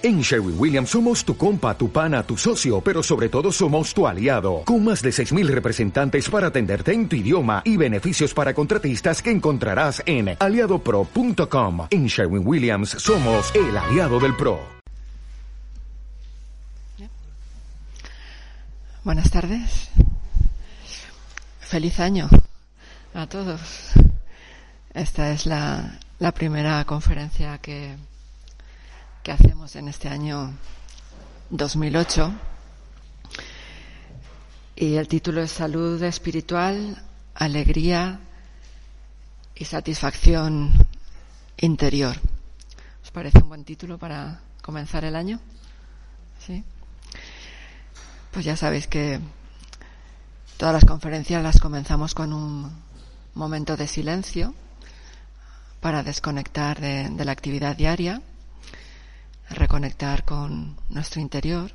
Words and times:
En 0.00 0.20
Sherwin 0.20 0.54
Williams 0.56 0.90
somos 0.90 1.24
tu 1.24 1.36
compa, 1.36 1.76
tu 1.76 1.90
pana, 1.90 2.22
tu 2.22 2.36
socio, 2.36 2.80
pero 2.80 3.02
sobre 3.02 3.28
todo 3.28 3.50
somos 3.50 3.92
tu 3.92 4.06
aliado, 4.06 4.62
con 4.64 4.84
más 4.84 5.02
de 5.02 5.10
6.000 5.10 5.48
representantes 5.48 6.30
para 6.30 6.46
atenderte 6.46 6.92
en 6.92 7.08
tu 7.08 7.16
idioma 7.16 7.62
y 7.64 7.76
beneficios 7.76 8.32
para 8.32 8.54
contratistas 8.54 9.20
que 9.20 9.32
encontrarás 9.32 10.00
en 10.06 10.36
aliadopro.com. 10.38 11.88
En 11.90 12.06
Sherwin 12.06 12.46
Williams 12.46 12.90
somos 12.90 13.52
el 13.56 13.76
aliado 13.76 14.20
del 14.20 14.36
PRO. 14.36 14.60
Buenas 19.02 19.30
tardes. 19.32 19.88
Feliz 21.58 21.98
año 21.98 22.28
a 23.14 23.26
todos. 23.26 23.94
Esta 24.94 25.32
es 25.32 25.46
la, 25.46 25.98
la 26.20 26.30
primera 26.30 26.84
conferencia 26.84 27.58
que 27.58 27.96
que 29.22 29.32
hacemos 29.32 29.76
en 29.76 29.88
este 29.88 30.08
año 30.08 30.52
2008. 31.50 32.32
Y 34.76 34.96
el 34.96 35.08
título 35.08 35.42
es 35.42 35.50
Salud 35.50 36.02
espiritual, 36.02 37.02
alegría 37.34 38.20
y 39.54 39.64
satisfacción 39.64 40.72
interior. 41.56 42.16
¿Os 43.02 43.10
parece 43.10 43.38
un 43.38 43.48
buen 43.48 43.64
título 43.64 43.98
para 43.98 44.40
comenzar 44.62 45.04
el 45.04 45.16
año? 45.16 45.40
¿Sí? 46.46 46.62
Pues 48.30 48.44
ya 48.44 48.56
sabéis 48.56 48.86
que 48.86 49.20
todas 50.56 50.74
las 50.74 50.84
conferencias 50.84 51.42
las 51.42 51.58
comenzamos 51.58 52.14
con 52.14 52.32
un 52.32 52.70
momento 53.34 53.76
de 53.76 53.88
silencio 53.88 54.54
para 55.80 56.02
desconectar 56.02 56.80
de, 56.80 57.08
de 57.08 57.24
la 57.24 57.32
actividad 57.32 57.76
diaria 57.76 58.22
reconectar 59.50 60.24
con 60.24 60.76
nuestro 60.88 61.20
interior. 61.20 61.72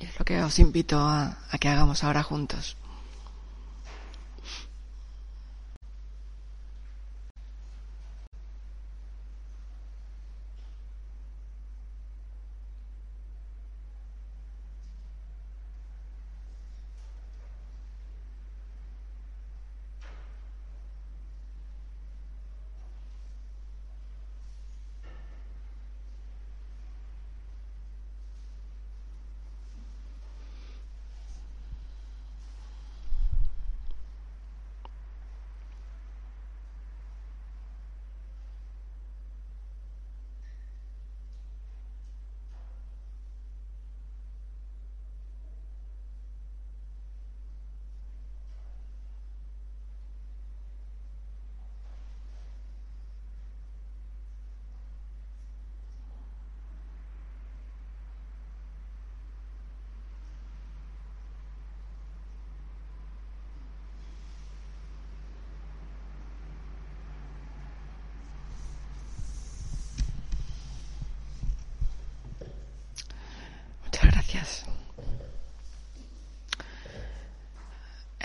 Y 0.00 0.06
es 0.06 0.18
lo 0.18 0.24
que 0.24 0.42
os 0.42 0.58
invito 0.58 0.98
a, 0.98 1.38
a 1.50 1.58
que 1.58 1.68
hagamos 1.68 2.04
ahora 2.04 2.22
juntos. 2.22 2.76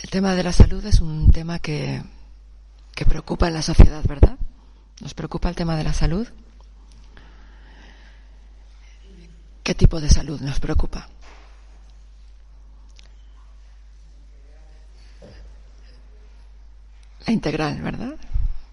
El 0.09 0.13
tema 0.13 0.33
de 0.33 0.41
la 0.41 0.51
salud 0.51 0.83
es 0.87 1.01
un 1.01 1.31
tema 1.31 1.59
que, 1.59 2.01
que 2.95 3.05
preocupa 3.05 3.47
en 3.47 3.53
la 3.53 3.61
sociedad, 3.61 4.03
¿verdad? 4.07 4.39
¿Nos 5.01 5.13
preocupa 5.13 5.49
el 5.49 5.55
tema 5.55 5.77
de 5.77 5.83
la 5.83 5.93
salud? 5.93 6.27
¿Qué 9.61 9.75
tipo 9.75 10.01
de 10.01 10.09
salud 10.09 10.41
nos 10.41 10.59
preocupa? 10.59 11.07
La 17.27 17.31
integral, 17.31 17.79
¿verdad? 17.79 18.15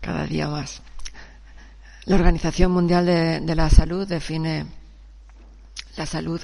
Cada 0.00 0.24
día 0.24 0.48
más. 0.48 0.80
La 2.06 2.16
Organización 2.16 2.72
Mundial 2.72 3.04
de, 3.04 3.40
de 3.40 3.54
la 3.54 3.68
Salud 3.68 4.08
define 4.08 4.64
la 5.98 6.06
salud 6.06 6.40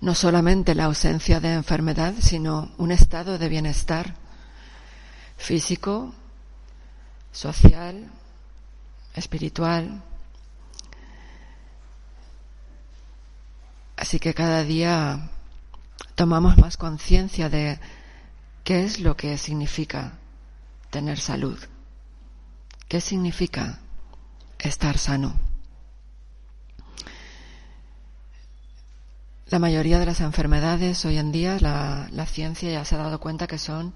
no 0.00 0.14
solamente 0.14 0.74
la 0.74 0.84
ausencia 0.84 1.40
de 1.40 1.52
enfermedad, 1.52 2.14
sino 2.20 2.70
un 2.78 2.90
estado 2.90 3.38
de 3.38 3.48
bienestar 3.48 4.14
físico, 5.36 6.14
social, 7.32 8.10
espiritual. 9.14 10.02
Así 13.96 14.18
que 14.18 14.32
cada 14.32 14.62
día 14.62 15.30
tomamos 16.14 16.56
más 16.56 16.76
conciencia 16.78 17.50
de 17.50 17.78
qué 18.64 18.84
es 18.84 19.00
lo 19.00 19.16
que 19.16 19.36
significa 19.36 20.14
tener 20.88 21.18
salud, 21.18 21.58
qué 22.88 23.00
significa 23.02 23.80
estar 24.58 24.96
sano. 24.96 25.49
La 29.50 29.58
mayoría 29.58 29.98
de 29.98 30.06
las 30.06 30.20
enfermedades 30.20 31.04
hoy 31.04 31.18
en 31.18 31.32
día, 31.32 31.58
la, 31.58 32.26
ciencia 32.26 32.70
ya 32.70 32.84
se 32.84 32.94
ha 32.94 32.98
dado 32.98 33.18
cuenta 33.18 33.48
que 33.48 33.58
son 33.58 33.92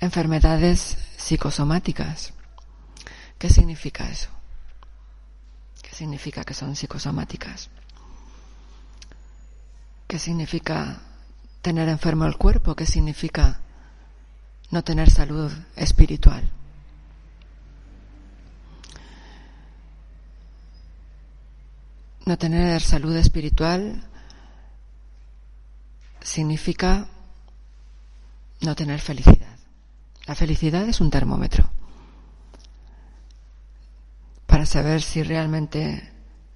enfermedades 0.00 0.98
psicosomáticas. 1.16 2.32
¿Qué 3.38 3.48
significa 3.48 4.10
eso? 4.10 4.28
¿Qué 5.82 5.94
significa 5.94 6.42
que 6.42 6.54
son 6.54 6.74
psicosomáticas? 6.74 7.70
¿Qué 10.08 10.18
significa 10.18 11.00
tener 11.60 11.88
enfermo 11.88 12.26
el 12.26 12.36
cuerpo? 12.36 12.74
¿Qué 12.74 12.84
significa 12.84 13.60
no 14.72 14.82
tener 14.82 15.10
salud 15.10 15.52
espiritual? 15.76 16.50
No 22.26 22.36
tener 22.36 22.80
salud 22.80 23.14
espiritual 23.14 24.08
significa 26.22 27.06
no 28.60 28.74
tener 28.74 29.00
felicidad. 29.00 29.58
La 30.26 30.34
felicidad 30.34 30.88
es 30.88 31.00
un 31.00 31.10
termómetro 31.10 31.70
para 34.46 34.66
saber 34.66 35.02
si 35.02 35.22
realmente 35.22 36.12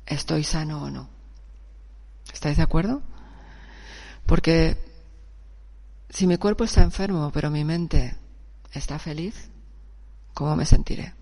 estoy 0.06 0.44
sano 0.44 0.82
o 0.82 0.90
no. 0.90 1.08
¿Estáis 2.32 2.58
de 2.58 2.62
acuerdo? 2.62 3.02
Porque 4.26 4.76
si 6.10 6.26
mi 6.26 6.36
cuerpo 6.36 6.64
está 6.64 6.82
enfermo, 6.82 7.30
pero 7.32 7.50
mi 7.50 7.64
mente 7.64 8.16
está 8.72 8.98
feliz, 8.98 9.48
¿cómo 10.34 10.54
me 10.56 10.66
sentiré? 10.66 11.14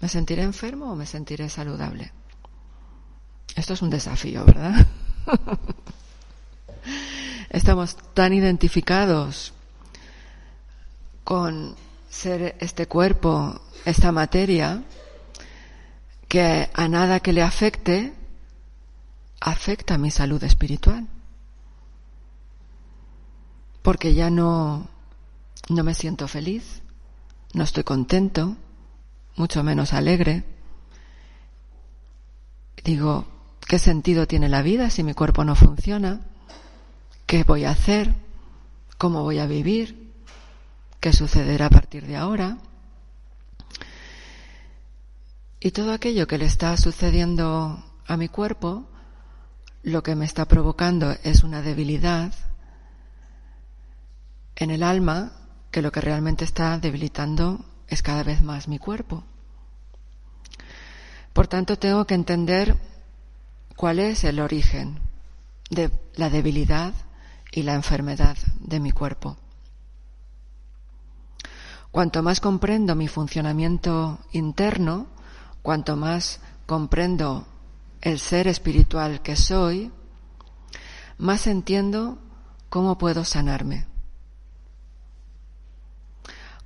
¿Me 0.00 0.08
sentiré 0.08 0.42
enfermo 0.42 0.92
o 0.92 0.96
me 0.96 1.06
sentiré 1.06 1.48
saludable? 1.48 2.12
Esto 3.56 3.72
es 3.74 3.82
un 3.82 3.90
desafío, 3.90 4.44
¿verdad? 4.44 4.86
Estamos 7.54 7.96
tan 8.14 8.32
identificados 8.32 9.52
con 11.22 11.76
ser 12.10 12.56
este 12.58 12.88
cuerpo, 12.88 13.60
esta 13.84 14.10
materia, 14.10 14.82
que 16.26 16.68
a 16.74 16.88
nada 16.88 17.20
que 17.20 17.32
le 17.32 17.42
afecte, 17.42 18.12
afecta 19.40 19.98
mi 19.98 20.10
salud 20.10 20.42
espiritual. 20.42 21.06
Porque 23.82 24.14
ya 24.14 24.30
no, 24.30 24.88
no 25.68 25.84
me 25.84 25.94
siento 25.94 26.26
feliz, 26.26 26.82
no 27.52 27.62
estoy 27.62 27.84
contento, 27.84 28.56
mucho 29.36 29.62
menos 29.62 29.92
alegre. 29.92 30.42
Digo, 32.82 33.26
¿qué 33.60 33.78
sentido 33.78 34.26
tiene 34.26 34.48
la 34.48 34.62
vida 34.62 34.90
si 34.90 35.04
mi 35.04 35.14
cuerpo 35.14 35.44
no 35.44 35.54
funciona? 35.54 36.33
¿Qué 37.26 37.44
voy 37.44 37.64
a 37.64 37.70
hacer? 37.70 38.14
¿Cómo 38.98 39.22
voy 39.22 39.38
a 39.38 39.46
vivir? 39.46 40.12
¿Qué 41.00 41.12
sucederá 41.12 41.66
a 41.66 41.70
partir 41.70 42.06
de 42.06 42.16
ahora? 42.16 42.58
Y 45.60 45.70
todo 45.70 45.92
aquello 45.92 46.26
que 46.26 46.38
le 46.38 46.44
está 46.44 46.76
sucediendo 46.76 47.82
a 48.06 48.16
mi 48.16 48.28
cuerpo 48.28 48.86
lo 49.82 50.02
que 50.02 50.14
me 50.14 50.24
está 50.24 50.46
provocando 50.46 51.14
es 51.24 51.42
una 51.44 51.60
debilidad 51.60 52.32
en 54.56 54.70
el 54.70 54.82
alma 54.82 55.32
que 55.70 55.82
lo 55.82 55.92
que 55.92 56.00
realmente 56.00 56.44
está 56.44 56.78
debilitando 56.78 57.64
es 57.88 58.02
cada 58.02 58.22
vez 58.22 58.42
más 58.42 58.68
mi 58.68 58.78
cuerpo. 58.78 59.24
Por 61.32 61.48
tanto, 61.48 61.78
tengo 61.78 62.06
que 62.06 62.14
entender 62.14 62.76
cuál 63.76 63.98
es 63.98 64.24
el 64.24 64.40
origen 64.40 65.00
de 65.68 65.90
la 66.14 66.30
debilidad 66.30 66.94
y 67.54 67.62
la 67.62 67.74
enfermedad 67.74 68.36
de 68.58 68.80
mi 68.80 68.90
cuerpo. 68.90 69.36
Cuanto 71.92 72.20
más 72.24 72.40
comprendo 72.40 72.96
mi 72.96 73.06
funcionamiento 73.06 74.18
interno, 74.32 75.06
cuanto 75.62 75.94
más 75.94 76.40
comprendo 76.66 77.46
el 78.00 78.18
ser 78.18 78.48
espiritual 78.48 79.22
que 79.22 79.36
soy, 79.36 79.92
más 81.16 81.46
entiendo 81.46 82.18
cómo 82.68 82.98
puedo 82.98 83.24
sanarme, 83.24 83.86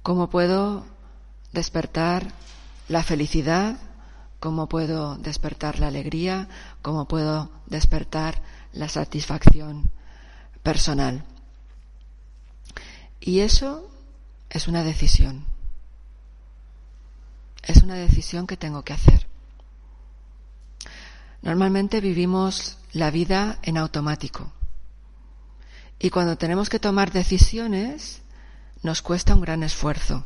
cómo 0.02 0.30
puedo 0.30 0.86
despertar 1.52 2.32
la 2.88 3.02
felicidad, 3.02 3.76
cómo 4.40 4.70
puedo 4.70 5.18
despertar 5.18 5.80
la 5.80 5.88
alegría, 5.88 6.48
cómo 6.80 7.06
puedo 7.06 7.50
despertar 7.66 8.40
la 8.72 8.88
satisfacción 8.88 9.90
personal. 10.62 11.24
Y 13.20 13.40
eso 13.40 13.90
es 14.50 14.68
una 14.68 14.84
decisión. 14.84 15.44
Es 17.62 17.82
una 17.82 17.94
decisión 17.94 18.46
que 18.46 18.56
tengo 18.56 18.82
que 18.82 18.92
hacer. 18.92 19.26
Normalmente 21.42 22.00
vivimos 22.00 22.78
la 22.92 23.10
vida 23.10 23.58
en 23.62 23.76
automático. 23.76 24.52
Y 25.98 26.10
cuando 26.10 26.38
tenemos 26.38 26.68
que 26.68 26.78
tomar 26.78 27.12
decisiones, 27.12 28.22
nos 28.82 29.02
cuesta 29.02 29.34
un 29.34 29.40
gran 29.40 29.62
esfuerzo. 29.62 30.24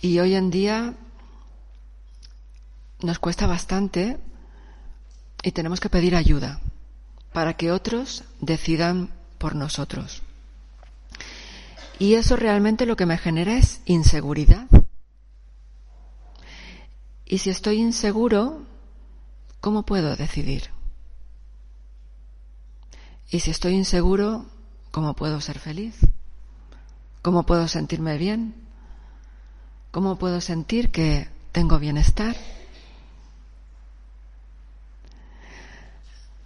Y 0.00 0.18
hoy 0.20 0.34
en 0.34 0.50
día 0.50 0.94
nos 3.02 3.18
cuesta 3.18 3.46
bastante 3.46 4.18
y 5.42 5.52
tenemos 5.52 5.80
que 5.80 5.90
pedir 5.90 6.14
ayuda 6.14 6.60
para 7.32 7.54
que 7.54 7.70
otros 7.70 8.24
decidan 8.40 9.10
por 9.38 9.54
nosotros. 9.54 10.22
Y 11.98 12.14
eso 12.14 12.36
realmente 12.36 12.86
lo 12.86 12.96
que 12.96 13.06
me 13.06 13.18
genera 13.18 13.56
es 13.58 13.82
inseguridad. 13.84 14.66
Y 17.26 17.38
si 17.38 17.50
estoy 17.50 17.76
inseguro, 17.76 18.62
¿cómo 19.60 19.84
puedo 19.84 20.16
decidir? 20.16 20.70
Y 23.30 23.40
si 23.40 23.50
estoy 23.50 23.74
inseguro, 23.74 24.46
¿cómo 24.90 25.14
puedo 25.14 25.40
ser 25.40 25.58
feliz? 25.58 25.94
¿Cómo 27.22 27.44
puedo 27.44 27.68
sentirme 27.68 28.18
bien? 28.18 28.54
¿Cómo 29.90 30.18
puedo 30.18 30.40
sentir 30.40 30.90
que 30.90 31.28
tengo 31.52 31.78
bienestar? 31.78 32.36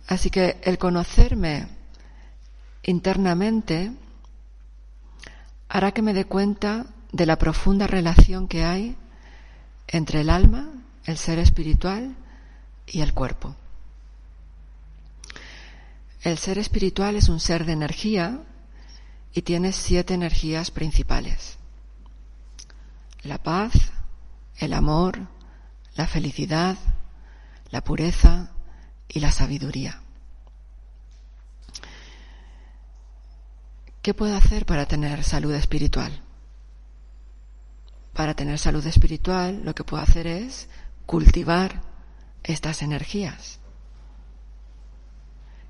Así 0.06 0.30
que 0.30 0.60
el 0.62 0.78
conocerme 0.78 1.66
internamente 2.82 3.92
hará 5.68 5.92
que 5.92 6.02
me 6.02 6.14
dé 6.14 6.26
cuenta 6.26 6.86
de 7.12 7.26
la 7.26 7.38
profunda 7.38 7.86
relación 7.86 8.48
que 8.48 8.64
hay 8.64 8.96
entre 9.88 10.20
el 10.20 10.30
alma, 10.30 10.68
el 11.04 11.16
ser 11.16 11.38
espiritual 11.38 12.14
y 12.86 13.00
el 13.00 13.14
cuerpo. 13.14 13.56
El 16.22 16.38
ser 16.38 16.58
espiritual 16.58 17.16
es 17.16 17.28
un 17.28 17.40
ser 17.40 17.64
de 17.66 17.72
energía 17.72 18.40
y 19.34 19.42
tiene 19.42 19.72
siete 19.72 20.14
energías 20.14 20.70
principales. 20.70 21.58
La 23.22 23.42
paz, 23.42 23.72
el 24.58 24.72
amor, 24.72 25.18
la 25.96 26.06
felicidad, 26.06 26.76
la 27.70 27.82
pureza, 27.82 28.53
y 29.14 29.20
la 29.20 29.30
sabiduría. 29.30 30.00
¿Qué 34.02 34.12
puedo 34.12 34.36
hacer 34.36 34.66
para 34.66 34.84
tener 34.84 35.24
salud 35.24 35.54
espiritual? 35.54 36.20
Para 38.12 38.34
tener 38.34 38.58
salud 38.58 38.84
espiritual 38.86 39.62
lo 39.64 39.74
que 39.74 39.84
puedo 39.84 40.02
hacer 40.02 40.26
es 40.26 40.68
cultivar 41.06 41.80
estas 42.42 42.82
energías, 42.82 43.60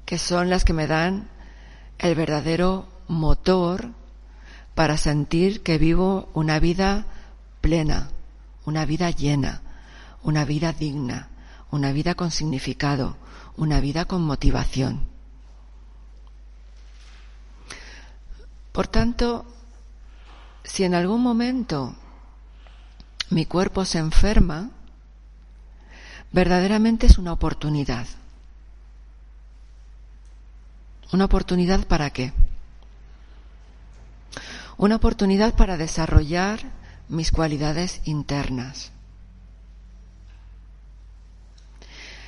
que 0.04 0.18
son 0.18 0.50
las 0.50 0.64
que 0.64 0.72
me 0.72 0.86
dan 0.86 1.28
el 1.98 2.14
verdadero 2.14 2.88
motor 3.06 3.90
para 4.74 4.96
sentir 4.96 5.62
que 5.62 5.78
vivo 5.78 6.30
una 6.34 6.58
vida 6.58 7.06
plena, 7.60 8.10
una 8.64 8.84
vida 8.84 9.10
llena, 9.10 9.62
una 10.22 10.44
vida 10.44 10.72
digna, 10.72 11.28
una 11.70 11.92
vida 11.92 12.14
con 12.14 12.30
significado, 12.30 13.16
una 13.56 13.80
vida 13.80 14.04
con 14.04 14.22
motivación. 14.22 15.06
Por 18.72 18.88
tanto, 18.88 19.46
si 20.64 20.84
en 20.84 20.94
algún 20.94 21.22
momento 21.22 21.94
mi 23.30 23.46
cuerpo 23.46 23.84
se 23.84 23.98
enferma, 23.98 24.70
verdaderamente 26.32 27.06
es 27.06 27.18
una 27.18 27.32
oportunidad. 27.32 28.06
¿Una 31.12 31.26
oportunidad 31.26 31.86
para 31.86 32.10
qué? 32.10 32.32
Una 34.76 34.96
oportunidad 34.96 35.54
para 35.54 35.76
desarrollar 35.76 36.60
mis 37.08 37.30
cualidades 37.30 38.00
internas. 38.04 38.90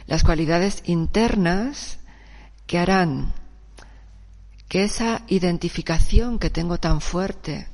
Las 0.06 0.22
cualidades 0.22 0.82
internas 0.86 1.98
que 2.66 2.78
harán 2.78 3.32
que 4.68 4.84
esa 4.84 5.22
identificación 5.28 6.38
que 6.38 6.50
tengo 6.50 6.78
tan 6.78 7.00
fuerte 7.00 7.68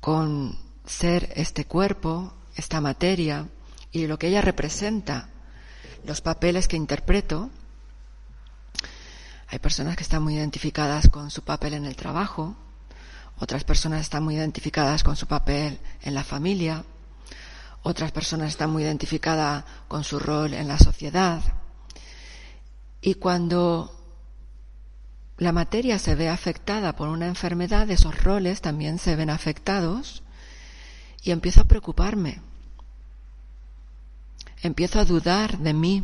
con 0.00 0.58
ser 0.84 1.32
este 1.36 1.64
cuerpo, 1.64 2.34
esta 2.54 2.80
materia 2.80 3.48
y 3.92 4.06
lo 4.06 4.18
que 4.18 4.28
ella 4.28 4.42
representa, 4.42 5.30
los 6.04 6.20
papeles 6.20 6.68
que 6.68 6.76
interpreto, 6.76 7.50
hay 9.48 9.58
personas 9.58 9.96
que 9.96 10.02
están 10.02 10.22
muy 10.22 10.34
identificadas 10.34 11.08
con 11.08 11.30
su 11.30 11.42
papel 11.42 11.74
en 11.74 11.86
el 11.86 11.96
trabajo, 11.96 12.56
otras 13.38 13.64
personas 13.64 14.02
están 14.02 14.22
muy 14.22 14.36
identificadas 14.36 15.02
con 15.02 15.16
su 15.16 15.26
papel 15.26 15.78
en 16.02 16.14
la 16.14 16.24
familia, 16.24 16.84
otras 17.88 18.10
personas 18.10 18.48
están 18.48 18.70
muy 18.70 18.82
identificadas 18.82 19.64
con 19.86 20.02
su 20.02 20.18
rol 20.18 20.54
en 20.54 20.66
la 20.66 20.76
sociedad. 20.76 21.40
Y 23.00 23.14
cuando 23.14 23.92
la 25.38 25.52
materia 25.52 25.96
se 26.00 26.16
ve 26.16 26.28
afectada 26.28 26.96
por 26.96 27.08
una 27.08 27.28
enfermedad, 27.28 27.88
esos 27.88 28.24
roles 28.24 28.60
también 28.60 28.98
se 28.98 29.14
ven 29.14 29.30
afectados 29.30 30.24
y 31.22 31.30
empiezo 31.30 31.60
a 31.60 31.64
preocuparme. 31.64 32.42
Empiezo 34.62 34.98
a 34.98 35.04
dudar 35.04 35.58
de 35.58 35.72
mí, 35.72 36.02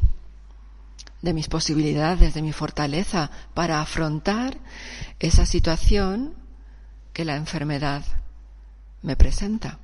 de 1.21 1.33
mis 1.33 1.49
posibilidades, 1.49 2.33
de 2.33 2.43
mi 2.43 2.53
fortaleza 2.53 3.33
para 3.55 3.81
afrontar 3.81 4.57
esa 5.19 5.47
situación 5.47 6.37
que 7.13 7.25
la 7.25 7.35
enfermedad 7.35 8.05
me 9.03 9.17
presenta. 9.17 9.81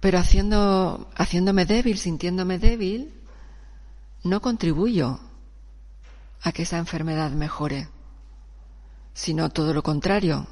Pero 0.00 0.18
haciendo, 0.18 1.10
haciéndome 1.16 1.64
débil, 1.64 1.98
sintiéndome 1.98 2.58
débil, 2.58 3.12
no 4.22 4.40
contribuyo 4.40 5.20
a 6.42 6.52
que 6.52 6.62
esa 6.62 6.78
enfermedad 6.78 7.30
mejore, 7.30 7.88
sino 9.12 9.50
todo 9.50 9.74
lo 9.74 9.82
contrario, 9.82 10.46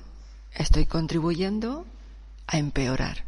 estoy 0.53 0.87
contribuyendo 0.87 1.87
a 2.47 2.59
empeorar. 2.59 3.25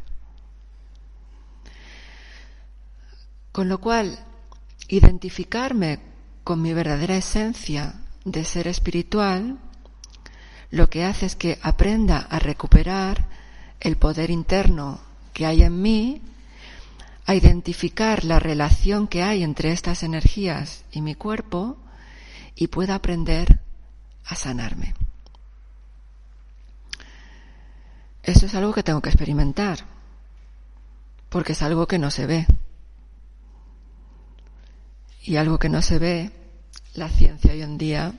Con 3.51 3.69
lo 3.69 3.79
cual, 3.79 4.19
identificarme 4.87 5.99
con 6.43 6.61
mi 6.61 6.73
verdadera 6.73 7.15
esencia 7.15 8.01
de 8.25 8.43
ser 8.43 8.67
espiritual, 8.67 9.59
lo 10.71 10.89
que 10.89 11.05
hace 11.05 11.25
es 11.25 11.35
que 11.35 11.59
aprenda 11.61 12.19
a 12.29 12.39
recuperar 12.39 13.27
el 13.79 13.97
poder 13.97 14.29
interno 14.29 15.08
que 15.39 15.45
hay 15.45 15.63
en 15.63 15.81
mí, 15.81 16.21
a 17.25 17.33
identificar 17.33 18.25
la 18.25 18.39
relación 18.39 19.07
que 19.07 19.23
hay 19.23 19.41
entre 19.41 19.71
estas 19.71 20.03
energías 20.03 20.83
y 20.91 20.99
mi 20.99 21.15
cuerpo 21.15 21.77
y 22.57 22.67
pueda 22.67 22.95
aprender 22.95 23.61
a 24.25 24.35
sanarme. 24.35 24.95
Eso 28.21 28.47
es 28.47 28.53
algo 28.53 28.73
que 28.73 28.83
tengo 28.83 29.01
que 29.01 29.07
experimentar, 29.07 29.79
porque 31.29 31.53
es 31.53 31.61
algo 31.61 31.87
que 31.87 31.99
no 31.99 32.11
se 32.11 32.25
ve. 32.25 32.45
y 35.23 35.37
algo 35.37 35.57
que 35.57 35.69
no 35.69 35.81
se 35.81 35.99
ve, 35.99 36.31
la 36.95 37.07
ciencia 37.07 37.53
hoy 37.53 37.61
en 37.61 37.77
día 37.77 38.13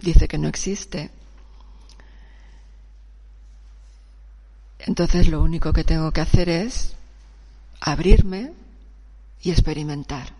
dice 0.00 0.26
que 0.26 0.38
no 0.38 0.48
existe. 0.48 1.12
Entonces 4.86 5.28
lo 5.28 5.42
único 5.42 5.72
que 5.72 5.84
tengo 5.84 6.10
que 6.10 6.20
hacer 6.20 6.48
es 6.48 6.94
abrirme 7.80 8.52
y 9.42 9.50
experimentar. 9.50 10.34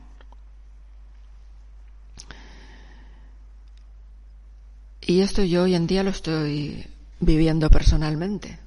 Y 5.01 5.21
esto 5.21 5.43
yo 5.43 5.65
hoy 5.65 5.75
en 5.75 5.87
día 5.87 6.03
lo 6.03 6.11
estoy 6.11 6.87
viviendo 7.19 7.69
personalmente. 7.71 8.59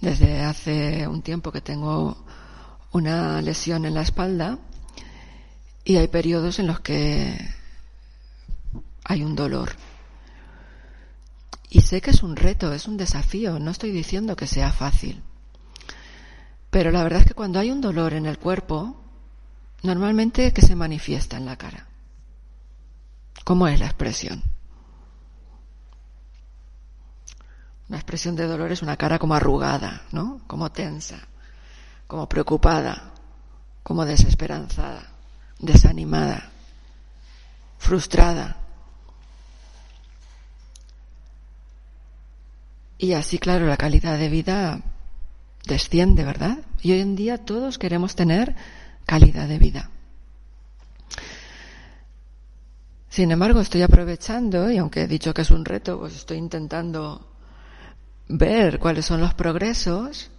Desde 0.00 0.42
hace 0.42 1.06
un 1.06 1.22
tiempo 1.22 1.52
que 1.52 1.60
tengo 1.60 2.24
una 2.92 3.40
lesión 3.42 3.84
en 3.84 3.94
la 3.94 4.02
espalda 4.02 4.58
y 5.84 5.96
hay 5.96 6.08
periodos 6.08 6.58
en 6.58 6.66
los 6.66 6.80
que 6.80 7.36
hay 9.04 9.22
un 9.22 9.34
dolor. 9.36 9.72
Y 11.74 11.80
sé 11.80 12.02
que 12.02 12.10
es 12.10 12.22
un 12.22 12.36
reto, 12.36 12.70
es 12.74 12.86
un 12.86 12.98
desafío, 12.98 13.58
no 13.58 13.70
estoy 13.70 13.92
diciendo 13.92 14.36
que 14.36 14.46
sea 14.46 14.70
fácil. 14.72 15.22
Pero 16.68 16.90
la 16.90 17.02
verdad 17.02 17.20
es 17.20 17.26
que 17.26 17.32
cuando 17.32 17.58
hay 17.58 17.70
un 17.70 17.80
dolor 17.80 18.12
en 18.12 18.26
el 18.26 18.38
cuerpo, 18.38 19.00
normalmente 19.82 20.52
que 20.52 20.60
se 20.60 20.76
manifiesta 20.76 21.38
en 21.38 21.46
la 21.46 21.56
cara. 21.56 21.86
¿Cómo 23.44 23.68
es 23.68 23.80
la 23.80 23.86
expresión? 23.86 24.42
La 27.88 27.96
expresión 27.96 28.36
de 28.36 28.46
dolor 28.46 28.70
es 28.70 28.82
una 28.82 28.98
cara 28.98 29.18
como 29.18 29.34
arrugada, 29.34 30.02
¿no? 30.12 30.42
Como 30.46 30.70
tensa, 30.72 31.26
como 32.06 32.28
preocupada, 32.28 33.14
como 33.82 34.04
desesperanzada, 34.04 35.06
desanimada, 35.58 36.50
frustrada. 37.78 38.61
Y 43.02 43.14
así, 43.14 43.40
claro, 43.40 43.66
la 43.66 43.76
calidad 43.76 44.16
de 44.16 44.28
vida 44.28 44.80
desciende, 45.66 46.24
¿verdad? 46.24 46.58
Y 46.82 46.92
hoy 46.92 47.00
en 47.00 47.16
día 47.16 47.36
todos 47.36 47.76
queremos 47.76 48.14
tener 48.14 48.54
calidad 49.06 49.48
de 49.48 49.58
vida. 49.58 49.90
Sin 53.08 53.32
embargo, 53.32 53.58
estoy 53.58 53.82
aprovechando, 53.82 54.70
y 54.70 54.78
aunque 54.78 55.02
he 55.02 55.08
dicho 55.08 55.34
que 55.34 55.42
es 55.42 55.50
un 55.50 55.64
reto, 55.64 55.98
pues 55.98 56.14
estoy 56.14 56.36
intentando 56.36 57.26
ver 58.28 58.78
cuáles 58.78 59.04
son 59.04 59.20
los 59.20 59.34
progresos 59.34 60.30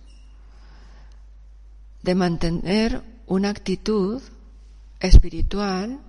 de 2.01 2.15
mantener 2.15 3.01
una 3.27 3.49
actitud 3.49 4.21
espiritual 5.01 5.99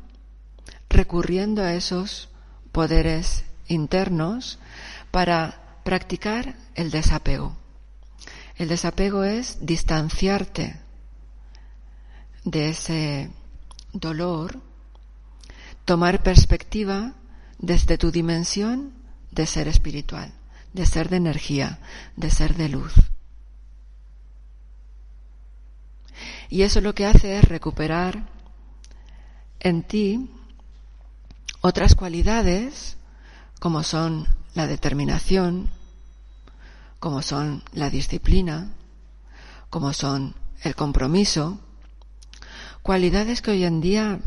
recurriendo 0.89 1.63
a 1.63 1.75
esos 1.75 2.29
poderes 2.71 3.45
internos 3.67 4.61
para 5.11 5.63
practicar 5.85 6.57
el 6.75 6.91
desapego. 6.91 7.57
El 8.57 8.69
desapego 8.69 9.25
es 9.25 9.59
distanciarte 9.64 10.81
de 12.45 12.71
ese 12.71 13.31
dolor, 13.93 14.61
tomar 15.85 16.23
perspectiva 16.23 17.14
desde 17.59 17.99
tu 17.99 18.11
dimensión 18.11 18.93
de 19.31 19.47
ser 19.47 19.69
espiritual, 19.69 20.33
de 20.73 20.87
ser 20.87 21.09
de 21.09 21.17
energía, 21.17 21.79
de 22.17 22.31
ser 22.31 22.55
de 22.55 22.69
luz. 22.69 22.95
Y 26.49 26.62
eso 26.62 26.81
lo 26.81 26.95
que 26.95 27.07
hace 27.07 27.38
es 27.38 27.45
recuperar 27.45 28.29
en 29.61 29.83
ti 29.83 30.31
otras 31.61 31.95
cualidades 31.95 32.97
como 33.59 33.83
son 33.83 34.29
la 34.55 34.67
determinación, 34.67 35.69
como 37.01 37.23
son 37.23 37.63
la 37.73 37.91
disciplina, 37.91 38.71
como 39.69 39.93
son 39.93 40.35
el 40.63 40.75
compromiso, 40.75 41.59
cualidades 42.83 43.43
que 43.43 43.51
hoy 43.51 43.65
en 43.65 43.81
día 43.81 44.21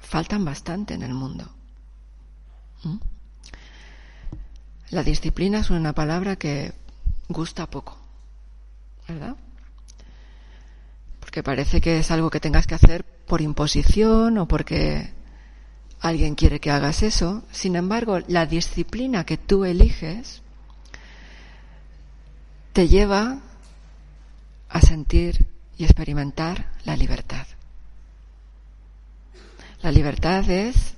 faltan 0.00 0.44
bastante 0.44 0.94
en 0.94 1.02
el 1.02 1.12
mundo. 1.12 1.50
¿Mm? 2.84 2.96
La 4.90 5.02
disciplina 5.02 5.58
es 5.58 5.70
una 5.70 5.92
palabra 5.92 6.36
que 6.36 6.72
gusta 7.28 7.68
poco, 7.68 7.98
¿verdad? 9.08 9.34
Porque 11.18 11.42
parece 11.42 11.80
que 11.80 11.98
es 11.98 12.10
algo 12.12 12.30
que 12.30 12.38
tengas 12.38 12.68
que 12.68 12.76
hacer 12.76 13.04
por 13.04 13.40
imposición 13.40 14.38
o 14.38 14.46
porque 14.46 15.15
alguien 16.00 16.34
quiere 16.34 16.60
que 16.60 16.70
hagas 16.70 17.02
eso. 17.02 17.42
Sin 17.50 17.76
embargo, 17.76 18.20
la 18.28 18.46
disciplina 18.46 19.24
que 19.24 19.36
tú 19.36 19.64
eliges 19.64 20.42
te 22.72 22.88
lleva 22.88 23.38
a 24.68 24.80
sentir 24.80 25.46
y 25.78 25.84
experimentar 25.84 26.70
la 26.84 26.96
libertad. 26.96 27.46
La 29.82 29.90
libertad 29.90 30.48
es 30.50 30.94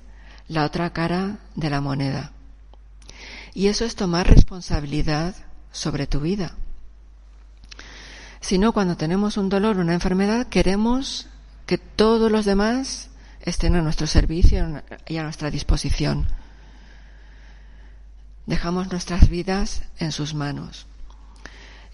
la 0.47 0.65
otra 0.65 0.91
cara 0.91 1.37
de 1.55 1.69
la 1.69 1.81
moneda. 1.81 2.31
Y 3.53 3.67
eso 3.67 3.85
es 3.85 3.95
tomar 3.95 4.27
responsabilidad 4.27 5.35
sobre 5.71 6.07
tu 6.07 6.19
vida. 6.19 6.55
Si 8.41 8.57
no, 8.57 8.71
cuando 8.71 8.97
tenemos 8.97 9.37
un 9.37 9.49
dolor, 9.49 9.77
una 9.77 9.93
enfermedad, 9.93 10.47
queremos 10.47 11.27
que 11.65 11.77
todos 11.77 12.31
los 12.31 12.45
demás 12.45 13.09
estén 13.49 13.75
a 13.75 13.81
nuestro 13.81 14.07
servicio 14.07 14.83
y 15.07 15.17
a 15.17 15.23
nuestra 15.23 15.51
disposición. 15.51 16.27
Dejamos 18.45 18.91
nuestras 18.91 19.29
vidas 19.29 19.83
en 19.99 20.11
sus 20.11 20.33
manos. 20.33 20.87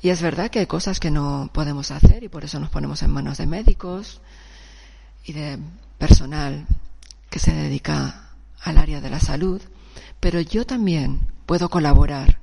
Y 0.02 0.10
es 0.10 0.22
verdad 0.22 0.52
que 0.52 0.60
hay 0.60 0.68
cosas 0.68 1.00
que 1.00 1.12
no 1.12 1.50
podemos 1.52 1.92
hacer 1.92 2.24
y 2.24 2.30
por 2.30 2.44
eso 2.44 2.60
nos 2.60 2.70
ponemos 2.70 3.02
en 3.02 3.12
manos 3.12 3.38
de 3.38 3.48
médicos 3.48 4.22
y 5.24 5.34
de 5.34 5.58
personal 5.98 6.68
que 7.30 7.40
se 7.40 7.54
dedica 7.54 8.30
al 8.62 8.78
área 8.78 9.02
de 9.02 9.10
la 9.10 9.20
salud, 9.20 9.62
pero 10.20 10.40
yo 10.42 10.66
también 10.66 11.28
puedo 11.46 11.70
colaborar 11.70 12.40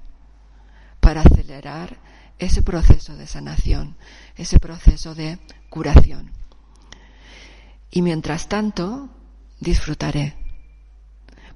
para 1.00 1.22
acelerar 1.22 1.98
ese 2.38 2.62
proceso 2.62 3.16
de 3.16 3.26
sanación, 3.26 3.96
ese 4.36 4.58
proceso 4.58 5.14
de 5.14 5.38
curación. 5.68 6.32
Y 7.92 8.00
mientras 8.00 8.48
tanto, 8.48 9.10
disfrutaré, 9.60 10.34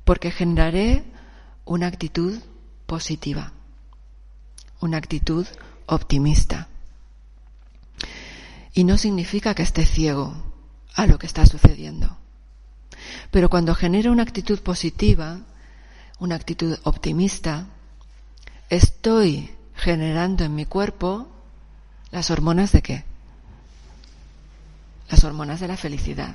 porque 0.05 0.31
generaré 0.31 1.03
una 1.65 1.87
actitud 1.87 2.39
positiva, 2.87 3.53
una 4.81 4.99
actitud 4.99 5.47
optimista. 5.87 6.69
Y 8.75 8.85
no 8.85 8.99
significa 8.99 9.55
que 9.55 9.63
esté 9.63 9.87
ciego 9.87 10.35
a 10.95 11.07
lo 11.07 11.19
que 11.19 11.27
está 11.27 11.47
sucediendo. 11.47 12.19
Pero 13.31 13.49
cuando 13.49 13.75
genero 13.75 14.13
una 14.13 14.23
actitud 14.23 14.61
positiva, 14.61 15.41
una 16.19 16.35
actitud 16.35 16.79
optimista, 16.83 17.67
estoy 18.69 19.51
generando 19.75 20.45
en 20.45 20.55
mi 20.55 20.67
cuerpo 20.67 21.29
las 22.11 22.31
hormonas 22.31 22.73
de 22.73 22.83
qué? 22.83 23.16
Las 25.11 25.25
hormonas 25.25 25.61
de 25.61 25.69
la 25.69 25.77
felicidad. 25.77 26.35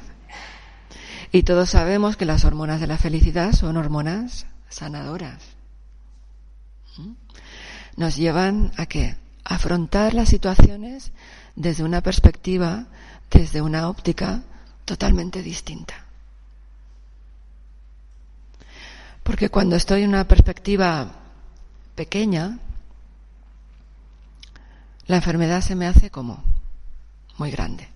Y 1.32 1.44
todos 1.44 1.70
sabemos 1.70 2.18
que 2.18 2.25
las 2.25 2.46
hormonas 2.46 2.82
de 2.82 2.88
la 2.88 2.98
felicidad 2.98 3.54
son 3.54 3.78
hormonas 3.78 4.46
sanadoras. 4.70 5.42
¿Mm? 6.98 7.13
Nos 7.98 8.16
llevan 8.16 8.72
a 8.78 8.86
qué? 8.86 9.16
afrontar 9.44 10.13
las 10.13 10.30
situaciones 10.30 11.12
desde 11.56 11.84
una 11.84 12.01
perspectiva, 12.01 12.86
desde 13.30 13.62
una 13.62 13.90
óptica 13.90 14.42
totalmente 14.86 15.42
distinta. 15.42 16.06
Porque 19.24 19.50
cuando 19.50 19.75
estoy 19.75 20.04
en 20.04 20.10
una 20.10 20.28
perspectiva 20.28 21.12
pequeña, 21.96 22.60
la 25.08 25.18
enfermedad 25.18 25.62
se 25.62 25.75
me 25.75 25.88
hace 25.88 26.10
como 26.10 26.44
muy 27.38 27.51
grande, 27.51 27.88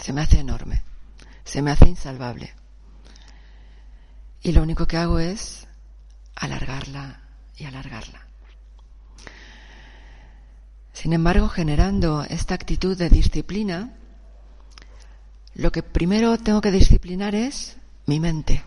se 0.00 0.12
me 0.12 0.20
hace 0.20 0.40
enorme, 0.40 0.82
se 1.44 1.62
me 1.62 1.70
hace 1.70 1.88
insalvable. 1.88 2.52
Y 4.42 4.52
lo 4.52 4.62
único 4.62 4.86
que 4.86 4.96
hago 4.96 5.18
es 5.18 5.66
alargarla 6.34 7.20
y 7.56 7.64
alargarla. 7.64 8.26
Sin 10.92 11.12
embargo, 11.12 11.48
generando 11.48 12.22
esta 12.22 12.54
actitud 12.54 12.96
de 12.96 13.08
disciplina, 13.08 13.94
lo 15.54 15.70
que 15.72 15.82
primero 15.82 16.38
tengo 16.38 16.60
que 16.60 16.70
disciplinar 16.70 17.34
es 17.34 17.76
mi 18.06 18.20
mente. 18.20 18.62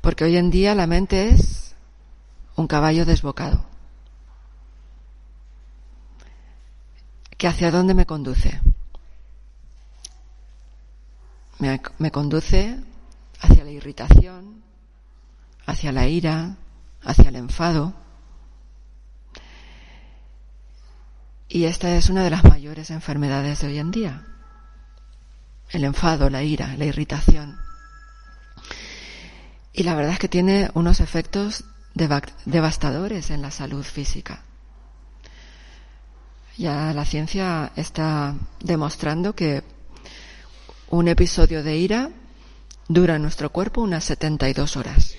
Porque 0.00 0.24
hoy 0.24 0.36
en 0.36 0.50
día 0.50 0.74
la 0.74 0.86
mente 0.86 1.30
es 1.30 1.74
un 2.54 2.66
caballo 2.66 3.04
desbocado. 3.04 3.75
¿Que 7.36 7.48
hacia 7.48 7.70
dónde 7.70 7.94
me 7.94 8.06
conduce? 8.06 8.60
me, 11.58 11.80
me 11.98 12.10
conduce 12.10 12.78
hacia 13.40 13.64
la 13.64 13.70
irritación, 13.70 14.62
hacia 15.66 15.92
la 15.92 16.06
ira, 16.06 16.56
hacia 17.02 17.28
el 17.28 17.36
enfado. 17.36 17.94
Y 21.48 21.64
esta 21.64 21.96
es 21.96 22.10
una 22.10 22.24
de 22.24 22.30
las 22.30 22.44
mayores 22.44 22.90
enfermedades 22.90 23.60
de 23.60 23.68
hoy 23.68 23.78
en 23.78 23.90
día. 23.90 24.26
El 25.70 25.84
enfado, 25.84 26.28
la 26.30 26.42
ira, 26.42 26.76
la 26.76 26.84
irritación. 26.84 27.58
Y 29.72 29.82
la 29.82 29.94
verdad 29.94 30.12
es 30.12 30.18
que 30.18 30.28
tiene 30.28 30.70
unos 30.74 31.00
efectos 31.00 31.64
devastadores 31.94 33.30
en 33.30 33.42
la 33.42 33.50
salud 33.50 33.84
física. 33.84 34.42
Ya 36.56 36.94
la 36.94 37.04
ciencia 37.04 37.72
está 37.76 38.34
demostrando 38.60 39.34
que 39.34 39.62
un 40.88 41.08
episodio 41.08 41.62
de 41.62 41.76
ira 41.76 42.10
dura 42.88 43.16
en 43.16 43.22
nuestro 43.22 43.50
cuerpo 43.50 43.82
unas 43.82 44.04
72 44.04 44.76
horas. 44.76 45.14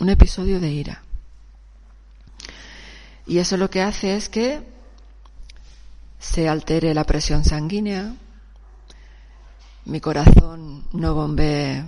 Un 0.00 0.10
episodio 0.10 0.60
de 0.60 0.70
ira. 0.70 1.02
Y 3.26 3.38
eso 3.38 3.56
lo 3.56 3.70
que 3.70 3.82
hace 3.82 4.16
es 4.16 4.28
que 4.28 4.62
se 6.18 6.48
altere 6.48 6.94
la 6.94 7.04
presión 7.04 7.44
sanguínea, 7.44 8.14
mi 9.84 10.00
corazón 10.00 10.84
no 10.92 11.14
bombee 11.14 11.84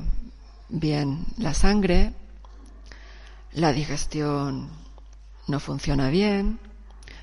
bien 0.69 1.27
la 1.37 1.53
sangre, 1.53 2.15
la 3.53 3.73
digestión 3.73 4.71
no 5.49 5.61
funciona 5.61 6.09
bien, 6.09 6.59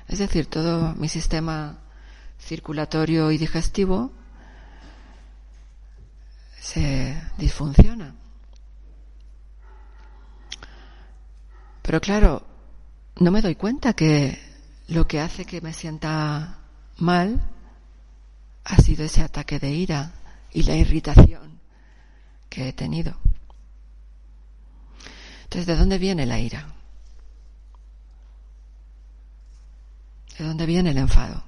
es 0.08 0.18
decir, 0.18 0.46
todo 0.46 0.94
mi 0.94 1.08
sistema 1.08 1.78
circulatorio 2.40 3.30
y 3.30 3.38
digestivo 3.38 4.10
se 6.60 7.20
disfunciona. 7.36 8.14
Pero 11.82 12.00
claro, 12.00 12.46
no 13.16 13.30
me 13.30 13.42
doy 13.42 13.54
cuenta 13.54 13.92
que 13.92 14.38
lo 14.88 15.06
que 15.06 15.20
hace 15.20 15.44
que 15.44 15.60
me 15.60 15.72
sienta 15.72 16.58
mal 16.96 17.42
ha 18.64 18.76
sido 18.76 19.04
ese 19.04 19.22
ataque 19.22 19.58
de 19.58 19.72
ira 19.72 20.12
y 20.52 20.62
la 20.62 20.76
irritación 20.76 21.60
que 22.48 22.68
he 22.68 22.72
tenido. 22.72 23.14
Entonces, 25.44 25.66
¿de 25.66 25.76
dónde 25.76 25.98
viene 25.98 26.26
la 26.26 26.38
ira? 26.38 26.77
¿De 30.38 30.44
dónde 30.44 30.66
viene 30.66 30.90
el 30.90 30.98
enfado? 30.98 31.42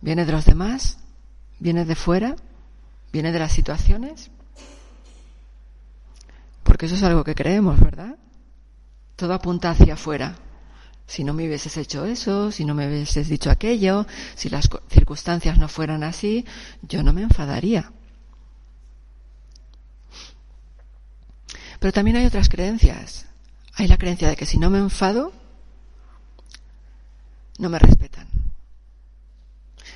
¿Viene 0.00 0.26
de 0.26 0.32
los 0.32 0.44
demás? 0.44 0.98
¿Viene 1.60 1.84
de 1.84 1.94
fuera? 1.94 2.34
¿Viene 3.12 3.30
de 3.30 3.38
las 3.38 3.52
situaciones? 3.52 4.30
Porque 6.64 6.86
eso 6.86 6.96
es 6.96 7.02
algo 7.02 7.24
que 7.24 7.34
creemos, 7.34 7.78
¿verdad? 7.80 8.16
Todo 9.16 9.32
apunta 9.32 9.70
hacia 9.70 9.94
afuera. 9.94 10.36
Si 11.06 11.24
no 11.24 11.32
me 11.32 11.46
hubieses 11.46 11.76
hecho 11.76 12.04
eso, 12.04 12.52
si 12.52 12.64
no 12.64 12.74
me 12.74 12.86
hubieses 12.86 13.28
dicho 13.28 13.50
aquello, 13.50 14.06
si 14.34 14.50
las 14.50 14.68
circunstancias 14.90 15.56
no 15.56 15.68
fueran 15.68 16.02
así, 16.02 16.44
yo 16.82 17.02
no 17.02 17.12
me 17.12 17.22
enfadaría. 17.22 17.90
Pero 21.78 21.92
también 21.92 22.16
hay 22.18 22.26
otras 22.26 22.48
creencias. 22.48 23.26
Hay 23.74 23.86
la 23.86 23.96
creencia 23.96 24.28
de 24.28 24.36
que 24.36 24.46
si 24.46 24.58
no 24.58 24.68
me 24.68 24.78
enfado, 24.78 25.32
no 27.58 27.68
me 27.68 27.78
respetan. 27.78 28.28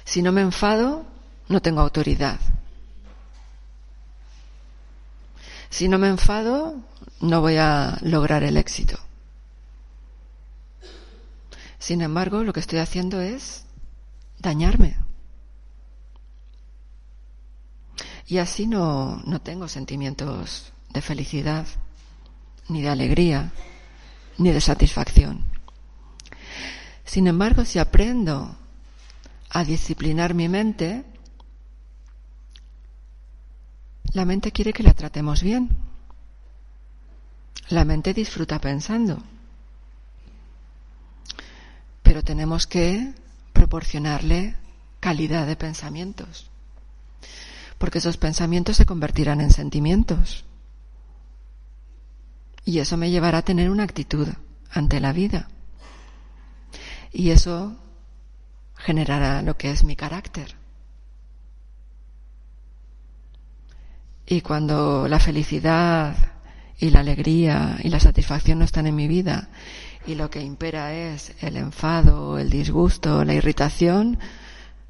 Si 0.05 0.21
no 0.23 0.33
me 0.33 0.43
enfado, 0.43 1.07
no 1.49 1.63
tengo 1.63 1.81
autoridad. 1.81 2.39
Si 5.71 5.89
no 5.89 5.99
me 5.99 6.09
enfado, 6.09 6.77
no 7.21 7.41
voy 7.41 7.57
a 7.57 7.99
lograr 8.03 8.43
el 8.43 8.57
éxito. 8.57 8.99
Sin 11.79 12.03
embargo, 12.03 12.45
lo 12.45 12.53
que 12.53 12.61
estoy 12.61 12.79
haciendo 12.79 13.21
es 13.21 13.65
dañarme. 14.39 14.97
Y 18.27 18.39
así 18.39 18.67
no, 18.67 19.21
no 19.25 19.41
tengo 19.41 19.67
sentimientos 19.69 20.73
de 20.91 21.01
felicidad, 21.01 21.67
ni 22.69 22.83
de 22.83 22.89
alegría, 22.89 23.53
ni 24.39 24.51
de 24.51 24.61
satisfacción. 24.61 25.52
Sin 27.13 27.27
embargo, 27.27 27.67
si 27.67 27.79
aprendo 27.79 28.57
a 29.51 29.65
disciplinar 29.65 30.33
mi 30.33 30.49
mente, 30.49 31.05
la 34.15 34.25
mente 34.25 34.51
quiere 34.51 34.73
que 34.73 34.83
la 34.83 34.95
tratemos 34.95 35.43
bien. 35.43 35.69
La 37.69 37.85
mente 37.85 38.15
disfruta 38.15 38.59
pensando. 38.59 39.23
Pero 42.03 42.23
tenemos 42.23 42.67
que 42.67 43.13
proporcionarle 43.53 44.57
calidad 44.99 45.47
de 45.47 45.57
pensamientos. 45.57 46.49
Porque 47.77 47.99
esos 47.99 48.17
pensamientos 48.17 48.79
se 48.79 48.87
convertirán 48.87 49.43
en 49.43 49.51
sentimientos. 49.51 50.47
Y 52.65 52.79
eso 52.79 52.97
me 52.97 53.11
llevará 53.11 53.37
a 53.37 53.45
tener 53.45 53.69
una 53.69 53.83
actitud 53.83 54.29
ante 54.71 54.99
la 54.99 55.13
vida. 55.13 55.51
Y 57.13 57.31
eso 57.31 57.77
generará 58.77 59.43
lo 59.43 59.57
que 59.57 59.71
es 59.71 59.85
mi 59.85 59.97
carácter. 59.97 60.55
Y 64.27 64.41
cuando 64.41 65.09
la 65.09 65.21
felicidad 65.21 66.17
y 66.79 66.91
la 66.91 67.01
alegría 67.01 67.79
y 67.83 67.89
la 67.89 68.01
satisfacción 68.01 68.59
no 68.59 68.65
están 68.65 68.87
en 68.87 68.97
mi 68.97 69.09
vida 69.09 69.49
y 70.07 70.15
lo 70.15 70.31
que 70.31 70.41
impera 70.41 70.95
es 70.95 71.35
el 71.41 71.57
enfado, 71.57 72.39
el 72.39 72.51
disgusto, 72.51 73.25
la 73.25 73.35
irritación, 73.35 74.19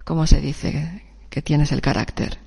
¿cómo 0.04 0.26
se 0.26 0.40
dice 0.40 1.02
que 1.28 1.42
tienes 1.42 1.72
el 1.72 1.80
carácter? 1.80 2.38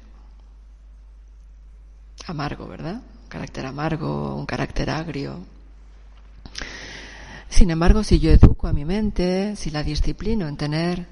Amargo, 2.27 2.67
¿verdad? 2.67 3.01
carácter 3.35 3.65
amargo, 3.65 4.35
un 4.35 4.45
carácter 4.45 4.89
agrio. 4.89 5.45
Sin 7.56 7.72
embargo, 7.72 8.04
si 8.04 8.20
yo 8.20 8.32
educo 8.32 8.68
a 8.68 8.74
mi 8.74 8.84
mente, 8.84 9.56
si 9.56 9.72
la 9.72 9.82
disciplino 9.82 10.46
en 10.50 10.58
tener 10.58 11.08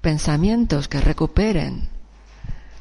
pensamientos 0.00 0.88
que 0.88 1.02
recuperen 1.02 1.90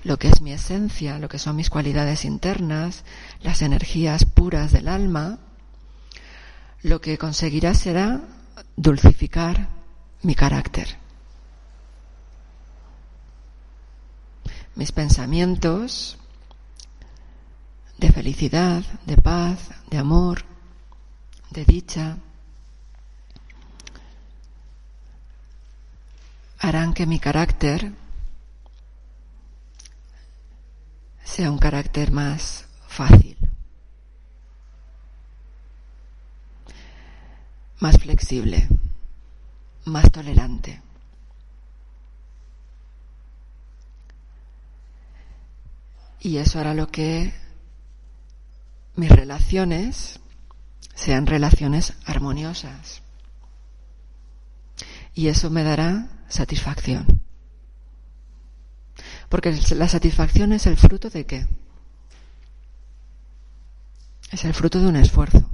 lo 0.05 0.17
que 0.17 0.29
es 0.29 0.39
mi 0.39 0.53
esencia, 0.53 1.19
lo 1.19 1.27
que 1.27 1.37
son 1.37 1.57
mis 1.57 1.69
cualidades 1.69 2.23
internas, 2.23 3.03
las 3.41 3.61
energías 3.63 4.23
puras 4.23 4.71
del 4.71 4.87
alma, 4.87 5.39
lo 6.83 7.01
que 7.01 7.17
conseguirá 7.17 7.73
será 7.73 8.21
dulcificar 8.77 9.67
mi 10.21 10.33
carácter. 10.33 10.87
Mis 14.75 14.93
pensamientos 14.93 16.17
de 17.97 18.09
felicidad, 18.13 18.85
de 19.05 19.17
paz, 19.17 19.71
de 19.89 19.97
amor, 19.97 20.43
de 21.51 21.65
dicha, 21.65 22.19
harán 26.59 26.93
que 26.93 27.05
mi 27.05 27.19
carácter 27.19 27.91
sea 31.23 31.51
un 31.51 31.57
carácter 31.57 32.11
más 32.11 32.65
fácil, 32.87 33.37
más 37.79 37.97
flexible, 37.97 38.67
más 39.85 40.11
tolerante. 40.11 40.81
Y 46.21 46.37
eso 46.37 46.59
hará 46.59 46.73
lo 46.73 46.87
que 46.87 47.33
mis 48.95 49.11
relaciones 49.11 50.19
sean 50.95 51.27
relaciones 51.27 51.93
armoniosas. 52.05 53.01
Y 55.13 55.27
eso 55.27 55.49
me 55.49 55.63
dará 55.63 56.14
satisfacción. 56.27 57.21
Porque 59.29 59.57
la 59.75 59.87
satisfacción 59.87 60.53
es 60.53 60.67
el 60.67 60.77
fruto 60.77 61.09
de 61.09 61.25
qué? 61.25 61.47
Es 64.31 64.45
el 64.45 64.53
fruto 64.53 64.79
de 64.79 64.87
un 64.87 64.95
esfuerzo. 64.95 65.49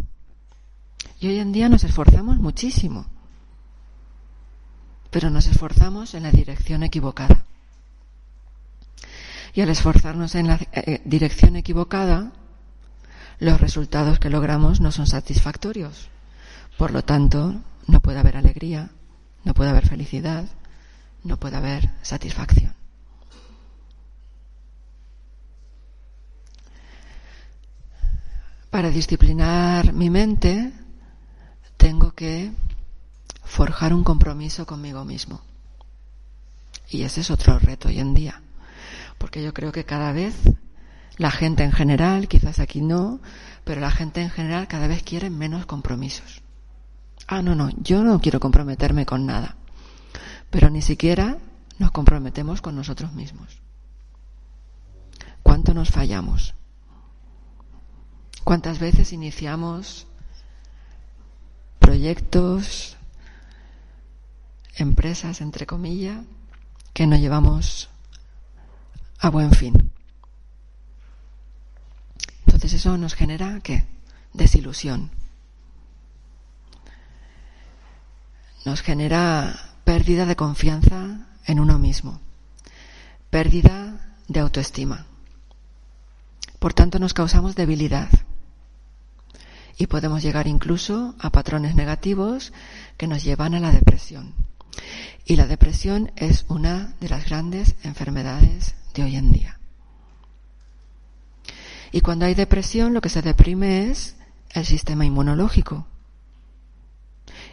Y 1.20 1.28
hoy 1.28 1.40
en 1.40 1.52
día 1.52 1.70
nos 1.70 1.84
esforzamos 1.84 2.38
muchísimo, 2.38 3.06
pero 5.12 5.30
nos 5.30 5.48
esforzamos 5.48 6.14
en 6.16 6.24
la 6.24 6.32
dirección 6.32 6.84
equivocada. 6.84 7.46
Y 9.54 9.62
al 9.62 9.70
esforzarnos 9.70 10.36
en 10.36 10.48
la 10.48 10.60
eh, 10.72 11.02
dirección 11.06 11.58
equivocada, 11.58 12.32
los 13.40 13.60
resultados 13.60 14.20
que 14.20 14.30
logramos 14.30 14.80
no 14.80 14.92
son 14.92 15.08
satisfactorios. 15.08 16.10
Por 16.78 16.92
lo 16.92 17.04
tanto, 17.04 17.62
no 17.88 18.00
puede 18.00 18.20
haber 18.20 18.38
alegría, 18.38 18.92
no 19.44 19.54
puede 19.54 19.72
haber 19.72 19.88
felicidad, 19.88 20.46
no 21.24 21.38
puede 21.38 21.58
haber 21.58 21.90
satisfacción. 22.02 22.74
Para 28.70 28.90
disciplinar 28.90 29.92
mi 29.92 30.10
mente, 30.10 30.72
tengo 31.76 32.14
que 32.14 32.52
forjar 33.44 33.94
un 33.94 34.04
compromiso 34.04 34.66
conmigo 34.66 35.04
mismo. 35.04 35.42
Y 36.90 37.04
ese 37.04 37.22
es 37.22 37.32
otro 37.32 37.60
reto 37.60 37.90
hoy 37.90 38.00
en 38.00 38.14
día, 38.14 38.42
porque 39.18 39.44
yo 39.44 39.54
creo 39.54 39.72
que 39.72 39.84
cada 39.84 40.14
vez 40.14 40.36
la 41.18 41.32
gente 41.32 41.64
en 41.64 41.72
general, 41.72 42.28
quizás 42.28 42.60
aquí 42.60 42.82
no, 42.82 43.20
pero 43.64 43.82
la 43.82 43.92
gente 43.92 44.22
en 44.22 44.30
general 44.30 44.68
cada 44.68 44.88
vez 44.88 45.04
quiere 45.04 45.30
menos 45.30 45.66
compromisos. 45.66 46.42
Ah, 47.28 47.42
no, 47.42 47.56
no, 47.56 47.70
yo 47.82 48.04
no 48.04 48.20
quiero 48.20 48.40
comprometerme 48.40 49.06
con 49.06 49.26
nada. 49.26 49.56
Pero 50.52 50.70
ni 50.70 50.82
siquiera 50.82 51.38
nos 51.80 51.92
comprometemos 51.92 52.62
con 52.62 52.76
nosotros 52.76 53.14
mismos. 53.14 53.62
¿Cuánto 55.42 55.74
nos 55.74 55.90
fallamos? 55.90 56.54
¿Cuántas 58.44 58.80
veces 58.80 59.14
iniciamos 59.14 60.08
proyectos, 61.80 62.98
empresas, 64.76 65.42
entre 65.42 65.66
comillas, 65.66 66.20
que 66.94 67.08
no 67.08 67.16
llevamos 67.16 67.90
a 69.20 69.30
buen 69.30 69.52
fin? 69.52 69.92
Entonces 72.46 72.74
eso 72.74 72.98
nos 72.98 73.14
genera 73.14 73.62
qué? 73.64 73.86
Desilusión. 74.34 75.12
Nos 78.66 78.82
genera 78.82 79.71
pérdida 79.84 80.26
de 80.26 80.36
confianza 80.36 81.28
en 81.46 81.60
uno 81.60 81.80
mismo, 81.80 82.20
pérdida 83.30 84.15
de 84.28 84.39
autoestima. 84.39 85.06
Por 86.60 86.74
tanto, 86.74 87.00
nos 87.00 87.13
causamos 87.13 87.56
debilidad 87.56 88.10
y 89.78 89.88
podemos 89.88 90.22
llegar 90.22 90.48
incluso 90.48 91.15
a 91.20 91.32
patrones 91.32 91.76
negativos 91.76 92.54
que 92.98 93.08
nos 93.08 93.24
llevan 93.24 93.56
a 93.56 93.60
la 93.60 93.72
depresión. 93.72 94.34
Y 95.26 95.36
la 95.36 95.48
depresión 95.48 96.12
es 96.15 96.46
una 96.50 96.94
de 97.00 97.10
las 97.10 97.26
grandes 97.26 97.76
enfermedades 97.84 98.76
de 98.94 99.04
hoy 99.04 99.15
en 99.15 99.32
día. 99.32 99.60
Y 101.91 102.02
cuando 102.02 102.26
hay 102.26 102.36
depresión, 102.36 102.94
lo 102.94 103.02
que 103.02 103.10
se 103.10 103.22
deprime 103.22 103.89
es 103.89 104.15
el 104.52 104.65
sistema 104.65 105.06
inmunológico. 105.06 105.88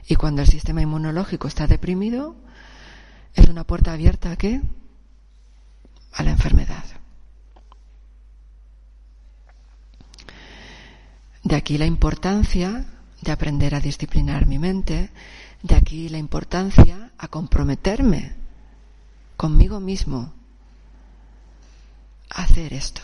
Y 0.08 0.16
cuando 0.16 0.40
el 0.40 0.48
sistema 0.48 0.80
inmunológico 0.80 1.46
está 1.46 1.66
deprimido, 1.66 2.34
es 3.34 3.46
una 3.46 3.64
puerta 3.64 3.92
abierta 3.92 4.32
a 4.32 4.36
qué? 4.36 4.62
A 6.14 6.22
la 6.22 6.30
enfermedad. 6.30 6.84
De 11.44 11.54
aquí 11.54 11.76
la 11.76 11.84
importancia 11.84 12.86
de 13.20 13.32
aprender 13.32 13.74
a 13.74 13.80
disciplinar 13.80 14.46
mi 14.46 14.58
mente, 14.58 15.10
de 15.62 15.74
aquí 15.74 16.08
la 16.08 16.18
importancia 16.18 17.12
a 17.18 17.28
comprometerme 17.28 18.34
conmigo 19.36 19.78
mismo 19.78 20.32
a 22.30 22.42
hacer 22.42 22.72
esto. 22.72 23.02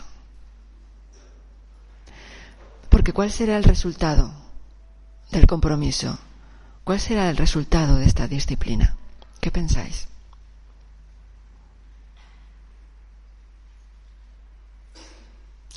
Porque 2.89 3.13
¿cuál 3.13 3.29
será 3.29 3.57
el 3.57 3.63
resultado 3.63 4.31
del 5.31 5.45
compromiso? 5.45 6.17
¿Cuál 6.85 6.99
será 6.99 7.31
el 7.31 7.37
resultado 7.37 7.97
de 7.97 8.05
esta 8.05 8.27
disciplina? 8.27 8.95
¿Qué 9.41 9.49
pensáis? 9.49 10.07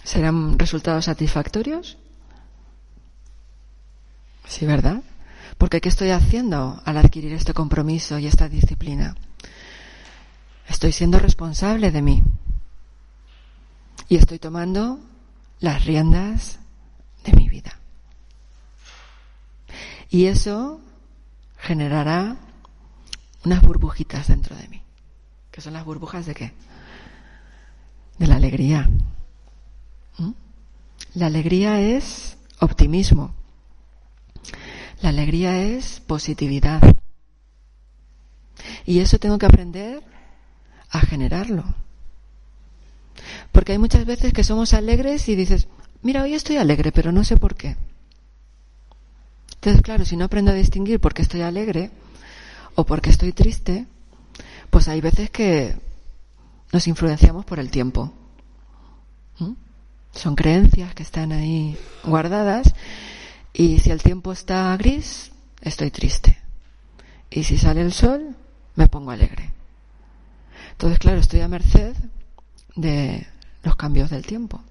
¿Serán 0.04 0.58
resultados 0.58 1.06
satisfactorios? 1.06 1.96
Sí, 4.46 4.66
¿verdad? 4.66 5.02
Porque 5.56 5.80
¿qué 5.80 5.88
estoy 5.88 6.10
haciendo 6.10 6.82
al 6.84 6.98
adquirir 6.98 7.32
este 7.32 7.54
compromiso 7.54 8.18
y 8.18 8.26
esta 8.26 8.50
disciplina? 8.50 9.16
Estoy 10.68 10.92
siendo 10.92 11.18
responsable 11.18 11.90
de 11.90 12.02
mí. 12.02 12.22
Y 14.10 14.16
estoy 14.16 14.38
tomando 14.38 15.00
las 15.60 15.86
riendas 15.86 16.58
de 17.24 17.32
mi 17.32 17.48
vida. 17.48 17.78
Y 20.10 20.26
eso 20.26 20.82
generará 21.68 22.38
unas 23.44 23.60
burbujitas 23.60 24.28
dentro 24.28 24.56
de 24.56 24.66
mí. 24.68 24.82
¿Qué 25.50 25.60
son 25.60 25.74
las 25.74 25.84
burbujas 25.84 26.24
de 26.24 26.34
qué? 26.34 26.52
De 28.18 28.26
la 28.26 28.36
alegría. 28.36 28.88
¿Mm? 30.16 30.30
La 31.12 31.26
alegría 31.26 31.78
es 31.82 32.38
optimismo. 32.60 33.34
La 35.02 35.10
alegría 35.10 35.62
es 35.62 36.00
positividad. 36.00 36.80
Y 38.86 39.00
eso 39.00 39.18
tengo 39.18 39.36
que 39.36 39.46
aprender 39.46 40.02
a 40.88 41.00
generarlo. 41.00 41.64
Porque 43.52 43.72
hay 43.72 43.78
muchas 43.78 44.06
veces 44.06 44.32
que 44.32 44.42
somos 44.42 44.72
alegres 44.72 45.28
y 45.28 45.36
dices, 45.36 45.68
mira, 46.00 46.22
hoy 46.22 46.32
estoy 46.32 46.56
alegre, 46.56 46.92
pero 46.92 47.12
no 47.12 47.24
sé 47.24 47.36
por 47.36 47.56
qué. 47.56 47.76
Entonces, 49.58 49.82
claro, 49.82 50.04
si 50.04 50.16
no 50.16 50.26
aprendo 50.26 50.52
a 50.52 50.54
distinguir 50.54 51.00
por 51.00 51.14
qué 51.14 51.22
estoy 51.22 51.42
alegre 51.42 51.90
o 52.76 52.86
por 52.86 53.00
qué 53.00 53.10
estoy 53.10 53.32
triste, 53.32 53.86
pues 54.70 54.86
hay 54.86 55.00
veces 55.00 55.30
que 55.30 55.76
nos 56.72 56.86
influenciamos 56.86 57.44
por 57.44 57.58
el 57.58 57.68
tiempo. 57.68 58.12
¿Mm? 59.40 59.54
Son 60.12 60.36
creencias 60.36 60.94
que 60.94 61.02
están 61.02 61.32
ahí 61.32 61.76
guardadas 62.04 62.72
y 63.52 63.80
si 63.80 63.90
el 63.90 64.00
tiempo 64.00 64.30
está 64.30 64.76
gris, 64.76 65.32
estoy 65.60 65.90
triste. 65.90 66.38
Y 67.28 67.42
si 67.42 67.58
sale 67.58 67.80
el 67.80 67.92
sol, 67.92 68.36
me 68.76 68.86
pongo 68.86 69.10
alegre. 69.10 69.50
Entonces, 70.70 71.00
claro, 71.00 71.18
estoy 71.18 71.40
a 71.40 71.48
merced 71.48 71.96
de 72.76 73.26
los 73.64 73.74
cambios 73.74 74.10
del 74.10 74.24
tiempo. 74.24 74.62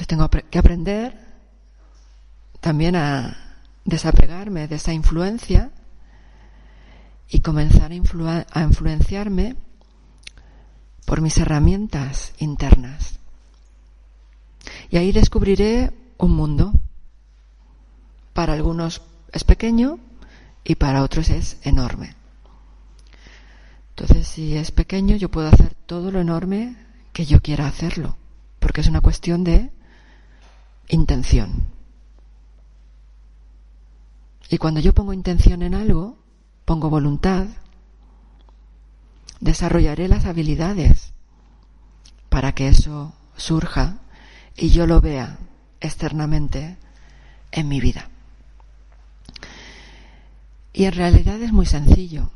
Entonces 0.00 0.30
tengo 0.30 0.44
que 0.48 0.58
aprender 0.58 1.14
también 2.60 2.96
a 2.96 3.58
desapegarme 3.84 4.66
de 4.66 4.76
esa 4.76 4.94
influencia 4.94 5.72
y 7.28 7.40
comenzar 7.40 7.92
a, 7.92 8.46
a 8.50 8.62
influenciarme 8.62 9.56
por 11.04 11.20
mis 11.20 11.36
herramientas 11.36 12.32
internas. 12.38 13.18
Y 14.88 14.96
ahí 14.96 15.12
descubriré 15.12 15.92
un 16.16 16.30
mundo. 16.30 16.72
Para 18.32 18.54
algunos 18.54 19.02
es 19.32 19.44
pequeño 19.44 19.98
y 20.64 20.76
para 20.76 21.02
otros 21.02 21.28
es 21.28 21.58
enorme. 21.62 22.14
Entonces, 23.90 24.26
si 24.26 24.56
es 24.56 24.70
pequeño, 24.70 25.16
yo 25.16 25.30
puedo 25.30 25.48
hacer 25.48 25.74
todo 25.84 26.10
lo 26.10 26.20
enorme 26.20 26.74
que 27.12 27.26
yo 27.26 27.42
quiera 27.42 27.66
hacerlo, 27.66 28.16
porque 28.60 28.80
es 28.80 28.86
una 28.86 29.02
cuestión 29.02 29.44
de 29.44 29.70
intención. 30.90 31.68
Y 34.48 34.58
cuando 34.58 34.80
yo 34.80 34.92
pongo 34.92 35.12
intención 35.12 35.62
en 35.62 35.74
algo, 35.74 36.18
pongo 36.64 36.90
voluntad, 36.90 37.46
desarrollaré 39.38 40.08
las 40.08 40.26
habilidades 40.26 41.12
para 42.28 42.52
que 42.52 42.68
eso 42.68 43.14
surja 43.36 43.98
y 44.56 44.70
yo 44.70 44.86
lo 44.86 45.00
vea 45.00 45.38
externamente 45.80 46.76
en 47.52 47.68
mi 47.68 47.80
vida. 47.80 48.10
Y 50.72 50.84
en 50.84 50.92
realidad 50.92 51.40
es 51.40 51.52
muy 51.52 51.66
sencillo, 51.66 52.30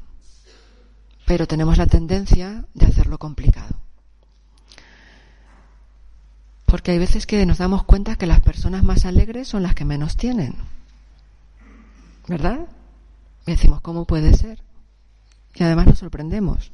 pero 1.26 1.46
tenemos 1.46 1.78
la 1.78 1.86
tendencia 1.86 2.64
de 2.74 2.86
hacerlo 2.86 3.18
complicado. 3.18 3.83
Porque 6.74 6.90
hay 6.90 6.98
veces 6.98 7.24
que 7.24 7.46
nos 7.46 7.58
damos 7.58 7.84
cuenta 7.84 8.16
que 8.16 8.26
las 8.26 8.40
personas 8.40 8.82
más 8.82 9.06
alegres 9.06 9.46
son 9.46 9.62
las 9.62 9.76
que 9.76 9.84
menos 9.84 10.16
tienen. 10.16 10.56
¿Verdad? 12.26 12.66
Y 13.46 13.52
decimos, 13.52 13.80
¿cómo 13.80 14.06
puede 14.06 14.36
ser? 14.36 14.60
Y 15.54 15.62
además 15.62 15.86
nos 15.86 16.00
sorprendemos. 16.00 16.72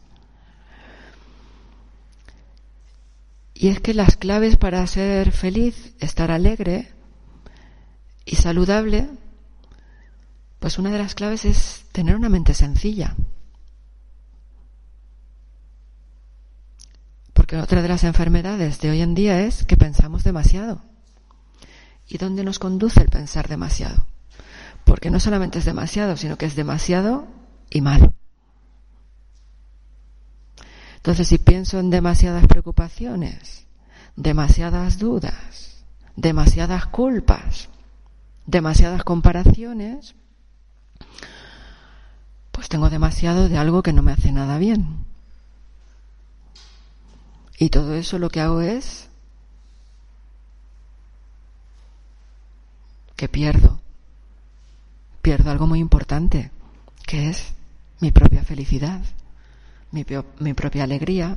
Y 3.53 3.69
es 3.69 3.81
que 3.81 3.93
las 3.93 4.17
claves 4.17 4.57
para 4.57 4.87
ser 4.87 5.33
feliz, 5.33 5.93
estar 6.01 6.31
alegre 6.31 6.89
y 8.25 8.37
saludable, 8.37 9.07
pues 10.61 10.79
una 10.79 10.91
de 10.91 10.99
las 10.99 11.15
claves 11.15 11.45
es 11.45 11.85
tener 11.93 12.17
una 12.17 12.31
mente 12.31 12.55
sencilla. 12.55 13.17
Porque 17.51 17.65
otra 17.65 17.83
de 17.83 17.89
las 17.89 18.05
enfermedades 18.05 18.79
de 18.79 18.91
hoy 18.91 19.01
en 19.01 19.17
día 19.17 19.41
es 19.41 19.65
que 19.65 19.77
pensamos 19.77 20.23
demasiado. 20.23 20.83
¿Y 22.07 22.17
dónde 22.17 22.45
nos 22.45 22.61
conduce 22.61 23.01
el 23.01 23.09
pensar 23.09 23.49
demasiado? 23.49 24.07
Porque 24.85 25.11
no 25.11 25.19
solamente 25.19 25.59
es 25.59 25.65
demasiado, 25.65 26.17
sino 26.17 26.39
que 26.39 26.47
es 26.47 26.55
demasiado 26.55 27.27
y 27.69 27.81
mal. 27.81 28.15
Entonces, 30.95 31.27
si 31.27 31.39
pienso 31.39 31.81
en 31.81 31.91
demasiadas 31.91 32.47
preocupaciones, 32.47 33.67
demasiadas 34.15 35.01
dudas, 35.01 35.83
demasiadas 36.15 36.87
culpas, 36.87 37.69
demasiadas 38.47 39.03
comparaciones, 39.03 40.15
pues 42.53 42.69
tengo 42.69 42.91
demasiado 42.91 43.49
de 43.49 43.59
algo 43.59 43.83
que 43.83 43.93
no 43.93 44.03
me 44.03 44.13
hace 44.13 44.31
nada 44.31 44.57
bien. 44.57 45.10
Y 47.61 47.69
todo 47.69 47.95
eso 47.95 48.19
lo 48.19 48.31
que 48.31 48.41
hago 48.41 48.63
es 48.63 49.11
que 53.17 53.29
pierdo, 53.29 53.79
pierdo 55.21 55.51
algo 55.51 55.67
muy 55.67 55.79
importante, 55.79 56.51
que 57.07 57.29
es 57.29 57.53
mi 58.01 58.13
propia 58.13 58.45
felicidad, 58.45 59.03
mi, 59.91 60.05
propia 60.55 60.85
alegría, 60.85 61.37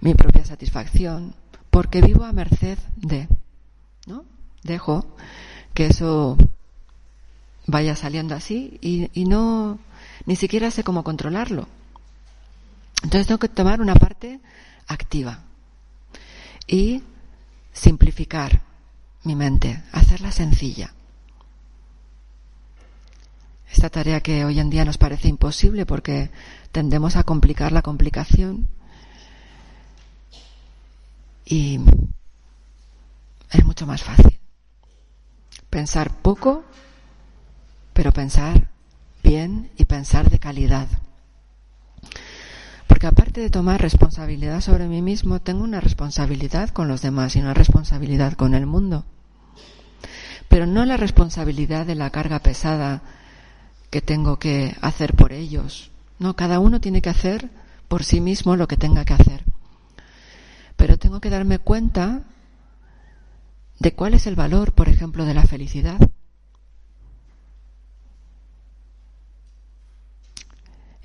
mi 0.00 0.12
propia 0.14 0.44
satisfacción, 0.44 1.36
porque 1.70 2.00
vivo 2.00 2.24
a 2.24 2.32
merced 2.32 2.78
de, 2.96 3.28
¿no? 4.08 4.24
Dejo 4.64 5.06
que 5.72 5.86
eso 5.86 6.36
vaya 7.68 7.94
saliendo 7.94 8.34
así 8.34 8.76
y 8.82 9.24
no, 9.24 9.78
ni 10.26 10.34
siquiera 10.34 10.72
sé 10.72 10.82
cómo 10.82 11.04
controlarlo. 11.04 11.68
Entonces 13.04 13.28
tengo 13.28 13.38
que 13.38 13.48
tomar 13.48 13.80
una 13.80 13.94
parte 13.94 14.40
activa 14.86 15.40
y 16.66 17.02
simplificar 17.72 18.62
mi 19.24 19.36
mente, 19.36 19.82
hacerla 19.92 20.32
sencilla. 20.32 20.92
Esta 23.70 23.88
tarea 23.88 24.20
que 24.20 24.44
hoy 24.44 24.60
en 24.60 24.68
día 24.68 24.84
nos 24.84 24.98
parece 24.98 25.28
imposible 25.28 25.86
porque 25.86 26.30
tendemos 26.72 27.16
a 27.16 27.24
complicar 27.24 27.72
la 27.72 27.82
complicación 27.82 28.68
y 31.44 31.80
es 33.50 33.64
mucho 33.64 33.86
más 33.86 34.02
fácil. 34.02 34.38
Pensar 35.70 36.14
poco, 36.20 36.64
pero 37.92 38.12
pensar 38.12 38.68
bien 39.22 39.70
y 39.76 39.84
pensar 39.86 40.30
de 40.30 40.38
calidad. 40.38 40.88
Porque 42.92 43.06
aparte 43.06 43.40
de 43.40 43.48
tomar 43.48 43.80
responsabilidad 43.80 44.60
sobre 44.60 44.86
mí 44.86 45.00
mismo, 45.00 45.40
tengo 45.40 45.64
una 45.64 45.80
responsabilidad 45.80 46.68
con 46.68 46.88
los 46.88 47.00
demás 47.00 47.34
y 47.34 47.38
una 47.38 47.54
responsabilidad 47.54 48.34
con 48.34 48.52
el 48.52 48.66
mundo. 48.66 49.06
Pero 50.50 50.66
no 50.66 50.84
la 50.84 50.98
responsabilidad 50.98 51.86
de 51.86 51.94
la 51.94 52.10
carga 52.10 52.40
pesada 52.40 53.00
que 53.88 54.02
tengo 54.02 54.38
que 54.38 54.76
hacer 54.82 55.14
por 55.14 55.32
ellos. 55.32 55.90
No, 56.18 56.36
cada 56.36 56.58
uno 56.58 56.82
tiene 56.82 57.00
que 57.00 57.08
hacer 57.08 57.48
por 57.88 58.04
sí 58.04 58.20
mismo 58.20 58.56
lo 58.56 58.68
que 58.68 58.76
tenga 58.76 59.06
que 59.06 59.14
hacer. 59.14 59.42
Pero 60.76 60.98
tengo 60.98 61.18
que 61.18 61.30
darme 61.30 61.60
cuenta 61.60 62.24
de 63.78 63.94
cuál 63.94 64.12
es 64.12 64.26
el 64.26 64.36
valor, 64.36 64.72
por 64.72 64.90
ejemplo, 64.90 65.24
de 65.24 65.32
la 65.32 65.46
felicidad. 65.46 65.98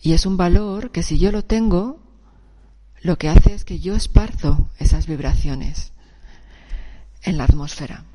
Y 0.08 0.14
es 0.14 0.26
un 0.26 0.38
valor 0.38 0.92
que 0.92 1.04
si 1.04 1.20
yo 1.20 1.34
lo 1.34 1.44
tengo, 1.44 2.00
lo 3.02 3.18
que 3.18 3.28
hace 3.28 3.54
es 3.54 3.66
que 3.66 3.80
yo 3.80 3.94
esparzo 3.94 4.70
esas 4.80 5.06
vibraciones 5.06 5.92
en 7.24 7.38
la 7.38 7.44
atmósfera. 7.44 8.06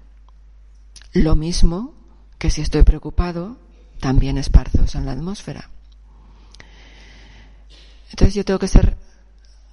Lo 1.12 1.36
mismo 1.36 1.92
que 2.38 2.48
si 2.48 2.62
estoy 2.62 2.82
preocupado, 2.82 3.58
también 4.00 4.38
esparzo 4.38 4.84
eso 4.84 4.96
en 4.96 5.04
la 5.04 5.12
atmósfera. 5.12 5.68
Entonces 8.08 8.36
yo 8.36 8.46
tengo 8.46 8.58
que 8.58 8.68
ser 8.68 8.96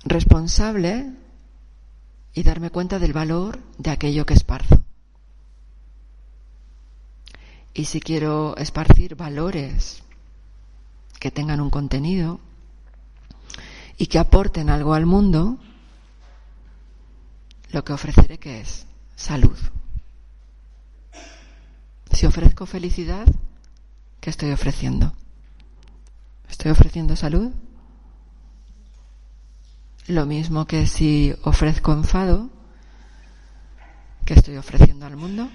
responsable 0.03 1.13
y 2.33 2.43
darme 2.43 2.69
cuenta 2.69 2.99
del 2.99 3.13
valor 3.13 3.59
de 3.77 3.91
aquello 3.91 4.25
que 4.25 4.33
esparzo. 4.33 4.83
Y 7.73 7.85
si 7.85 8.01
quiero 8.01 8.57
esparcir 8.57 9.15
valores 9.15 10.03
que 11.19 11.31
tengan 11.31 11.61
un 11.61 11.69
contenido 11.69 12.39
y 13.97 14.07
que 14.07 14.19
aporten 14.19 14.69
algo 14.69 14.93
al 14.93 15.05
mundo, 15.05 15.57
lo 17.71 17.83
que 17.83 17.93
ofreceré 17.93 18.37
que 18.37 18.61
es 18.61 18.87
salud. 19.15 19.57
Si 22.11 22.25
ofrezco 22.25 22.65
felicidad, 22.65 23.27
¿qué 24.19 24.29
estoy 24.29 24.51
ofreciendo? 24.51 25.13
¿Estoy 26.49 26.71
ofreciendo 26.71 27.15
salud? 27.15 27.51
Lo 30.07 30.25
mismo 30.25 30.65
que 30.65 30.87
si 30.87 31.35
ofrezco 31.43 31.93
enfado, 31.93 32.49
¿qué 34.25 34.33
estoy 34.33 34.57
ofreciendo 34.57 35.05
al 35.05 35.17
mundo? 35.17 35.49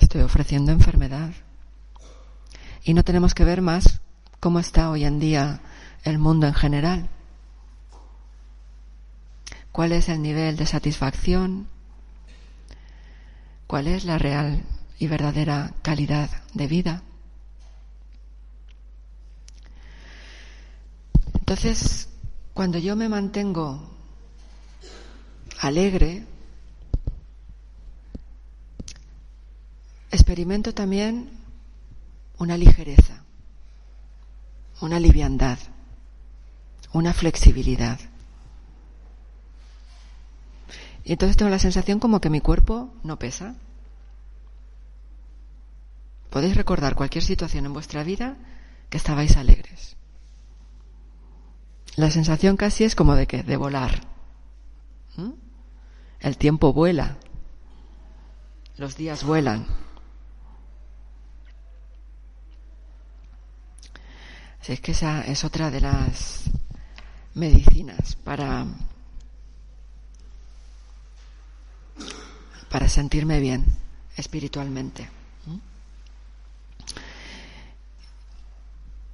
Estoy 0.00 0.22
ofreciendo 0.22 0.72
enfermedad. 0.72 1.30
Y 2.84 2.94
no 2.94 3.04
tenemos 3.04 3.34
que 3.34 3.44
ver 3.44 3.62
más 3.62 4.00
cómo 4.40 4.58
está 4.58 4.90
hoy 4.90 5.04
en 5.04 5.20
día 5.20 5.60
el 6.04 6.18
mundo 6.18 6.46
en 6.46 6.54
general. 6.54 7.08
¿Cuál 9.70 9.92
es 9.92 10.08
el 10.08 10.20
nivel 10.20 10.56
de 10.56 10.66
satisfacción? 10.66 11.68
¿Cuál 13.66 13.86
es 13.86 14.04
la 14.04 14.18
real 14.18 14.62
y 14.98 15.06
verdadera 15.06 15.72
calidad 15.82 16.28
de 16.54 16.66
vida? 16.66 17.02
Entonces, 21.34 22.08
cuando 22.52 22.78
yo 22.78 22.96
me 22.96 23.08
mantengo 23.08 23.90
alegre, 25.60 26.26
experimento 30.10 30.74
también 30.74 31.41
una 32.38 32.56
ligereza, 32.56 33.22
una 34.80 34.98
liviandad, 34.98 35.58
una 36.92 37.12
flexibilidad. 37.12 37.98
Y 41.04 41.12
entonces 41.12 41.36
tengo 41.36 41.50
la 41.50 41.58
sensación 41.58 41.98
como 41.98 42.20
que 42.20 42.30
mi 42.30 42.40
cuerpo 42.40 42.92
no 43.02 43.18
pesa. 43.18 43.54
Podéis 46.30 46.56
recordar 46.56 46.94
cualquier 46.94 47.24
situación 47.24 47.66
en 47.66 47.72
vuestra 47.72 48.04
vida 48.04 48.36
que 48.88 48.96
estabais 48.98 49.36
alegres. 49.36 49.96
La 51.96 52.10
sensación 52.10 52.56
casi 52.56 52.84
es 52.84 52.94
como 52.94 53.16
de 53.16 53.26
que, 53.26 53.42
de 53.42 53.56
volar. 53.56 54.00
¿Mm? 55.16 55.32
El 56.20 56.38
tiempo 56.38 56.72
vuela. 56.72 57.18
Los 58.76 58.96
días 58.96 59.24
vuelan. 59.24 59.66
Es 64.66 64.80
que 64.80 64.92
esa 64.92 65.22
es 65.22 65.44
otra 65.44 65.70
de 65.70 65.80
las 65.80 66.44
medicinas 67.34 68.14
para, 68.16 68.66
para 72.70 72.88
sentirme 72.88 73.40
bien 73.40 73.64
espiritualmente. 74.16 75.08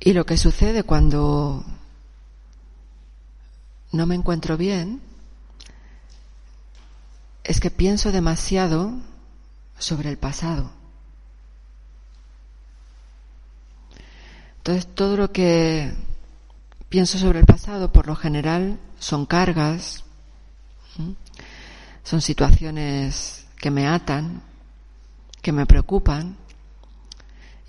Y 0.00 0.12
lo 0.12 0.24
que 0.26 0.36
sucede 0.36 0.84
cuando 0.84 1.64
no 3.92 4.06
me 4.06 4.14
encuentro 4.14 4.56
bien 4.56 5.00
es 7.42 7.58
que 7.60 7.70
pienso 7.70 8.12
demasiado 8.12 8.92
sobre 9.78 10.10
el 10.10 10.18
pasado. 10.18 10.77
Entonces 14.58 14.86
todo 14.94 15.16
lo 15.16 15.32
que 15.32 15.92
pienso 16.88 17.18
sobre 17.18 17.40
el 17.40 17.46
pasado 17.46 17.92
por 17.92 18.06
lo 18.06 18.16
general 18.16 18.78
son 18.98 19.26
cargas, 19.26 20.04
son 22.02 22.20
situaciones 22.20 23.46
que 23.58 23.70
me 23.70 23.86
atan, 23.86 24.42
que 25.42 25.52
me 25.52 25.66
preocupan. 25.66 26.36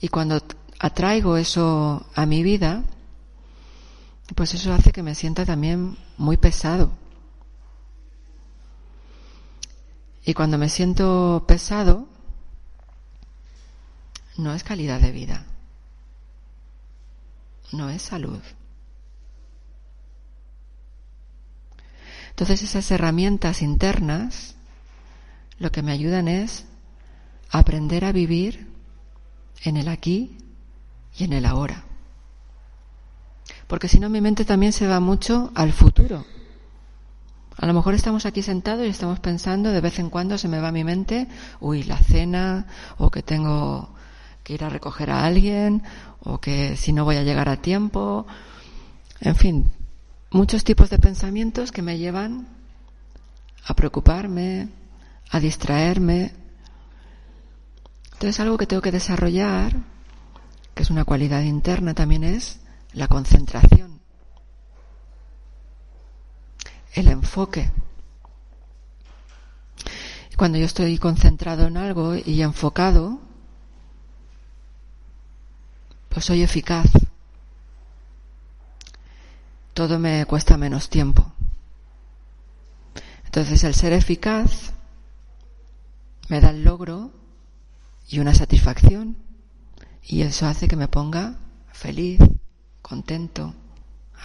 Y 0.01 0.07
cuando 0.07 0.41
atraigo 0.79 1.37
eso 1.37 2.05
a 2.15 2.25
mi 2.25 2.43
vida, 2.43 2.83
pues 4.35 4.53
eso 4.53 4.73
hace 4.73 4.91
que 4.91 5.03
me 5.03 5.15
sienta 5.15 5.45
también 5.45 5.97
muy 6.17 6.37
pesado. 6.37 6.91
Y 10.25 10.33
cuando 10.33 10.57
me 10.57 10.69
siento 10.69 11.45
pesado, 11.47 12.07
no 14.37 14.53
es 14.53 14.63
calidad 14.63 15.01
de 15.01 15.11
vida, 15.11 15.45
no 17.71 17.89
es 17.89 18.01
salud. 18.01 18.41
Entonces 22.29 22.61
esas 22.61 22.89
herramientas 22.91 23.61
internas 23.61 24.55
lo 25.57 25.71
que 25.71 25.81
me 25.81 25.91
ayudan 25.91 26.27
es 26.27 26.65
aprender 27.49 28.05
a 28.05 28.11
vivir 28.11 28.71
en 29.63 29.75
el 29.75 29.89
aquí 29.89 30.37
y 31.17 31.25
en 31.25 31.33
el 31.33 31.45
ahora 31.45 31.83
porque 33.69 33.87
si 33.87 33.99
no 33.99 34.09
mi 34.09 34.19
mente 34.19 34.45
también 34.45 34.73
se 34.73 34.87
va 34.87 34.99
mucho 34.99 35.51
al 35.53 35.71
futuro, 35.71 36.25
A 37.61 37.65
lo 37.67 37.73
mejor 37.73 37.93
estamos 37.93 38.25
aquí 38.25 38.41
sentados 38.41 38.85
y 38.87 38.89
estamos 38.89 39.19
pensando, 39.19 39.71
de 39.71 39.81
vez 39.81 39.99
en 39.99 40.09
cuando 40.09 40.37
se 40.37 40.47
me 40.47 40.61
va 40.61 40.69
a 40.69 40.71
mi 40.71 40.85
mente, 40.85 41.27
uy, 41.59 41.83
la 41.83 41.97
cena, 41.97 42.65
o 42.97 43.11
que 43.11 43.21
tengo 43.21 43.93
que 44.49 44.55
ir 44.55 44.63
a 44.63 44.69
recoger 44.69 45.11
a 45.11 45.25
alguien, 45.25 45.83
o 46.21 46.39
que 46.41 46.75
si 46.75 46.91
no 46.91 47.05
voy 47.05 47.17
a 47.17 47.23
llegar 47.23 47.49
a 47.49 47.61
tiempo, 47.61 48.25
en 49.21 49.35
fin, 49.35 49.71
muchos 50.31 50.63
tipos 50.63 50.89
de 50.89 50.97
pensamientos 50.97 51.71
que 51.71 51.83
me 51.83 51.99
llevan 51.99 52.47
a 53.63 53.75
preocuparme, 53.75 54.69
a 55.29 55.39
distraerme. 55.39 56.33
Entonces 58.13 58.39
algo 58.39 58.57
que 58.57 58.65
tengo 58.65 58.81
que 58.81 58.91
desarrollar, 58.91 59.75
que 60.73 60.81
es 60.81 60.89
una 60.89 61.05
cualidad 61.05 61.43
interna 61.43 61.93
también 61.93 62.23
es 62.23 62.59
la 62.93 63.07
concentración, 63.07 63.99
el 66.95 67.07
enfoque. 67.07 67.69
Cuando 70.35 70.57
yo 70.57 70.65
estoy 70.65 70.97
concentrado 70.97 71.67
en 71.67 71.77
algo 71.77 72.15
y 72.15 72.41
enfocado, 72.41 73.28
pues 76.09 76.25
soy 76.25 76.41
eficaz. 76.41 76.89
Todo 79.73 79.99
me 79.99 80.25
cuesta 80.25 80.57
menos 80.57 80.89
tiempo. 80.89 81.31
Entonces 83.25 83.63
el 83.63 83.75
ser 83.75 83.93
eficaz 83.93 84.73
me 86.27 86.41
da 86.41 86.49
el 86.49 86.63
logro 86.63 87.11
y 88.09 88.19
una 88.19 88.33
satisfacción 88.33 89.15
y 90.03 90.23
eso 90.23 90.47
hace 90.47 90.67
que 90.67 90.75
me 90.75 90.87
ponga 90.87 91.35
feliz, 91.71 92.19
contento, 92.81 93.53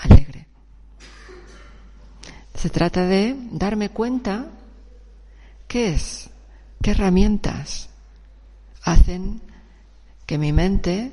alegre. 0.02 0.46
Se 2.54 2.70
trata 2.70 3.04
de 3.04 3.36
darme 3.52 3.90
cuenta 3.90 4.46
qué 5.68 5.94
es, 5.94 6.30
qué 6.82 6.92
herramientas 6.92 7.90
hacen 8.82 9.42
que 10.26 10.38
mi 10.38 10.52
mente, 10.52 11.12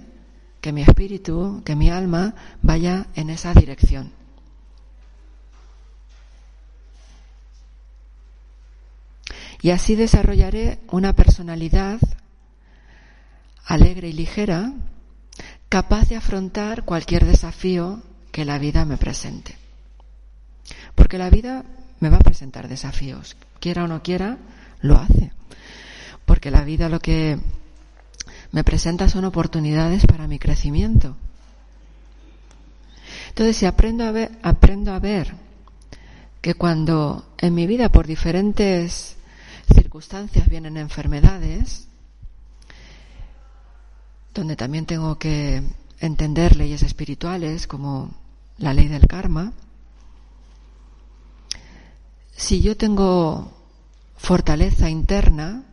que 0.61 0.71
mi 0.71 0.83
espíritu, 0.83 1.63
que 1.65 1.75
mi 1.75 1.89
alma 1.89 2.35
vaya 2.61 3.07
en 3.15 3.29
esa 3.29 3.53
dirección. 3.53 4.11
Y 9.61 9.71
así 9.71 9.95
desarrollaré 9.95 10.79
una 10.89 11.13
personalidad 11.13 11.99
alegre 13.65 14.09
y 14.09 14.13
ligera, 14.13 14.73
capaz 15.69 16.09
de 16.09 16.15
afrontar 16.15 16.83
cualquier 16.83 17.25
desafío 17.25 18.01
que 18.31 18.45
la 18.45 18.57
vida 18.57 18.85
me 18.85 18.97
presente. 18.97 19.55
Porque 20.95 21.17
la 21.17 21.29
vida 21.29 21.63
me 21.99 22.09
va 22.09 22.17
a 22.17 22.21
presentar 22.21 22.67
desafíos, 22.67 23.37
quiera 23.59 23.83
o 23.83 23.87
no 23.87 24.01
quiera, 24.01 24.37
lo 24.81 24.97
hace. 24.97 25.31
Porque 26.25 26.51
la 26.51 26.63
vida 26.63 26.89
lo 26.89 26.99
que 26.99 27.39
me 28.51 28.63
presenta 28.63 29.07
son 29.07 29.25
oportunidades 29.25 30.05
para 30.05 30.27
mi 30.27 30.39
crecimiento. 30.39 31.15
Entonces, 33.29 33.57
si 33.57 33.65
aprendo 33.65 34.03
a 34.03 34.13
aprendo 34.43 34.93
a 34.93 34.99
ver 34.99 35.33
que 36.41 36.55
cuando 36.55 37.25
en 37.37 37.53
mi 37.53 37.67
vida 37.67 37.89
por 37.89 38.07
diferentes 38.07 39.15
circunstancias 39.73 40.49
vienen 40.49 40.75
enfermedades, 40.75 41.87
donde 44.33 44.55
también 44.55 44.85
tengo 44.85 45.17
que 45.17 45.61
entender 45.99 46.55
leyes 46.55 46.83
espirituales 46.83 47.67
como 47.67 48.13
la 48.57 48.73
ley 48.73 48.87
del 48.87 49.07
karma, 49.07 49.53
si 52.35 52.61
yo 52.61 52.75
tengo 52.75 53.53
fortaleza 54.17 54.89
interna, 54.89 55.63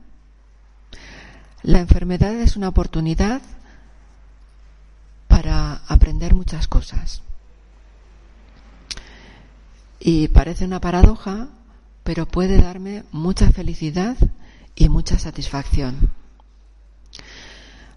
la 1.68 1.81
enfermedad 1.81 2.35
es 2.40 2.57
una 2.57 2.70
oportunidad 2.70 3.42
para 5.26 5.83
aprender 5.87 6.35
muchas 6.35 6.66
cosas. 6.66 7.20
Y 10.00 10.28
parece 10.28 10.64
una 10.64 10.81
paradoja, 10.81 11.48
pero 12.04 12.24
puede 12.24 12.57
darme 12.57 13.04
mucha 13.12 13.52
felicidad 13.52 14.16
y 14.76 14.88
mucha 14.88 15.18
satisfacción. 15.18 16.11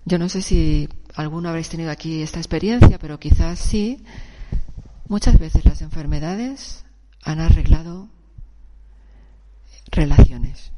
Yo 0.03 0.19
no 0.19 0.27
sé 0.27 0.41
si 0.41 0.89
alguno 1.15 1.47
habréis 1.47 1.69
tenido 1.69 1.91
aquí 1.91 2.21
esta 2.21 2.39
experiencia, 2.39 2.99
pero 2.99 3.21
quizás 3.21 3.57
sí. 3.57 4.03
Muchas 5.07 5.39
veces 5.39 5.63
las 5.63 5.81
enfermedades 5.81 6.83
han 7.23 7.39
arreglado 7.39 8.09
relaciones. 9.91 10.73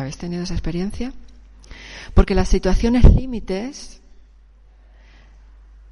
¿Habéis 0.00 0.18
tenido 0.18 0.42
esa 0.42 0.54
experiencia? 0.54 1.12
Porque 2.14 2.34
las 2.34 2.48
situaciones 2.48 3.04
límites 3.14 4.00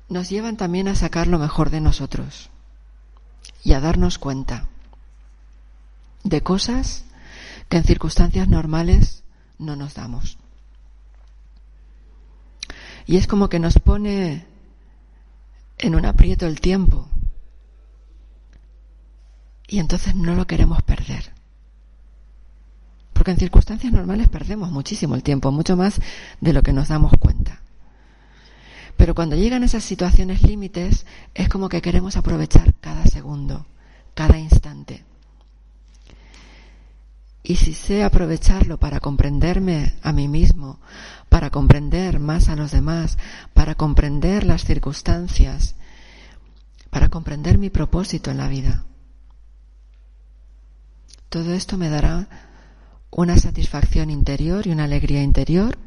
nos 0.08 0.30
llevan 0.30 0.56
también 0.56 0.88
a 0.88 0.94
sacar 0.94 1.26
lo 1.26 1.38
mejor 1.38 1.70
de 1.70 1.80
nosotros 1.80 2.50
y 3.62 3.74
a 3.74 3.80
darnos 3.80 4.18
cuenta 4.18 4.68
de 6.24 6.42
cosas 6.42 7.04
que 7.68 7.76
en 7.76 7.84
circunstancias 7.84 8.48
normales 8.48 9.24
no 9.58 9.76
nos 9.76 9.94
damos. 9.94 10.38
Y 13.06 13.16
es 13.16 13.26
como 13.26 13.48
que 13.48 13.58
nos 13.58 13.78
pone 13.78 14.46
en 15.78 15.94
un 15.94 16.04
aprieto 16.06 16.46
el 16.46 16.60
tiempo. 16.60 17.08
Y 19.66 19.78
entonces 19.78 20.14
no 20.14 20.34
lo 20.34 20.46
queremos 20.46 20.82
perder. 20.82 21.37
En 23.28 23.36
circunstancias 23.36 23.92
normales 23.92 24.30
perdemos 24.30 24.70
muchísimo 24.70 25.14
el 25.14 25.22
tiempo, 25.22 25.52
mucho 25.52 25.76
más 25.76 26.00
de 26.40 26.54
lo 26.54 26.62
que 26.62 26.72
nos 26.72 26.88
damos 26.88 27.12
cuenta. 27.20 27.60
Pero 28.96 29.14
cuando 29.14 29.36
llegan 29.36 29.62
esas 29.64 29.84
situaciones 29.84 30.42
límites, 30.42 31.04
es 31.34 31.50
como 31.50 31.68
que 31.68 31.82
queremos 31.82 32.16
aprovechar 32.16 32.74
cada 32.80 33.04
segundo, 33.04 33.66
cada 34.14 34.38
instante. 34.38 35.04
Y 37.42 37.56
si 37.56 37.74
sé 37.74 38.02
aprovecharlo 38.02 38.78
para 38.78 38.98
comprenderme 38.98 39.94
a 40.02 40.12
mí 40.12 40.26
mismo, 40.26 40.80
para 41.28 41.50
comprender 41.50 42.20
más 42.20 42.48
a 42.48 42.56
los 42.56 42.70
demás, 42.70 43.18
para 43.52 43.74
comprender 43.74 44.44
las 44.44 44.64
circunstancias, 44.64 45.74
para 46.88 47.10
comprender 47.10 47.58
mi 47.58 47.68
propósito 47.68 48.30
en 48.30 48.38
la 48.38 48.48
vida, 48.48 48.86
todo 51.28 51.52
esto 51.52 51.76
me 51.76 51.90
dará 51.90 52.47
una 53.10 53.38
satisfacción 53.38 54.10
interior 54.10 54.66
y 54.66 54.70
una 54.70 54.84
alegría 54.84 55.22
interior 55.22 55.78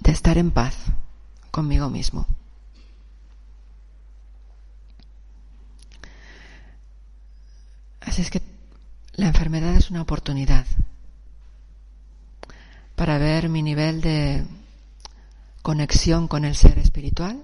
de 0.00 0.12
estar 0.12 0.38
en 0.38 0.50
paz 0.50 0.76
conmigo 1.50 1.90
mismo. 1.90 2.26
Así 8.00 8.22
es 8.22 8.30
que 8.30 8.42
la 9.14 9.28
enfermedad 9.28 9.74
es 9.74 9.90
una 9.90 10.02
oportunidad 10.02 10.66
para 12.96 13.18
ver 13.18 13.48
mi 13.48 13.62
nivel 13.62 14.00
de 14.00 14.44
conexión 15.62 16.28
con 16.28 16.44
el 16.44 16.54
ser 16.54 16.78
espiritual, 16.78 17.42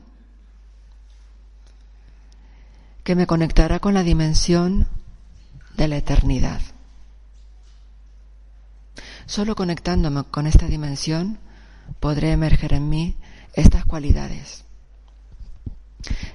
que 3.04 3.14
me 3.14 3.26
conectará 3.26 3.78
con 3.78 3.94
la 3.94 4.02
dimensión 4.02 4.88
de 5.76 5.88
la 5.88 5.96
eternidad. 5.96 6.60
Solo 9.26 9.56
conectándome 9.56 10.22
con 10.30 10.46
esta 10.46 10.66
dimensión 10.66 11.38
podré 11.98 12.30
emerger 12.30 12.72
en 12.72 12.88
mí 12.88 13.16
estas 13.54 13.84
cualidades. 13.84 14.64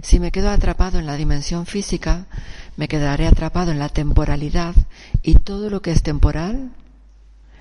Si 0.02 0.20
me 0.20 0.32
quedo 0.32 0.50
atrapado 0.50 1.00
en 1.00 1.06
la 1.06 1.16
dimensión 1.16 1.66
física, 1.66 2.28
me 2.76 2.89
quedaré 2.89 3.28
atrapado 3.28 3.72
en 3.72 3.80
la 3.80 3.88
temporalidad 3.88 4.76
y 5.22 5.36
todo 5.36 5.70
lo 5.70 5.82
que 5.82 5.92
es 5.92 6.04
temporal 6.04 6.72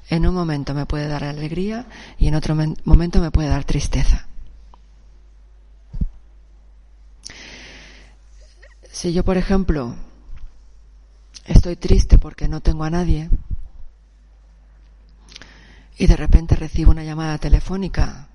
en 0.09 0.27
un 0.27 0.35
momento 0.35 0.75
me 0.75 0.87
puede 0.87 1.07
dar 1.07 1.23
alegría 1.23 1.87
y 2.19 2.27
en 2.27 2.35
otro 2.35 2.57
momento 2.85 3.21
me 3.21 3.31
puede 3.31 3.49
dar 3.49 3.63
tristeza. 3.63 4.27
Si 8.91 9.13
yo, 9.13 9.25
por 9.25 9.37
ejemplo, 9.37 9.95
estoy 11.47 11.77
triste 11.77 12.19
porque 12.19 12.49
no 12.49 12.61
tengo 12.61 12.83
a 12.83 12.91
nadie 12.91 13.31
y 16.01 16.07
de 16.07 16.17
repente 16.17 16.57
recibo 16.57 16.93
una 16.93 17.05
llamada 17.05 17.37
telefónica 17.37 18.29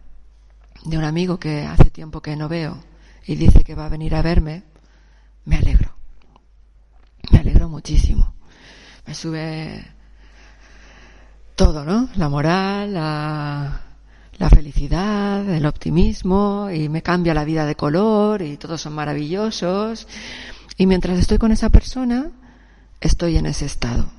de 0.83 0.99
un 0.99 1.03
amigo 1.03 1.39
que 1.39 1.63
hace 1.63 1.89
tiempo 1.89 2.21
que 2.21 2.35
no 2.35 2.47
veo 2.47 2.77
y 3.25 3.33
dice 3.37 3.63
que 3.63 3.73
va 3.73 3.87
a 3.87 3.89
venir 3.89 4.13
a 4.13 4.21
verme, 4.21 4.61
me 5.45 5.55
alegro. 5.55 5.95
Me 7.31 7.39
alegro 7.39 7.67
muchísimo. 7.67 8.35
Me 9.07 9.15
sube 9.15 9.83
todo, 11.55 11.83
¿no? 11.83 12.07
La 12.17 12.29
moral, 12.29 12.93
la, 12.93 13.81
la 14.37 14.49
felicidad, 14.51 15.49
el 15.49 15.65
optimismo 15.65 16.69
y 16.71 16.87
me 16.87 17.01
cambia 17.01 17.33
la 17.33 17.45
vida 17.45 17.65
de 17.65 17.73
color 17.73 18.43
y 18.43 18.57
todos 18.57 18.79
son 18.79 18.93
maravillosos. 18.93 20.07
Y 20.77 20.85
mientras 20.85 21.17
estoy 21.17 21.39
con 21.39 21.51
esa 21.51 21.69
persona, 21.69 22.29
estoy 23.01 23.37
en 23.37 23.47
ese 23.47 23.65
estado. 23.65 24.14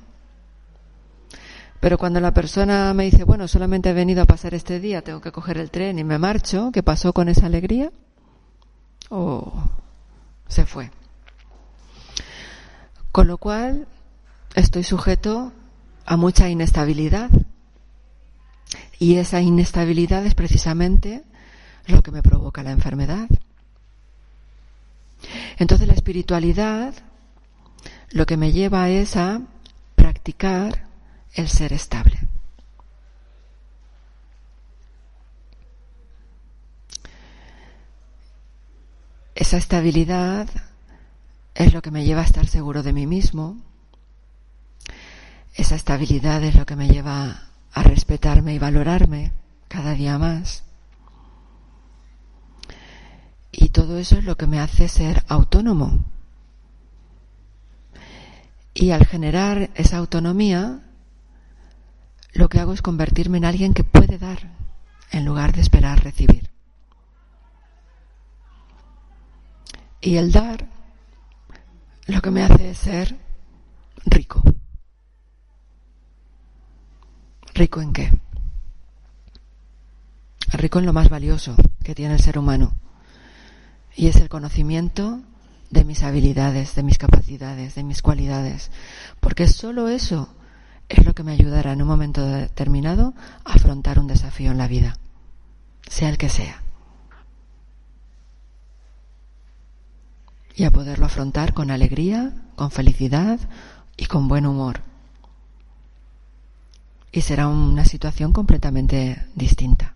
Pero 1.79 1.97
cuando 1.97 2.19
la 2.19 2.33
persona 2.33 2.93
me 2.93 3.05
dice, 3.05 3.23
bueno, 3.23 3.47
solamente 3.47 3.89
he 3.89 3.93
venido 3.93 4.23
a 4.23 4.25
pasar 4.25 4.53
este 4.53 4.79
día, 4.79 5.03
tengo 5.03 5.21
que 5.21 5.31
coger 5.31 5.57
el 5.57 5.69
tren 5.69 5.99
y 5.99 6.03
me 6.03 6.17
marcho, 6.17 6.71
¿qué 6.73 6.81
pasó 6.81 7.13
con 7.13 7.29
esa 7.29 7.45
alegría? 7.45 7.91
O 9.09 9.53
se 10.47 10.65
fue. 10.65 10.89
Con 13.11 13.27
lo 13.27 13.37
cual, 13.37 13.87
estoy 14.55 14.83
sujeto 14.83 15.53
a 16.05 16.17
mucha 16.17 16.49
inestabilidad. 16.49 17.29
Y 18.99 19.17
esa 19.17 19.41
inestabilidad 19.41 20.25
es 20.25 20.33
precisamente 20.33 21.23
lo 21.85 22.01
que 22.01 22.11
me 22.11 22.23
provoca 22.23 22.63
la 22.63 22.71
enfermedad. 22.71 23.27
Entonces 25.57 25.87
la 25.87 25.93
espiritualidad 25.93 26.93
lo 28.09 28.25
que 28.25 28.37
me 28.37 28.51
lleva 28.51 28.89
es 28.89 29.15
a 29.15 29.41
practicar 29.95 30.86
el 31.33 31.47
ser 31.47 31.73
estable. 31.73 32.19
Esa 39.35 39.57
estabilidad 39.57 40.49
es 41.53 41.73
lo 41.73 41.81
que 41.81 41.91
me 41.91 42.03
lleva 42.03 42.21
a 42.21 42.25
estar 42.25 42.47
seguro 42.47 42.81
de 42.81 42.91
mí 42.91 43.05
mismo. 43.05 43.57
Esa 45.53 45.75
estabilidad 45.75 46.43
es 46.43 46.55
lo 46.55 46.65
que 46.65 46.75
me 46.75 46.87
lleva 46.87 47.49
a 47.71 47.83
respetarme 47.83 48.55
y 48.55 48.59
valorarme 48.59 49.31
cada 49.67 49.93
día 49.93 50.17
más. 50.17 50.63
Y 53.51 53.69
todo 53.69 53.97
eso 53.97 54.17
es 54.17 54.23
lo 54.23 54.37
que 54.37 54.47
me 54.47 54.59
hace 54.59 54.87
ser 54.87 55.23
autónomo. 55.27 56.03
Y 58.73 58.91
al 58.91 59.05
generar 59.05 59.69
esa 59.75 59.97
autonomía, 59.97 60.86
lo 62.37 62.49
que 62.49 62.59
hago 62.59 62.73
es 62.73 62.83
convertirme 62.83 63.39
en 63.39 63.45
alguien 63.45 63.73
que 63.73 63.83
puede 63.83 64.19
dar 64.19 64.37
en 65.11 65.25
lugar 65.25 65.53
de 65.53 65.61
esperar 65.61 66.03
recibir. 66.03 66.51
Y 70.01 70.17
el 70.17 70.31
dar 70.31 70.67
lo 72.05 72.21
que 72.21 72.29
me 72.29 72.43
hace 72.43 72.69
es 72.69 72.77
ser 72.77 73.17
rico. 74.05 74.43
¿Rico 77.55 77.81
en 77.81 77.91
qué? 77.91 78.11
Rico 80.53 80.77
en 80.77 80.85
lo 80.85 80.93
más 80.93 81.09
valioso 81.09 81.55
que 81.83 81.95
tiene 81.95 82.13
el 82.13 82.21
ser 82.21 82.37
humano. 82.37 82.75
Y 83.95 84.07
es 84.07 84.17
el 84.17 84.29
conocimiento 84.29 85.21
de 85.71 85.83
mis 85.83 86.03
habilidades, 86.03 86.75
de 86.75 86.83
mis 86.83 86.99
capacidades, 86.99 87.73
de 87.73 87.83
mis 87.83 88.03
cualidades. 88.03 88.69
Porque 89.19 89.47
solo 89.47 89.89
eso 89.89 90.36
es 90.89 91.05
lo 91.05 91.13
que 91.13 91.23
me 91.23 91.33
ayudará 91.33 91.73
en 91.73 91.81
un 91.81 91.87
momento 91.87 92.25
determinado 92.25 93.13
a 93.43 93.53
afrontar 93.53 93.99
un 93.99 94.07
desafío 94.07 94.51
en 94.51 94.57
la 94.57 94.67
vida, 94.67 94.97
sea 95.89 96.09
el 96.09 96.17
que 96.17 96.29
sea. 96.29 96.61
Y 100.55 100.63
a 100.63 100.71
poderlo 100.71 101.05
afrontar 101.05 101.53
con 101.53 101.69
alegría, 101.69 102.33
con 102.55 102.71
felicidad 102.71 103.39
y 103.95 104.05
con 104.05 104.27
buen 104.27 104.45
humor. 104.45 104.81
Y 107.11 107.21
será 107.21 107.47
una 107.47 107.85
situación 107.85 108.33
completamente 108.33 109.27
distinta. 109.35 109.93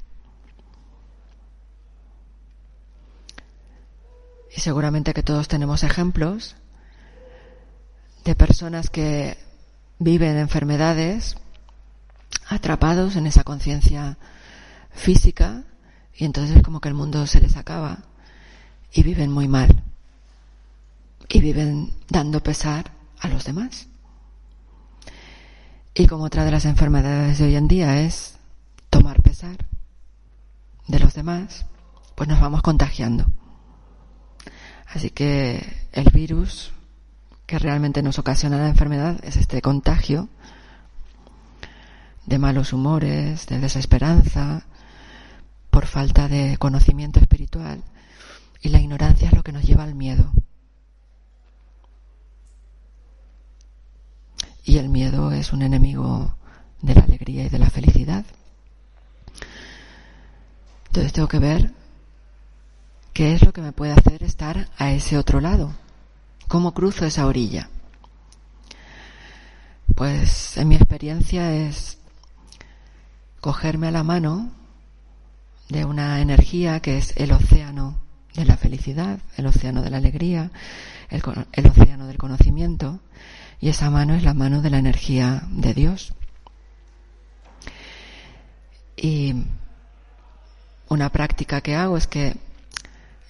Y 4.55 4.59
seguramente 4.59 5.13
que 5.13 5.23
todos 5.23 5.47
tenemos 5.47 5.83
ejemplos 5.83 6.55
de 8.25 8.35
personas 8.35 8.89
que 8.89 9.37
viven 10.01 10.35
enfermedades 10.37 11.35
atrapados 12.47 13.15
en 13.17 13.27
esa 13.27 13.43
conciencia 13.43 14.17
física 14.89 15.63
y 16.15 16.25
entonces 16.25 16.57
es 16.57 16.63
como 16.63 16.81
que 16.81 16.89
el 16.89 16.95
mundo 16.95 17.27
se 17.27 17.39
les 17.39 17.55
acaba 17.55 17.99
y 18.91 19.03
viven 19.03 19.31
muy 19.31 19.47
mal 19.47 19.83
y 21.29 21.39
viven 21.39 21.93
dando 22.09 22.41
pesar 22.41 22.91
a 23.19 23.27
los 23.27 23.45
demás. 23.45 23.87
Y 25.93 26.07
como 26.07 26.23
otra 26.23 26.45
de 26.45 26.51
las 26.51 26.65
enfermedades 26.65 27.37
de 27.37 27.45
hoy 27.45 27.55
en 27.55 27.67
día 27.67 28.01
es 28.01 28.39
tomar 28.89 29.21
pesar 29.21 29.57
de 30.87 30.99
los 30.99 31.13
demás, 31.13 31.67
pues 32.15 32.27
nos 32.27 32.41
vamos 32.41 32.63
contagiando. 32.63 33.27
Así 34.87 35.11
que 35.11 35.87
el 35.91 36.09
virus 36.09 36.73
que 37.51 37.59
realmente 37.59 38.01
nos 38.01 38.17
ocasiona 38.17 38.57
la 38.57 38.69
enfermedad 38.69 39.19
es 39.25 39.35
este 39.35 39.61
contagio 39.61 40.29
de 42.25 42.39
malos 42.39 42.71
humores, 42.71 43.45
de 43.47 43.59
desesperanza, 43.59 44.67
por 45.69 45.85
falta 45.85 46.29
de 46.29 46.55
conocimiento 46.57 47.19
espiritual. 47.19 47.83
Y 48.61 48.69
la 48.69 48.79
ignorancia 48.79 49.27
es 49.27 49.33
lo 49.33 49.43
que 49.43 49.51
nos 49.51 49.63
lleva 49.63 49.83
al 49.83 49.95
miedo. 49.95 50.31
Y 54.63 54.77
el 54.77 54.87
miedo 54.87 55.33
es 55.33 55.51
un 55.51 55.61
enemigo 55.61 56.37
de 56.81 56.95
la 56.95 57.01
alegría 57.01 57.43
y 57.43 57.49
de 57.49 57.59
la 57.59 57.69
felicidad. 57.69 58.23
Entonces 60.85 61.11
tengo 61.11 61.27
que 61.27 61.39
ver 61.39 61.73
qué 63.11 63.33
es 63.33 63.43
lo 63.45 63.51
que 63.51 63.61
me 63.61 63.73
puede 63.73 63.91
hacer 63.91 64.23
estar 64.23 64.69
a 64.77 64.91
ese 64.91 65.17
otro 65.17 65.41
lado. 65.41 65.73
¿Cómo 66.51 66.73
cruzo 66.73 67.05
esa 67.05 67.27
orilla? 67.27 67.69
Pues 69.95 70.57
en 70.57 70.67
mi 70.67 70.75
experiencia 70.75 71.55
es 71.55 71.97
cogerme 73.39 73.87
a 73.87 73.91
la 73.91 74.03
mano 74.03 74.51
de 75.69 75.85
una 75.85 76.19
energía 76.19 76.81
que 76.81 76.97
es 76.97 77.15
el 77.15 77.31
océano 77.31 78.01
de 78.35 78.43
la 78.43 78.57
felicidad, 78.57 79.19
el 79.37 79.45
océano 79.45 79.81
de 79.81 79.91
la 79.91 79.95
alegría, 79.95 80.51
el, 81.09 81.21
océano 81.67 82.07
del 82.07 82.17
conocimiento, 82.17 82.99
y 83.61 83.69
esa 83.69 83.89
mano 83.89 84.13
es 84.13 84.23
la 84.23 84.33
mano 84.33 84.61
de 84.61 84.71
la 84.71 84.79
energía 84.79 85.43
de 85.51 85.73
Dios. 85.73 86.13
Y 88.97 89.45
una 90.89 91.09
práctica 91.13 91.61
que 91.61 91.77
hago 91.77 91.95
es 91.95 92.07
que 92.07 92.35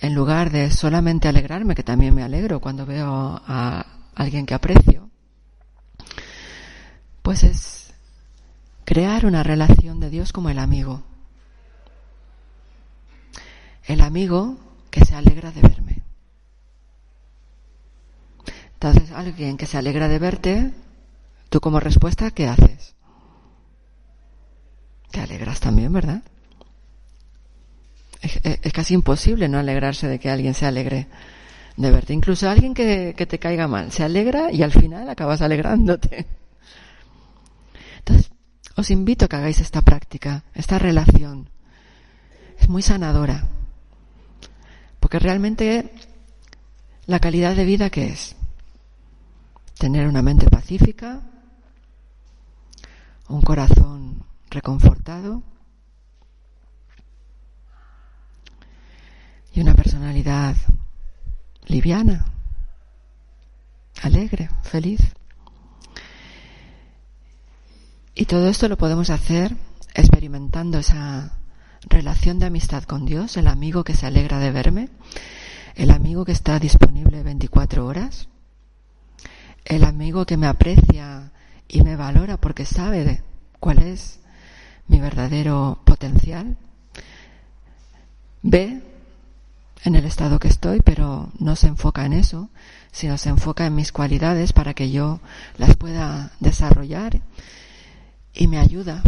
en 0.01 0.15
lugar 0.15 0.49
de 0.49 0.71
solamente 0.71 1.27
alegrarme, 1.27 1.75
que 1.75 1.83
también 1.83 2.15
me 2.15 2.23
alegro 2.23 2.59
cuando 2.59 2.87
veo 2.87 3.39
a 3.47 3.85
alguien 4.15 4.47
que 4.47 4.55
aprecio, 4.55 5.09
pues 7.21 7.43
es 7.43 7.93
crear 8.83 9.27
una 9.27 9.43
relación 9.43 9.99
de 9.99 10.09
Dios 10.09 10.33
como 10.33 10.49
el 10.49 10.57
amigo. 10.57 11.03
El 13.83 14.01
amigo 14.01 14.57
que 14.89 15.05
se 15.05 15.15
alegra 15.15 15.51
de 15.51 15.61
verme. 15.61 16.03
Entonces, 18.73 19.11
alguien 19.11 19.57
que 19.57 19.67
se 19.67 19.77
alegra 19.77 20.07
de 20.07 20.17
verte, 20.17 20.73
tú 21.49 21.61
como 21.61 21.79
respuesta, 21.79 22.31
¿qué 22.31 22.47
haces? 22.47 22.95
Te 25.11 25.21
alegras 25.21 25.59
también, 25.59 25.93
¿verdad? 25.93 26.23
Es, 28.21 28.39
casi 28.73 28.93
imposible 28.93 29.47
no 29.49 29.59
alegrarse 29.59 30.07
de 30.07 30.19
que 30.19 30.29
alguien 30.29 30.53
se 30.53 30.65
alegre 30.65 31.07
de 31.77 31.91
verte. 31.91 32.13
Incluso 32.13 32.49
alguien 32.49 32.73
que, 32.73 33.13
que 33.17 33.25
te 33.25 33.39
caiga 33.39 33.67
mal 33.67 33.91
se 33.91 34.03
alegra 34.03 34.51
y 34.51 34.63
al 34.63 34.71
final 34.71 35.09
acabas 35.09 35.41
alegrándote. 35.41 36.27
Entonces, 37.99 38.31
os 38.75 38.89
invito 38.91 39.25
a 39.25 39.27
que 39.27 39.35
hagáis 39.35 39.59
esta 39.59 39.81
práctica, 39.81 40.43
esta 40.53 40.79
relación. 40.79 41.49
Es 42.59 42.69
muy 42.69 42.81
sanadora. 42.81 43.47
Porque 44.99 45.19
realmente 45.19 45.91
la 47.07 47.19
calidad 47.19 47.55
de 47.55 47.65
vida 47.65 47.89
que 47.89 48.07
es 48.07 48.35
tener 49.77 50.07
una 50.07 50.21
mente 50.21 50.47
pacífica, 50.47 51.21
un 53.27 53.41
corazón 53.41 54.23
reconfortado, 54.49 55.41
y 59.53 59.61
una 59.61 59.73
personalidad 59.73 60.55
liviana, 61.65 62.25
alegre, 64.01 64.49
feliz. 64.63 65.01
Y 68.15 68.25
todo 68.25 68.47
esto 68.47 68.67
lo 68.67 68.77
podemos 68.77 69.09
hacer 69.09 69.55
experimentando 69.93 70.79
esa 70.79 71.37
relación 71.89 72.39
de 72.39 72.45
amistad 72.45 72.83
con 72.83 73.05
Dios, 73.05 73.37
el 73.37 73.47
amigo 73.47 73.83
que 73.83 73.95
se 73.95 74.05
alegra 74.05 74.39
de 74.39 74.51
verme, 74.51 74.89
el 75.75 75.91
amigo 75.91 76.25
que 76.25 76.31
está 76.31 76.59
disponible 76.59 77.23
24 77.23 77.85
horas, 77.85 78.27
el 79.65 79.83
amigo 79.83 80.25
que 80.25 80.37
me 80.37 80.47
aprecia 80.47 81.31
y 81.67 81.81
me 81.81 81.95
valora 81.95 82.37
porque 82.37 82.65
sabe 82.65 83.03
de 83.03 83.23
cuál 83.59 83.79
es 83.79 84.19
mi 84.87 84.99
verdadero 84.99 85.81
potencial 85.85 86.57
ve 88.41 88.81
en 89.83 89.95
el 89.95 90.05
estado 90.05 90.39
que 90.39 90.47
estoy, 90.47 90.81
pero 90.81 91.29
no 91.39 91.55
se 91.55 91.67
enfoca 91.67 92.05
en 92.05 92.13
eso, 92.13 92.49
sino 92.91 93.17
se 93.17 93.29
enfoca 93.29 93.65
en 93.65 93.75
mis 93.75 93.91
cualidades 93.91 94.53
para 94.53 94.73
que 94.73 94.91
yo 94.91 95.19
las 95.57 95.75
pueda 95.75 96.31
desarrollar 96.39 97.21
y 98.33 98.47
me 98.47 98.59
ayuda 98.59 99.01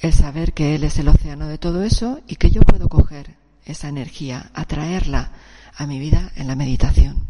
el 0.00 0.12
saber 0.12 0.52
que 0.52 0.74
Él 0.74 0.84
es 0.84 0.98
el 0.98 1.08
océano 1.08 1.46
de 1.46 1.58
todo 1.58 1.82
eso 1.82 2.20
y 2.26 2.36
que 2.36 2.50
yo 2.50 2.62
puedo 2.62 2.88
coger 2.88 3.36
esa 3.64 3.88
energía, 3.88 4.50
atraerla 4.54 5.32
a 5.76 5.86
mi 5.86 5.98
vida 5.98 6.32
en 6.34 6.48
la 6.48 6.56
meditación. 6.56 7.28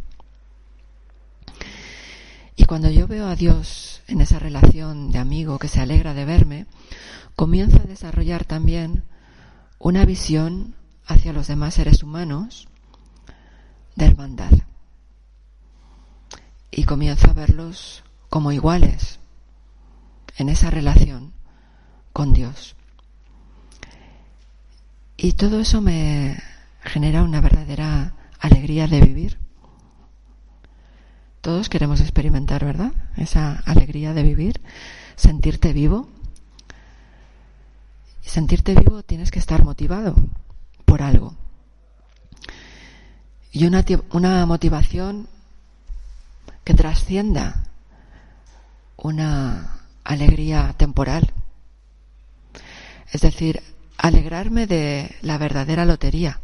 Y 2.57 2.65
cuando 2.65 2.91
yo 2.91 3.07
veo 3.07 3.27
a 3.27 3.37
Dios 3.37 4.03
en 4.09 4.21
esa 4.21 4.39
relación 4.39 5.11
de 5.11 5.19
amigo 5.19 5.59
que 5.59 5.69
se 5.69 5.81
alegra 5.81 6.15
de 6.15 6.25
verme, 6.25 6.67
comienzo 7.37 7.79
a 7.79 7.87
desarrollar 7.87 8.45
también 8.45 9.05
una 9.79 10.05
visión 10.05 10.75
hacia 11.07 11.33
los 11.33 11.47
demás 11.47 11.75
seres 11.75 12.03
humanos 12.03 12.69
de 13.97 14.07
hermandad. 14.07 14.53
Y 16.71 16.85
comienzo 16.85 17.31
a 17.31 17.35
verlos 17.35 18.03
como 18.29 18.53
iguales 18.53 19.19
en 20.37 20.49
esa 20.49 20.71
relación 20.71 21.33
con 22.13 22.33
Dios. 22.33 22.77
Y 25.17 25.35
todo 25.35 25.61
eso 25.61 25.81
me 25.81 26.39
genera 26.83 27.23
una 27.23 27.41
verdadera 27.41 28.15
alegría 28.41 28.87
de 28.87 29.01
vivir. 29.01 29.39
Todos 31.43 31.69
queremos 31.69 32.01
experimentar, 32.01 32.65
¿verdad? 32.65 32.93
Esa 33.17 33.63
alegría 33.67 34.15
de 34.15 34.23
vivir, 34.23 34.61
sentirte 35.17 35.73
vivo. 35.73 36.09
Y 38.25 38.29
sentirte 38.29 38.75
vivo 38.75 39.03
tienes 39.03 39.31
que 39.31 39.41
estar 39.41 39.65
motivado 39.65 40.15
por 40.93 41.01
algo. 41.01 41.34
Y 43.51 43.64
una, 43.64 43.82
una 44.11 44.45
motivación 44.45 45.26
que 46.64 46.74
trascienda 46.74 47.64
una 48.99 49.86
alegría 50.05 50.74
temporal. 50.76 51.32
Es 53.11 53.22
decir, 53.22 53.62
alegrarme 53.97 54.66
de 54.66 55.16
la 55.22 55.38
verdadera 55.38 55.86
lotería. 55.86 56.43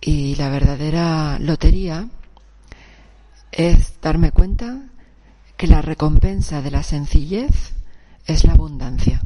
Y 0.00 0.34
la 0.36 0.48
verdadera 0.48 1.38
lotería 1.40 2.08
es 3.52 4.00
darme 4.00 4.30
cuenta 4.30 4.80
que 5.58 5.66
la 5.66 5.82
recompensa 5.82 6.62
de 6.62 6.70
la 6.70 6.82
sencillez 6.82 7.74
es 8.24 8.44
la 8.44 8.54
abundancia. 8.54 9.20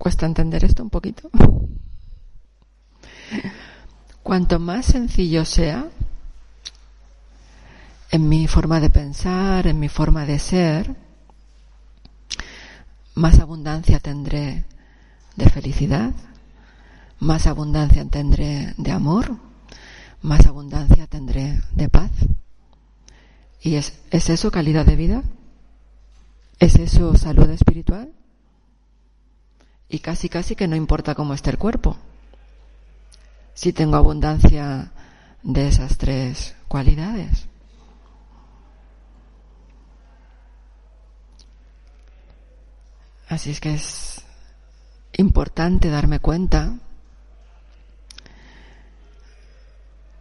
¿Cuesta 0.00 0.24
entender 0.24 0.64
esto 0.64 0.82
un 0.82 0.88
poquito? 0.88 1.28
Cuanto 4.22 4.58
más 4.58 4.86
sencillo 4.86 5.44
sea 5.44 5.90
en 8.10 8.26
mi 8.26 8.46
forma 8.46 8.80
de 8.80 8.88
pensar, 8.88 9.66
en 9.66 9.78
mi 9.78 9.90
forma 9.90 10.24
de 10.24 10.38
ser, 10.38 10.96
más 13.14 13.40
abundancia 13.40 14.00
tendré 14.00 14.64
de 15.36 15.50
felicidad, 15.50 16.14
más 17.18 17.46
abundancia 17.46 18.02
tendré 18.06 18.72
de 18.78 18.92
amor, 18.92 19.36
más 20.22 20.46
abundancia 20.46 21.08
tendré 21.08 21.60
de 21.72 21.90
paz. 21.90 22.10
¿Y 23.60 23.74
es, 23.74 24.00
es 24.10 24.30
eso 24.30 24.50
calidad 24.50 24.86
de 24.86 24.96
vida? 24.96 25.22
¿Es 26.58 26.76
eso 26.76 27.14
salud 27.18 27.50
espiritual? 27.50 28.14
Y 29.90 29.98
casi 29.98 30.30
casi 30.30 30.56
que 30.56 30.68
no 30.68 30.76
importa 30.76 31.14
cómo 31.14 31.34
esté 31.34 31.50
el 31.50 31.58
cuerpo. 31.58 31.98
Si 33.52 33.72
tengo 33.74 33.96
abundancia 33.96 34.92
de 35.42 35.68
esas 35.68 35.98
tres 35.98 36.54
cualidades. 36.68 37.46
Así 43.28 43.50
es 43.50 43.60
que 43.60 43.74
es 43.74 44.24
importante 45.12 45.88
darme 45.90 46.18
cuenta 46.18 46.74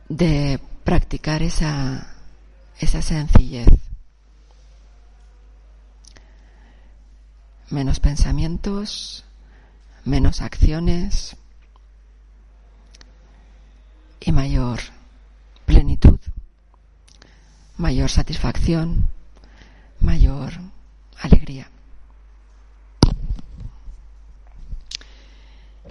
de 0.09 0.59
practicar 0.83 1.41
esa, 1.41 2.15
esa 2.79 3.01
sencillez. 3.01 3.67
Menos 7.69 7.99
pensamientos, 7.99 9.25
menos 10.05 10.41
acciones 10.41 11.35
y 14.19 14.31
mayor 14.31 14.79
plenitud, 15.65 16.19
mayor 17.77 18.09
satisfacción, 18.09 19.07
mayor 19.99 20.53
alegría. 21.19 21.69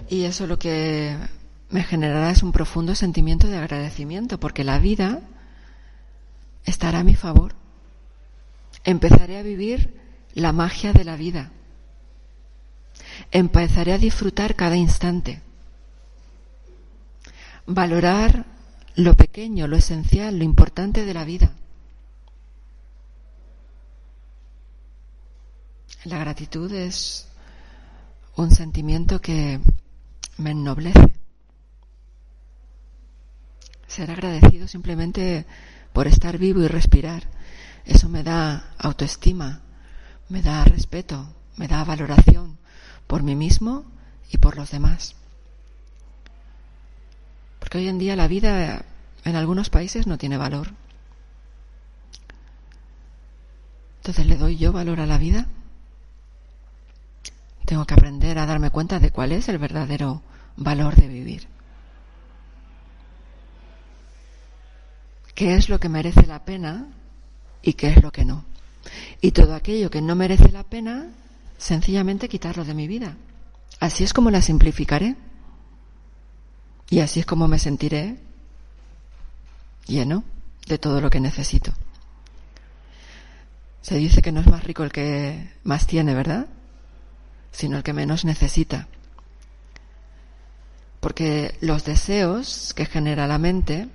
Y 0.09 0.23
eso 0.23 0.47
lo 0.47 0.57
que 0.57 1.15
me 1.69 1.83
generará 1.83 2.31
es 2.31 2.41
un 2.41 2.51
profundo 2.51 2.95
sentimiento 2.95 3.47
de 3.47 3.57
agradecimiento, 3.57 4.39
porque 4.39 4.63
la 4.63 4.79
vida 4.79 5.21
estará 6.65 6.99
a 6.99 7.03
mi 7.03 7.15
favor. 7.15 7.53
Empezaré 8.83 9.37
a 9.37 9.43
vivir 9.43 9.99
la 10.33 10.51
magia 10.51 10.93
de 10.93 11.03
la 11.03 11.15
vida. 11.15 11.51
Empezaré 13.31 13.93
a 13.93 13.97
disfrutar 13.97 14.55
cada 14.55 14.75
instante. 14.75 15.41
Valorar 17.65 18.45
lo 18.95 19.15
pequeño, 19.15 19.67
lo 19.67 19.77
esencial, 19.77 20.37
lo 20.37 20.43
importante 20.43 21.05
de 21.05 21.13
la 21.13 21.23
vida. 21.23 21.53
La 26.05 26.17
gratitud 26.17 26.71
es 26.73 27.27
un 28.35 28.51
sentimiento 28.51 29.19
que 29.19 29.59
me 30.37 30.51
ennoblece. 30.51 31.13
Ser 33.87 34.11
agradecido 34.11 34.67
simplemente 34.67 35.45
por 35.93 36.07
estar 36.07 36.37
vivo 36.37 36.61
y 36.61 36.67
respirar, 36.67 37.23
eso 37.85 38.07
me 38.07 38.23
da 38.23 38.73
autoestima, 38.77 39.61
me 40.29 40.41
da 40.41 40.63
respeto, 40.63 41.33
me 41.57 41.67
da 41.67 41.83
valoración 41.83 42.58
por 43.09 43.23
mí 43.23 43.35
mismo 43.35 43.85
y 44.29 44.37
por 44.37 44.55
los 44.55 44.69
demás. 44.69 45.15
Porque 47.57 47.79
hoy 47.79 47.87
en 47.87 47.97
día 47.97 48.15
la 48.15 48.27
vida 48.27 48.85
en 49.25 49.35
algunos 49.35 49.71
países 49.71 50.05
no 50.05 50.19
tiene 50.19 50.37
valor. 50.37 50.67
Entonces, 53.97 54.27
¿le 54.27 54.37
doy 54.37 54.57
yo 54.57 54.71
valor 54.71 54.99
a 54.99 55.07
la 55.07 55.17
vida? 55.17 55.47
Tengo 57.65 57.83
que 57.85 57.95
aprender 57.95 58.37
a 58.37 58.45
darme 58.45 58.69
cuenta 58.69 58.99
de 58.99 59.09
cuál 59.09 59.31
es 59.31 59.49
el 59.49 59.57
verdadero 59.57 60.21
valor 60.55 60.95
de 60.95 61.07
vivir. 61.07 61.47
¿Qué 65.33 65.55
es 65.55 65.67
lo 65.67 65.79
que 65.79 65.89
merece 65.89 66.27
la 66.27 66.45
pena 66.45 66.85
y 67.63 67.73
qué 67.73 67.87
es 67.87 68.03
lo 68.03 68.11
que 68.11 68.23
no? 68.23 68.45
Y 69.19 69.31
todo 69.31 69.55
aquello 69.55 69.89
que 69.89 69.99
no 69.99 70.15
merece 70.15 70.51
la 70.51 70.63
pena, 70.63 71.09
sencillamente 71.59 72.29
quitarlo 72.29 72.65
de 72.65 72.73
mi 72.73 72.87
vida. 72.87 73.15
Así 73.79 74.03
es 74.03 74.13
como 74.13 74.31
la 74.31 74.41
simplificaré. 74.41 75.15
Y 76.89 77.01
así 77.01 77.19
es 77.19 77.25
como 77.27 77.47
me 77.47 77.59
sentiré 77.59 78.17
lleno 79.85 80.23
de 80.65 80.79
todo 80.79 81.01
lo 81.01 81.11
que 81.11 81.19
necesito. 81.19 81.71
Se 83.81 83.95
dice 83.95 84.21
que 84.21 84.31
no 84.31 84.41
es 84.41 84.47
más 84.47 84.63
rico 84.63 84.83
el 84.83 84.91
que 84.91 85.53
más 85.63 85.85
tiene, 85.85 86.15
¿verdad? 86.15 86.47
Sino 87.51 87.77
el 87.77 87.83
que 87.83 87.93
menos 87.93 88.25
necesita. 88.25 88.87
Porque 90.99 91.55
los 91.61 91.85
deseos 91.85 92.73
que 92.73 92.85
genera 92.85 93.27
la 93.27 93.37
mente, 93.37 93.87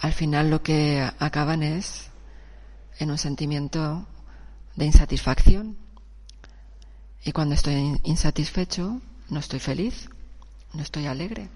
al 0.00 0.12
final 0.12 0.50
lo 0.50 0.62
que 0.62 1.08
acaban 1.18 1.62
es 1.62 2.10
en 2.98 3.10
un 3.10 3.18
sentimiento 3.18 4.06
de 4.76 4.86
insatisfacción. 4.86 5.81
Y 7.24 7.32
cuando 7.32 7.54
estoy 7.54 8.00
insatisfecho, 8.04 9.00
no 9.28 9.40
estoy 9.40 9.60
feliz, 9.60 10.08
no 10.74 10.82
estoy 10.82 11.06
alegre. 11.06 11.48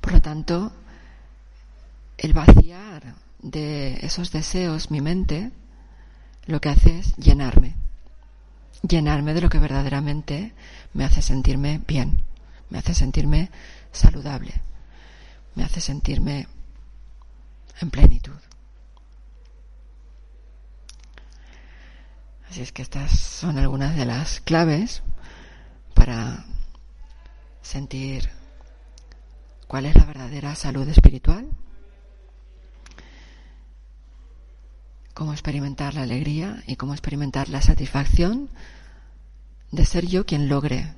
Por 0.00 0.12
lo 0.12 0.20
tanto, 0.20 0.72
el 2.18 2.32
vaciar 2.32 3.14
de 3.40 3.94
esos 4.02 4.32
deseos 4.32 4.90
mi 4.90 5.00
mente, 5.00 5.50
lo 6.46 6.60
que 6.60 6.68
hace 6.68 6.98
es 6.98 7.16
llenarme, 7.16 7.74
llenarme 8.82 9.34
de 9.34 9.40
lo 9.40 9.48
que 9.48 9.58
verdaderamente 9.58 10.52
me 10.92 11.04
hace 11.04 11.22
sentirme 11.22 11.80
bien 11.86 12.24
me 12.74 12.78
hace 12.78 12.92
sentirme 12.92 13.50
saludable, 13.92 14.52
me 15.54 15.62
hace 15.62 15.80
sentirme 15.80 16.48
en 17.80 17.90
plenitud. 17.90 18.34
Así 22.54 22.62
es 22.62 22.70
que 22.70 22.82
estas 22.82 23.18
son 23.18 23.58
algunas 23.58 23.96
de 23.96 24.04
las 24.04 24.38
claves 24.38 25.02
para 25.92 26.44
sentir 27.62 28.30
cuál 29.66 29.86
es 29.86 29.96
la 29.96 30.04
verdadera 30.04 30.54
salud 30.54 30.88
espiritual, 30.88 31.48
cómo 35.14 35.32
experimentar 35.32 35.94
la 35.94 36.02
alegría 36.02 36.62
y 36.68 36.76
cómo 36.76 36.92
experimentar 36.92 37.48
la 37.48 37.60
satisfacción 37.60 38.48
de 39.72 39.84
ser 39.84 40.06
yo 40.06 40.24
quien 40.24 40.48
logre 40.48 40.94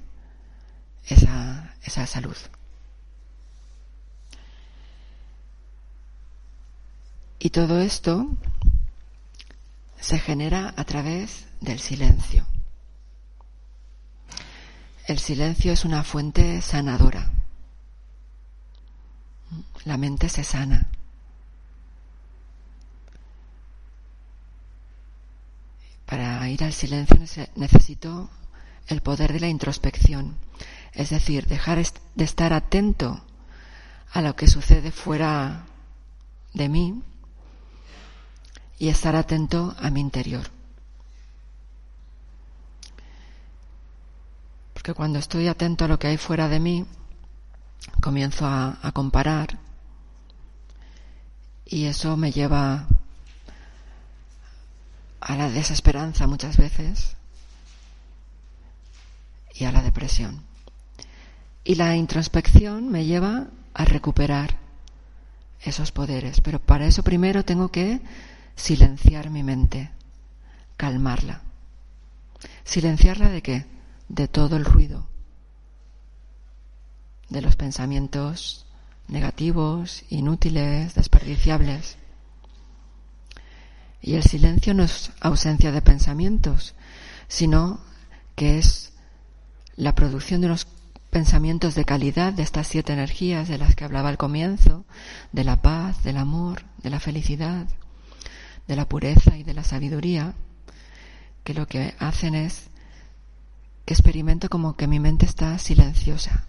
esa, 1.06 1.74
esa 1.82 2.06
salud. 2.06 2.36
Y 7.38 7.48
todo 7.48 7.80
esto 7.80 8.28
se 9.98 10.18
genera 10.18 10.74
a 10.76 10.84
través 10.84 11.45
del 11.60 11.78
silencio. 11.78 12.46
El 15.06 15.18
silencio 15.18 15.72
es 15.72 15.84
una 15.84 16.02
fuente 16.02 16.60
sanadora. 16.60 17.30
La 19.84 19.96
mente 19.96 20.28
se 20.28 20.42
sana. 20.42 20.88
Para 26.04 26.48
ir 26.48 26.64
al 26.64 26.72
silencio 26.72 27.18
necesito 27.54 28.30
el 28.88 29.00
poder 29.00 29.32
de 29.32 29.40
la 29.40 29.48
introspección, 29.48 30.36
es 30.92 31.10
decir, 31.10 31.46
dejar 31.46 31.84
de 32.14 32.24
estar 32.24 32.52
atento 32.52 33.24
a 34.12 34.22
lo 34.22 34.34
que 34.36 34.46
sucede 34.46 34.92
fuera 34.92 35.66
de 36.54 36.68
mí 36.68 37.02
y 38.78 38.88
estar 38.88 39.16
atento 39.16 39.74
a 39.78 39.90
mi 39.90 40.00
interior. 40.00 40.55
Porque 44.86 44.98
cuando 44.98 45.18
estoy 45.18 45.48
atento 45.48 45.84
a 45.84 45.88
lo 45.88 45.98
que 45.98 46.06
hay 46.06 46.16
fuera 46.16 46.48
de 46.48 46.60
mí, 46.60 46.86
comienzo 48.00 48.46
a, 48.46 48.78
comparar 48.94 49.58
y 51.64 51.86
eso 51.86 52.16
me 52.16 52.30
lleva 52.30 52.86
a 55.18 55.36
la 55.36 55.50
desesperanza 55.50 56.28
muchas 56.28 56.56
veces 56.56 57.16
y 59.56 59.64
a 59.64 59.72
la 59.72 59.82
depresión. 59.82 60.44
Y 61.64 61.74
la 61.74 61.96
introspección 61.96 62.88
me 62.88 63.06
lleva 63.06 63.48
a 63.74 63.84
recuperar 63.86 64.56
esos 65.62 65.90
poderes, 65.90 66.40
pero 66.40 66.60
para 66.60 66.86
eso 66.86 67.02
primero 67.02 67.44
tengo 67.44 67.72
que 67.72 68.00
silenciar 68.54 69.30
mi 69.30 69.42
mente, 69.42 69.90
calmarla. 70.76 71.40
¿Silenciarla 72.62 73.30
de 73.30 73.42
qué? 73.42 73.75
De 74.08 74.28
todo 74.28 74.56
el 74.56 74.64
ruido, 74.64 75.08
de 77.28 77.42
los 77.42 77.56
pensamientos 77.56 78.66
negativos, 79.08 80.04
inútiles, 80.08 80.94
desperdiciables. 80.94 81.96
Y 84.00 84.14
el 84.14 84.22
silencio 84.22 84.74
no 84.74 84.84
es 84.84 85.10
ausencia 85.20 85.72
de 85.72 85.82
pensamientos, 85.82 86.74
sino 87.28 87.80
que 88.34 88.58
es 88.58 88.92
la 89.76 89.94
producción 89.94 90.40
de 90.40 90.48
unos 90.48 90.66
pensamientos 91.10 91.74
de 91.74 91.84
calidad 91.84 92.32
de 92.32 92.42
estas 92.42 92.66
siete 92.66 92.92
energías 92.92 93.48
de 93.48 93.58
las 93.58 93.74
que 93.74 93.84
hablaba 93.84 94.08
al 94.08 94.18
comienzo, 94.18 94.84
de 95.32 95.44
la 95.44 95.62
paz, 95.62 96.02
del 96.02 96.18
amor, 96.18 96.64
de 96.82 96.90
la 96.90 97.00
felicidad, 97.00 97.66
de 98.66 98.76
la 98.76 98.88
pureza 98.88 99.36
y 99.36 99.42
de 99.42 99.54
la 99.54 99.64
sabiduría, 99.64 100.34
que 101.42 101.54
lo 101.54 101.66
que 101.66 101.94
hacen 101.98 102.34
es 102.34 102.68
que 103.86 103.94
experimento 103.94 104.50
como 104.50 104.76
que 104.76 104.86
mi 104.86 105.00
mente 105.00 105.24
está 105.24 105.58
silenciosa. 105.58 106.44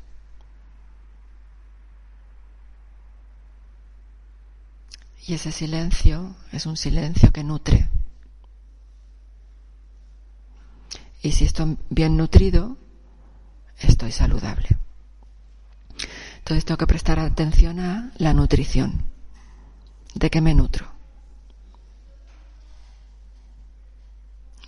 Y 5.25 5.33
ese 5.35 5.51
silencio 5.51 6.35
es 6.51 6.65
un 6.65 6.75
silencio 6.75 7.31
que 7.31 7.43
nutre. 7.43 7.89
Y 11.21 11.31
si 11.31 11.45
estoy 11.45 11.77
bien 11.89 12.17
nutrido, 12.17 12.77
estoy 13.79 14.11
saludable. 14.11 14.69
Entonces 16.39 16.65
tengo 16.65 16.77
que 16.77 16.87
prestar 16.87 17.19
atención 17.19 17.79
a 17.79 18.11
la 18.17 18.33
nutrición. 18.33 19.05
¿De 20.15 20.29
qué 20.29 20.41
me 20.41 20.53
nutro? 20.53 20.97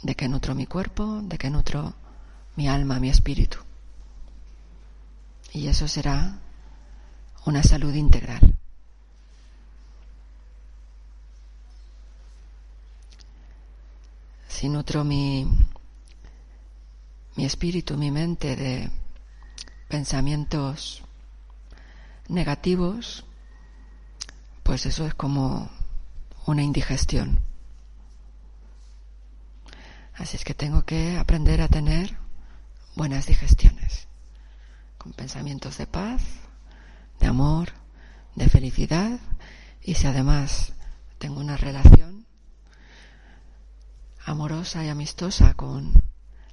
de 0.01 0.15
que 0.15 0.27
nutro 0.27 0.55
mi 0.55 0.65
cuerpo, 0.65 1.21
de 1.23 1.37
que 1.37 1.49
nutro 1.49 1.93
mi 2.59 2.67
alma, 2.67 2.99
mi 2.99 3.07
espíritu. 3.07 3.57
Y 5.53 5.67
eso 5.67 5.87
será 5.87 6.39
una 7.45 7.63
salud 7.63 7.95
integral. 7.95 8.53
Si 14.49 14.67
nutro 14.67 15.05
mi, 15.05 15.47
mi 17.37 17.45
espíritu, 17.45 17.95
mi 17.95 18.11
mente 18.11 18.57
de 18.57 18.91
pensamientos 19.87 21.01
negativos, 22.27 23.23
pues 24.63 24.85
eso 24.85 25.05
es 25.05 25.13
como 25.13 25.69
una 26.45 26.61
indigestión. 26.61 27.39
Así 30.15 30.35
es 30.35 30.43
que 30.43 30.53
tengo 30.53 30.83
que 30.83 31.17
aprender 31.17 31.61
a 31.61 31.69
tener 31.69 32.18
buenas 32.99 33.27
digestiones, 33.27 34.09
con 34.97 35.13
pensamientos 35.13 35.77
de 35.77 35.87
paz, 35.87 36.21
de 37.21 37.27
amor, 37.27 37.69
de 38.35 38.49
felicidad, 38.49 39.21
y 39.81 39.93
si 39.93 40.05
además 40.05 40.73
tengo 41.17 41.39
una 41.39 41.55
relación 41.55 42.25
amorosa 44.25 44.83
y 44.83 44.89
amistosa 44.89 45.53
con 45.53 45.93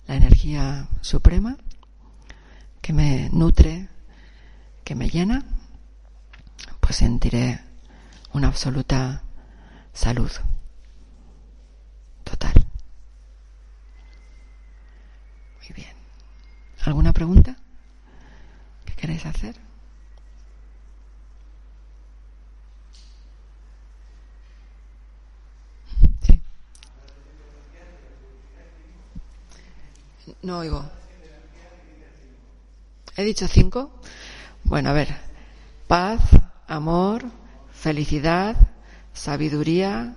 la 0.07 0.15
energía 0.15 0.87
suprema, 1.01 1.57
que 2.81 2.93
me 2.93 3.29
nutre, 3.33 3.89
que 4.85 4.95
me 4.95 5.09
llena, 5.11 5.45
pues 6.79 6.95
sentiré 6.95 7.61
una 8.33 8.47
absoluta 8.47 9.25
salud 9.93 10.31
total. 12.23 12.67
¿Alguna 16.87 17.13
pregunta 17.13 17.57
que 18.85 18.95
queréis 18.95 19.27
hacer? 19.27 19.57
Sí. 26.23 26.41
No 30.43 30.59
oigo. 30.59 30.89
¿He 33.17 33.25
dicho 33.25 33.49
cinco? 33.49 33.91
Bueno, 34.63 34.91
a 34.91 34.93
ver. 34.93 35.09
Paz, 35.89 36.21
amor, 36.69 37.25
felicidad, 37.73 38.55
sabiduría, 39.13 40.15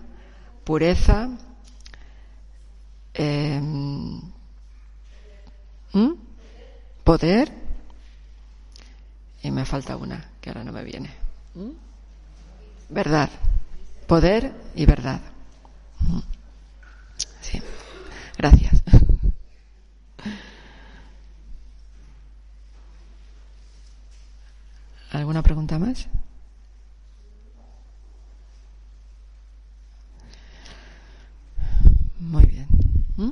pureza, 0.64 1.30
eh, 3.16 3.60
poder 7.10 7.52
y 9.42 9.50
me 9.50 9.66
falta 9.66 9.98
una 9.98 10.30
que 10.40 10.52
ahora 10.52 10.64
no 10.64 10.72
me 10.72 10.84
viene. 10.84 11.10
Verdad. 12.88 13.32
Poder 14.06 14.54
y 14.76 14.86
verdad. 14.86 15.20
Sí. 17.42 17.60
Gracias. 18.38 18.84
¿Alguna 25.12 25.42
pregunta 25.42 25.80
más? 25.80 26.08
Muy 32.20 32.46
bien. 32.46 32.68
¿Mm? 33.18 33.32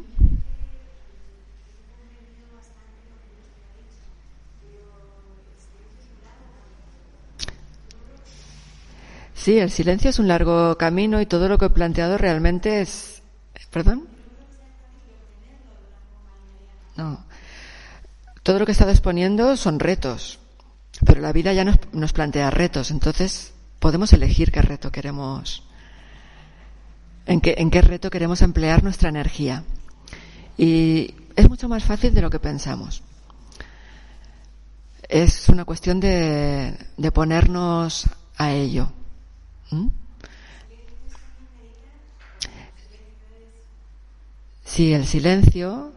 Sí, 9.48 9.60
el 9.60 9.72
silencio 9.72 10.10
es 10.10 10.20
un 10.20 10.28
largo 10.28 10.78
camino 10.78 11.22
y 11.22 11.26
todo 11.26 11.48
lo 11.48 11.58
que 11.58 11.68
he 11.68 11.70
planteado 11.70 12.18
realmente 12.18 12.82
es. 12.82 13.22
¿Perdón? 13.72 14.06
No. 16.98 17.24
Todo 18.44 18.60
lo 18.60 18.66
que 18.66 18.72
he 18.72 18.74
estado 18.74 18.92
exponiendo 18.92 19.56
son 19.56 19.80
retos, 19.80 20.40
pero 21.06 21.22
la 21.22 21.32
vida 21.32 21.54
ya 21.54 21.64
nos, 21.64 21.78
nos 21.94 22.12
plantea 22.12 22.50
retos, 22.50 22.92
entonces 22.92 23.54
podemos 23.80 24.12
elegir 24.12 24.52
qué 24.52 24.62
reto 24.62 24.92
queremos, 24.92 25.64
en 27.26 27.40
qué, 27.40 27.56
en 27.58 27.72
qué 27.72 27.82
reto 27.82 28.10
queremos 28.10 28.42
emplear 28.42 28.84
nuestra 28.84 29.08
energía. 29.08 29.64
Y 30.58 31.16
es 31.38 31.48
mucho 31.48 31.70
más 31.70 31.86
fácil 31.86 32.14
de 32.14 32.22
lo 32.22 32.30
que 32.30 32.40
pensamos. 32.40 33.02
Es 35.08 35.48
una 35.48 35.64
cuestión 35.64 36.02
de, 36.02 36.78
de 36.98 37.12
ponernos 37.14 38.10
a 38.36 38.52
ello. 38.52 38.92
¿Mm? 39.72 39.88
Si 44.64 44.94
el 44.94 45.06
silencio 45.06 45.94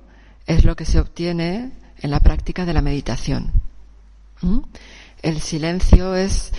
es 0.46 0.64
lo 0.64 0.74
que 0.76 0.84
se 0.84 0.98
obtiene 1.00 1.72
en 1.98 2.10
la 2.10 2.20
práctica 2.20 2.64
de 2.64 2.72
la 2.72 2.82
meditación. 2.82 3.52
¿Mm? 4.40 4.60
El 5.22 5.40
silencio 5.40 6.14
es 6.14 6.52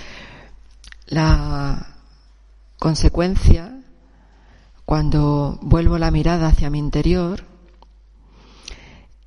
la 1.07 1.95
consecuencia 2.77 3.81
cuando 4.85 5.57
vuelvo 5.61 5.97
la 5.97 6.11
mirada 6.11 6.47
hacia 6.47 6.69
mi 6.69 6.79
interior 6.79 7.45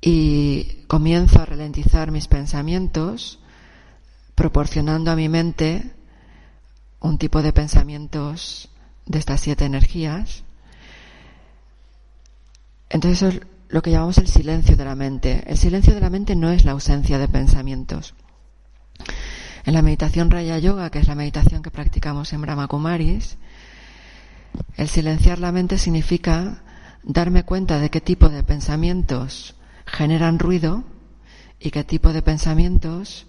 y 0.01 0.83
comienzo 0.87 1.41
a 1.41 1.45
ralentizar 1.45 2.11
mis 2.11 2.27
pensamientos, 2.27 3.39
proporcionando 4.35 5.11
a 5.11 5.15
mi 5.15 5.29
mente 5.29 5.95
un 7.05 7.17
tipo 7.19 7.41
de 7.43 7.53
pensamientos 7.53 8.69
de 9.05 9.19
estas 9.19 9.39
siete 9.41 9.65
energías. 9.65 10.43
Entonces 12.89 13.21
eso 13.21 13.27
es 13.27 13.47
lo 13.69 13.81
que 13.81 13.91
llamamos 13.91 14.17
el 14.17 14.27
silencio 14.27 14.75
de 14.75 14.85
la 14.85 14.95
mente. 14.95 15.43
El 15.47 15.57
silencio 15.57 15.93
de 15.93 16.01
la 16.01 16.09
mente 16.09 16.35
no 16.35 16.49
es 16.49 16.65
la 16.65 16.71
ausencia 16.71 17.19
de 17.19 17.27
pensamientos. 17.27 18.15
En 19.65 19.73
la 19.73 19.83
meditación 19.83 20.31
Raya 20.31 20.57
Yoga, 20.57 20.89
que 20.89 20.99
es 20.99 21.07
la 21.07 21.15
meditación 21.15 21.61
que 21.61 21.71
practicamos 21.71 22.33
en 22.33 22.41
Brahma 22.41 22.67
Kumaris, 22.67 23.37
el 24.75 24.87
silenciar 24.87 25.39
la 25.39 25.51
mente 25.51 25.77
significa 25.77 26.63
darme 27.03 27.43
cuenta 27.43 27.79
de 27.79 27.89
qué 27.91 28.01
tipo 28.01 28.29
de 28.29 28.41
pensamientos 28.41 29.55
generan 29.85 30.39
ruido 30.39 30.83
y 31.59 31.69
qué 31.69 31.83
tipo 31.83 32.13
de 32.13 32.23
pensamientos 32.23 33.27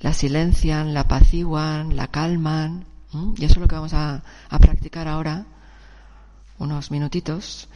la 0.00 0.12
silencian, 0.12 0.94
la 0.94 1.00
apaciguan, 1.00 1.96
la 1.96 2.08
calman. 2.08 2.93
Y 3.36 3.44
eso 3.44 3.54
es 3.54 3.60
lo 3.60 3.68
que 3.68 3.74
vamos 3.74 3.94
a, 3.94 4.22
practicar 4.60 5.08
ahora, 5.08 5.46
unos 6.58 6.90
minutitos. 6.90 7.68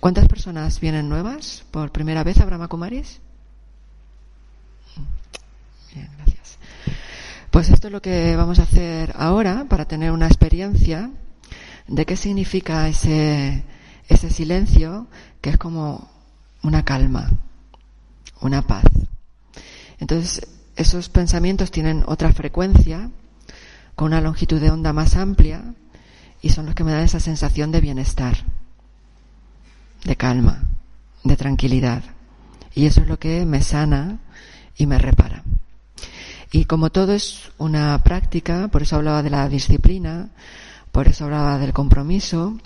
¿Cuántas 0.00 0.26
personas 0.28 0.80
vienen 0.80 1.08
nuevas 1.08 1.64
por 1.70 1.92
primera 1.92 2.24
vez 2.24 2.38
a 2.40 2.46
Brahma 2.46 2.68
Kumaris? 2.68 3.20
Bien, 5.94 6.08
gracias. 6.16 6.58
Pues 7.50 7.68
esto 7.68 7.88
es 7.88 7.92
lo 7.92 8.00
que 8.00 8.36
vamos 8.36 8.58
a 8.58 8.62
hacer 8.62 9.12
ahora 9.16 9.66
para 9.68 9.84
tener 9.84 10.12
una 10.12 10.26
experiencia 10.26 11.10
de 11.86 12.06
qué 12.06 12.16
significa 12.16 12.88
ese 12.88 13.64
silencio 14.08 15.08
que 15.40 15.50
es 15.50 15.58
como 15.58 16.08
una 16.62 16.84
calma, 16.84 17.30
una 18.40 18.62
paz. 18.62 18.84
Entonces, 19.98 20.46
esos 20.76 21.08
pensamientos 21.08 21.70
tienen 21.70 22.04
otra 22.06 22.32
frecuencia, 22.32 23.10
con 24.00 24.14
una 24.14 24.22
longitud 24.22 24.58
de 24.58 24.70
onda 24.70 24.94
más 24.94 25.14
amplia, 25.14 25.74
y 26.40 26.48
son 26.48 26.64
los 26.64 26.74
que 26.74 26.84
me 26.84 26.92
dan 26.92 27.02
esa 27.02 27.20
sensación 27.20 27.70
de 27.70 27.82
bienestar, 27.82 28.34
de 30.04 30.16
calma, 30.16 30.62
de 31.22 31.36
tranquilidad. 31.36 32.02
Y 32.74 32.86
eso 32.86 33.02
es 33.02 33.08
lo 33.08 33.18
que 33.18 33.44
me 33.44 33.60
sana 33.60 34.20
y 34.74 34.86
me 34.86 34.96
repara. 34.96 35.44
Y 36.50 36.64
como 36.64 36.88
todo 36.88 37.12
es 37.12 37.52
una 37.58 38.02
práctica, 38.02 38.68
por 38.68 38.80
eso 38.80 38.96
hablaba 38.96 39.22
de 39.22 39.28
la 39.28 39.46
disciplina, 39.50 40.30
por 40.92 41.06
eso 41.06 41.26
hablaba 41.26 41.58
del 41.58 41.74
compromiso, 41.74 42.58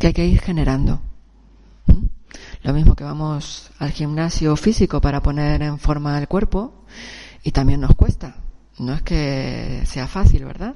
que 0.00 0.08
hay 0.08 0.12
que 0.12 0.26
ir 0.26 0.40
generando. 0.40 1.00
¿Mm? 1.86 2.06
Lo 2.64 2.72
mismo 2.72 2.96
que 2.96 3.04
vamos 3.04 3.70
al 3.78 3.92
gimnasio 3.92 4.56
físico 4.56 5.00
para 5.00 5.22
poner 5.22 5.62
en 5.62 5.78
forma 5.78 6.18
el 6.18 6.26
cuerpo, 6.26 6.86
y 7.44 7.52
también 7.52 7.82
nos 7.82 7.94
cuesta. 7.94 8.34
No 8.80 8.94
es 8.94 9.02
que 9.02 9.82
sea 9.84 10.06
fácil, 10.06 10.46
¿verdad? 10.46 10.74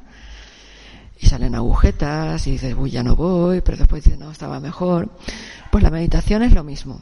Y 1.19 1.27
salen 1.27 1.55
agujetas 1.55 2.47
y 2.47 2.53
dices, 2.53 2.75
uy, 2.77 2.91
ya 2.91 3.03
no 3.03 3.17
voy, 3.17 3.63
pero 3.63 3.79
después 3.79 4.05
dices, 4.05 4.19
no, 4.19 4.31
estaba 4.31 4.61
mejor. 4.61 5.09
Pues 5.71 5.83
la 5.83 5.91
meditación 5.91 6.43
es 6.43 6.53
lo 6.53 6.65
mismo. 6.65 7.01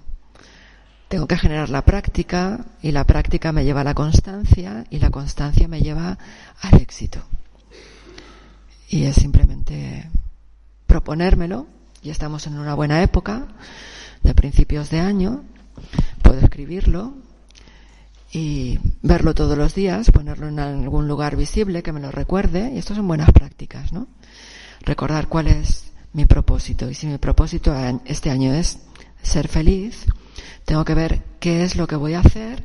Tengo 1.09 1.27
que 1.27 1.37
generar 1.37 1.71
la 1.71 1.85
práctica 1.85 2.65
y 2.83 2.93
la 2.93 3.05
práctica 3.05 3.51
me 3.51 3.65
lleva 3.65 3.81
a 3.81 3.85
la 3.85 3.95
constancia 3.95 4.85
y 4.91 5.01
la 5.01 5.11
constancia 5.11 5.67
me 5.67 5.81
lleva 5.81 6.19
al 6.61 6.81
éxito. 6.81 7.21
Y 8.89 9.05
es 9.05 9.17
simplemente 9.17 10.09
proponérmelo, 10.87 11.67
y 12.01 12.11
estamos 12.11 12.47
en 12.47 12.59
una 12.59 12.75
buena 12.75 13.03
época 13.03 13.49
de 14.23 14.35
principios 14.35 14.91
de 14.91 15.01
año, 15.01 15.43
puedo 16.23 16.39
escribirlo 16.39 17.15
y 18.33 18.79
verlo 19.03 19.35
todos 19.35 19.59
los 19.59 19.75
días, 19.75 20.11
ponerlo 20.11 20.49
en 20.49 20.59
algún 20.59 21.07
lugar 21.07 21.37
visible 21.37 21.83
que 21.83 21.93
me 21.93 22.01
lo 22.01 22.11
recuerde, 22.11 22.73
y 22.75 22.79
esto 22.79 22.95
son 22.95 23.07
buenas 23.07 23.31
prácticas, 23.31 23.93
¿no? 23.93 24.09
Recordar 24.81 25.29
cuál 25.29 25.49
es 25.49 25.93
mi 26.15 26.25
propósito, 26.25 26.91
y 26.91 26.95
si 26.95 27.07
mi 27.07 27.19
propósito 27.19 27.75
este 28.07 28.31
año 28.31 28.55
es 28.55 28.79
ser 29.23 29.49
feliz, 29.49 30.07
tengo 30.65 30.85
que 30.85 30.95
ver 30.95 31.23
qué 31.41 31.63
es 31.63 31.77
lo 31.77 31.87
que 31.87 31.97
voy 31.97 32.15
a 32.15 32.21
hacer 32.21 32.65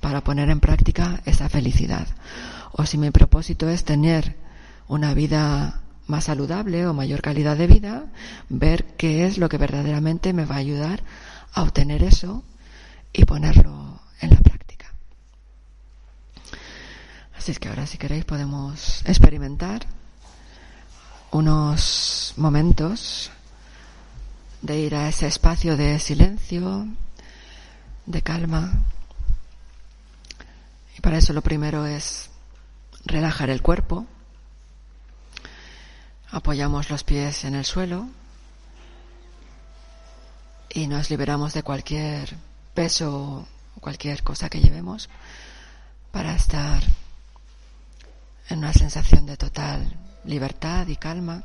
para 0.00 0.22
poner 0.22 0.48
en 0.48 0.60
práctica 0.60 1.20
esa 1.24 1.48
felicidad. 1.48 2.06
O 2.72 2.86
si 2.86 2.96
mi 2.96 3.10
propósito 3.10 3.68
es 3.68 3.84
tener 3.84 4.36
una 4.86 5.12
vida 5.12 5.82
más 6.06 6.24
saludable 6.24 6.86
o 6.86 6.94
mayor 6.94 7.20
calidad 7.20 7.56
de 7.56 7.66
vida, 7.66 8.06
ver 8.48 8.84
qué 8.96 9.26
es 9.26 9.38
lo 9.38 9.48
que 9.48 9.58
verdaderamente 9.58 10.32
me 10.32 10.44
va 10.44 10.56
a 10.56 10.58
ayudar 10.58 11.02
a 11.52 11.62
obtener 11.62 12.02
eso 12.04 12.44
y 13.12 13.24
ponerlo 13.24 14.00
en 14.20 14.30
la 14.30 14.36
práctica. 14.36 14.59
Así 17.40 17.52
es 17.52 17.58
que 17.58 17.70
ahora 17.70 17.86
si 17.86 17.96
queréis 17.96 18.26
podemos 18.26 19.00
experimentar 19.06 19.86
unos 21.30 22.34
momentos 22.36 23.30
de 24.60 24.78
ir 24.78 24.94
a 24.94 25.08
ese 25.08 25.26
espacio 25.26 25.78
de 25.78 25.98
silencio, 26.00 26.86
de 28.04 28.20
calma. 28.20 28.82
Y 30.98 31.00
para 31.00 31.16
eso 31.16 31.32
lo 31.32 31.40
primero 31.40 31.86
es 31.86 32.28
relajar 33.06 33.48
el 33.48 33.62
cuerpo. 33.62 34.04
Apoyamos 36.30 36.90
los 36.90 37.04
pies 37.04 37.44
en 37.46 37.54
el 37.54 37.64
suelo 37.64 38.10
y 40.68 40.88
nos 40.88 41.08
liberamos 41.08 41.54
de 41.54 41.62
cualquier 41.62 42.36
peso 42.74 43.46
o 43.76 43.80
cualquier 43.80 44.22
cosa 44.22 44.50
que 44.50 44.60
llevemos 44.60 45.08
para 46.12 46.34
estar 46.34 46.82
en 48.50 48.58
una 48.58 48.72
sensación 48.72 49.26
de 49.26 49.36
total 49.36 49.96
libertad 50.24 50.86
y 50.88 50.96
calma 50.96 51.44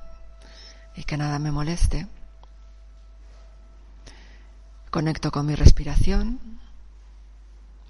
y 0.95 1.03
que 1.03 1.17
nada 1.17 1.39
me 1.39 1.51
moleste. 1.51 2.07
Conecto 4.89 5.31
con 5.31 5.45
mi 5.45 5.55
respiración, 5.55 6.59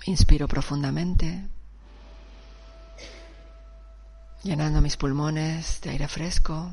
inspiro 0.06 0.48
profundamente, 0.48 1.48
llenando 4.44 4.82
mis 4.82 4.98
pulmones 4.98 5.82
de 5.82 5.92
aire 5.92 6.08
fresco 6.08 6.72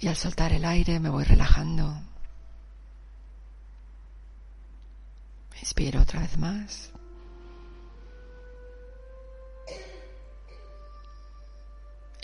y 0.00 0.08
al 0.08 0.16
soltar 0.16 0.52
el 0.52 0.64
aire 0.64 0.98
me 0.98 1.08
voy 1.08 1.24
relajando. 1.24 2.00
Inspiro 5.60 6.00
otra 6.00 6.20
vez 6.20 6.36
más. 6.38 6.90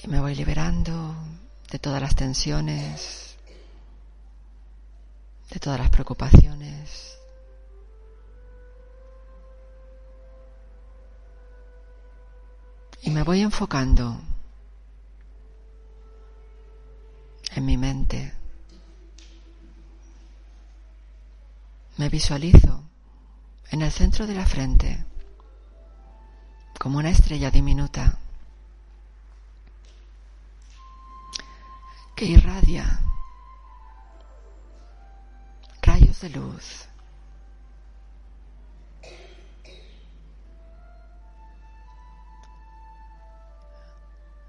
Y 0.05 0.07
me 0.07 0.21
voy 0.21 0.35
liberando 0.35 1.15
de 1.71 1.79
todas 1.79 1.99
las 1.99 2.15
tensiones, 2.15 3.37
de 5.49 5.59
todas 5.59 5.81
las 5.81 5.89
preocupaciones. 5.89 7.19
Y 13.01 13.11
me 13.13 13.23
voy 13.23 13.41
enfocando 13.41 14.21
en 17.55 17.65
mi 17.65 17.79
mente. 17.79 18.35
Me 21.97 22.11
visualizo 22.11 22.83
en 23.71 23.81
el 23.81 23.91
centro 23.91 24.27
de 24.27 24.35
la 24.35 24.45
frente 24.45 25.03
como 26.79 26.99
una 26.99 27.09
estrella 27.09 27.51
diminuta 27.51 28.19
que 32.25 32.31
irradia 32.31 32.87
rayos 35.83 36.21
de 36.23 36.31
luz. 36.31 36.89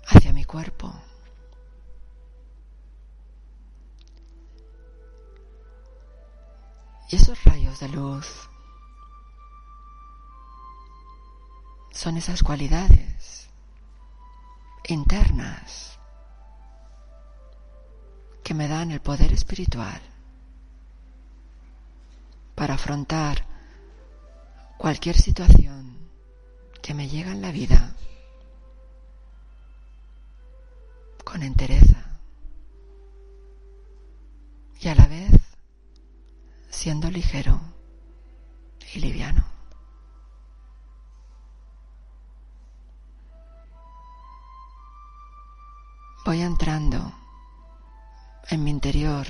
hacia 0.08 0.32
mi 0.32 0.46
cuerpo. 0.46 0.94
Y 7.10 7.18
esos 7.18 7.44
rayos 7.44 7.82
de 7.82 7.90
luz 7.90 8.50
son 11.92 12.16
esas 12.16 12.42
cualidades 12.42 13.50
internas 14.88 16.00
me 18.56 18.68
dan 18.68 18.92
el 18.92 19.02
poder 19.02 19.34
espiritual 19.34 20.02
para 22.56 22.76
afrontar 22.76 23.46
cualquier 24.78 25.18
situación 25.18 25.98
que 26.82 26.94
me 26.94 27.08
llega 27.10 27.32
en 27.32 27.42
la 27.42 27.52
vida 27.52 27.96
con 31.24 31.44
entereza 31.44 32.18
y 34.80 34.88
a 34.88 34.96
la 34.96 35.08
vez 35.08 35.32
siendo 36.70 37.10
ligero 37.10 37.60
y 38.94 39.00
liviano. 39.00 39.44
Voy 46.26 46.42
entrando 46.42 47.25
en 48.50 48.64
mi 48.64 48.72
interior, 48.72 49.28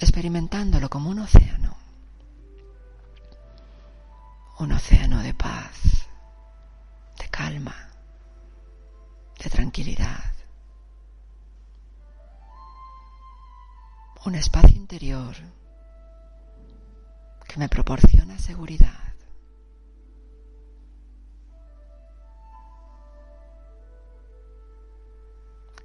experimentándolo 0.00 0.88
como 0.88 1.10
un 1.10 1.20
océano, 1.20 1.76
un 4.58 4.72
océano 4.72 5.22
de 5.22 5.34
paz, 5.34 6.06
de 7.18 7.28
calma, 7.28 7.90
de 9.42 9.50
tranquilidad. 9.50 10.34
un 14.26 14.34
espacio 14.36 14.76
interior 14.76 15.36
que 17.46 17.58
me 17.58 17.68
proporciona 17.68 18.38
seguridad. 18.38 19.03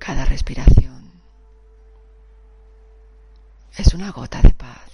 Cada 0.10 0.26
respiración 0.26 1.03
es 3.78 3.93
una 3.93 4.10
gota 4.12 4.41
de 4.41 4.55
paz 4.55 4.89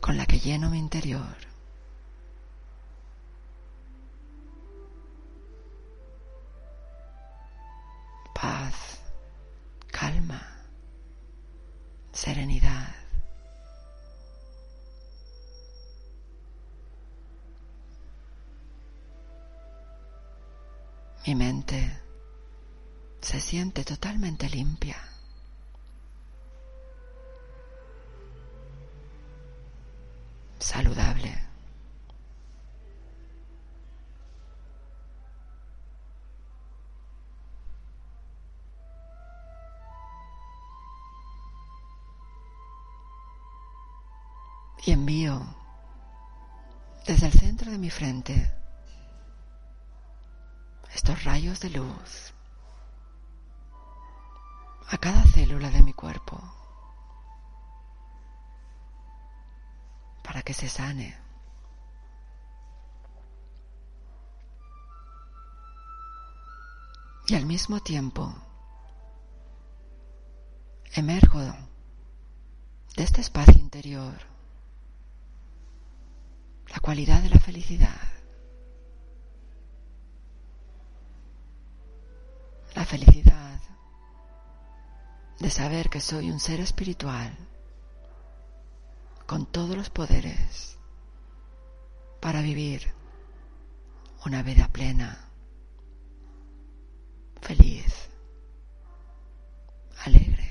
con 0.00 0.16
la 0.16 0.26
que 0.26 0.40
lleno 0.40 0.68
mi 0.70 0.78
interior. 0.78 1.36
paz, 8.34 8.98
calma, 9.92 10.42
serenidad. 12.10 12.99
Mi 21.30 21.36
mente 21.36 21.96
se 23.20 23.38
siente 23.38 23.84
totalmente 23.84 24.48
limpia. 24.48 24.96
saludable. 30.58 31.38
y 44.84 44.90
envío 44.90 45.40
desde 47.06 47.26
el 47.26 47.32
centro 47.32 47.70
de 47.70 47.78
mi 47.78 47.90
frente 47.90 48.59
estos 51.10 51.24
rayos 51.24 51.60
de 51.60 51.70
luz 51.70 52.32
a 54.88 54.98
cada 54.98 55.24
célula 55.24 55.68
de 55.70 55.82
mi 55.82 55.92
cuerpo 55.92 56.38
para 60.22 60.42
que 60.42 60.54
se 60.54 60.68
sane. 60.68 61.18
Y 67.26 67.34
al 67.34 67.46
mismo 67.46 67.80
tiempo 67.80 68.32
emerjo 70.92 71.40
de 71.40 73.02
este 73.02 73.20
espacio 73.20 73.58
interior 73.58 74.14
la 76.68 76.78
cualidad 76.78 77.20
de 77.22 77.30
la 77.30 77.38
felicidad. 77.40 78.09
La 82.80 82.86
felicidad 82.86 83.60
de 85.38 85.50
saber 85.50 85.90
que 85.90 86.00
soy 86.00 86.30
un 86.30 86.40
ser 86.40 86.60
espiritual 86.60 87.36
con 89.26 89.44
todos 89.44 89.76
los 89.76 89.90
poderes 89.90 90.78
para 92.20 92.40
vivir 92.40 92.90
una 94.24 94.42
vida 94.42 94.66
plena, 94.68 95.28
feliz, 97.42 98.08
alegre. 100.06 100.48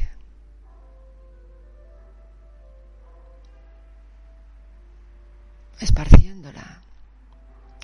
esparciéndola 5.80 6.84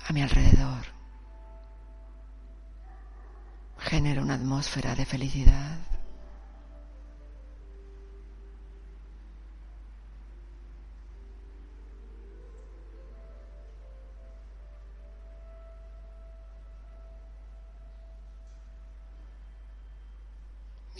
a 0.06 0.12
mi 0.12 0.22
alrededor. 0.22 0.95
Genero 3.88 4.22
una 4.22 4.34
atmósfera 4.34 4.96
de 4.96 5.06
felicidad. 5.06 5.78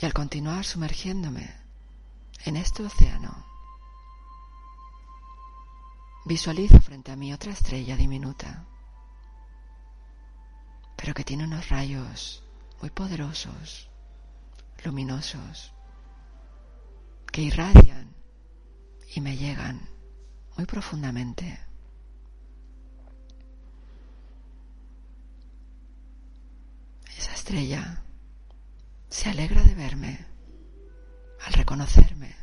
Y 0.01 0.07
al 0.07 0.13
continuar 0.15 0.65
sumergiéndome 0.65 1.53
en 2.45 2.57
este 2.57 2.85
océano, 2.85 3.45
Visualizo 6.25 6.81
frente 6.81 7.13
a 7.13 7.17
mí 7.17 7.33
otra 7.33 7.53
estrella 7.53 7.97
diminuta, 7.97 8.65
pero 10.97 11.15
que 11.15 11.23
tiene 11.23 11.45
unos 11.45 11.69
rayos 11.69 12.46
muy 12.81 12.91
poderosos, 12.91 13.89
luminosos, 14.85 15.73
que 17.33 17.43
irradian 17.43 18.15
y 19.15 19.21
me 19.21 19.37
llegan 19.37 19.89
muy 20.57 20.67
profundamente. 20.67 21.61
Esa 27.17 27.33
estrella 27.35 28.03
se 29.09 29.31
alegra 29.31 29.63
de 29.63 29.75
verme 29.75 30.27
al 31.47 31.53
reconocerme 31.53 32.35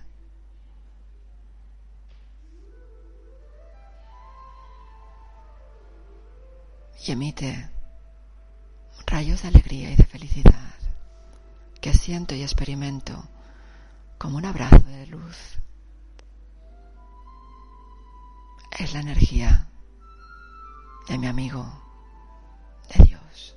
y 7.06 7.12
emite 7.12 7.70
rayos 9.14 9.44
de 9.44 9.50
alegría 9.50 9.92
y 9.92 9.96
de 9.96 10.06
felicidad 10.06 10.74
que 11.80 11.94
siento 11.94 12.34
y 12.34 12.42
experimento 12.42 13.24
como 14.18 14.38
un 14.38 14.46
abrazo 14.46 14.80
de 14.80 15.06
luz. 15.06 15.60
Es 18.72 18.92
la 18.92 19.02
energía 19.02 19.68
de 21.08 21.20
mi 21.20 21.28
amigo, 21.28 21.64
de 22.96 23.04
Dios, 23.04 23.56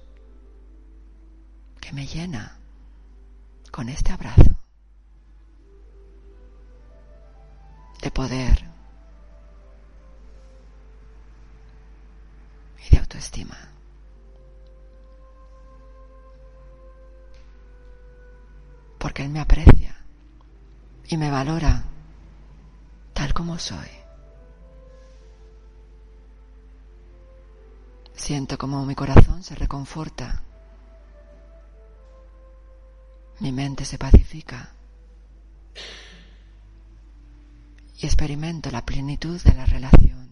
que 1.80 1.90
me 1.94 2.06
llena 2.06 2.58
con 3.70 3.88
este 3.88 4.12
abrazo 4.12 4.58
de 8.02 8.10
poder 8.10 8.62
autoestima. 12.98 13.75
Porque 19.06 19.22
Él 19.22 19.28
me 19.28 19.38
aprecia 19.38 19.94
y 21.06 21.16
me 21.16 21.30
valora 21.30 21.84
tal 23.12 23.32
como 23.32 23.56
soy. 23.56 23.86
Siento 28.14 28.58
como 28.58 28.84
mi 28.84 28.96
corazón 28.96 29.44
se 29.44 29.54
reconforta 29.54 30.42
Mi 33.38 33.52
mente 33.52 33.84
se 33.84 33.96
pacifica 33.96 34.72
y 37.98 38.06
experimento 38.06 38.72
la 38.72 38.84
plenitud 38.84 39.40
de 39.40 39.54
la 39.54 39.66
relación. 39.66 40.28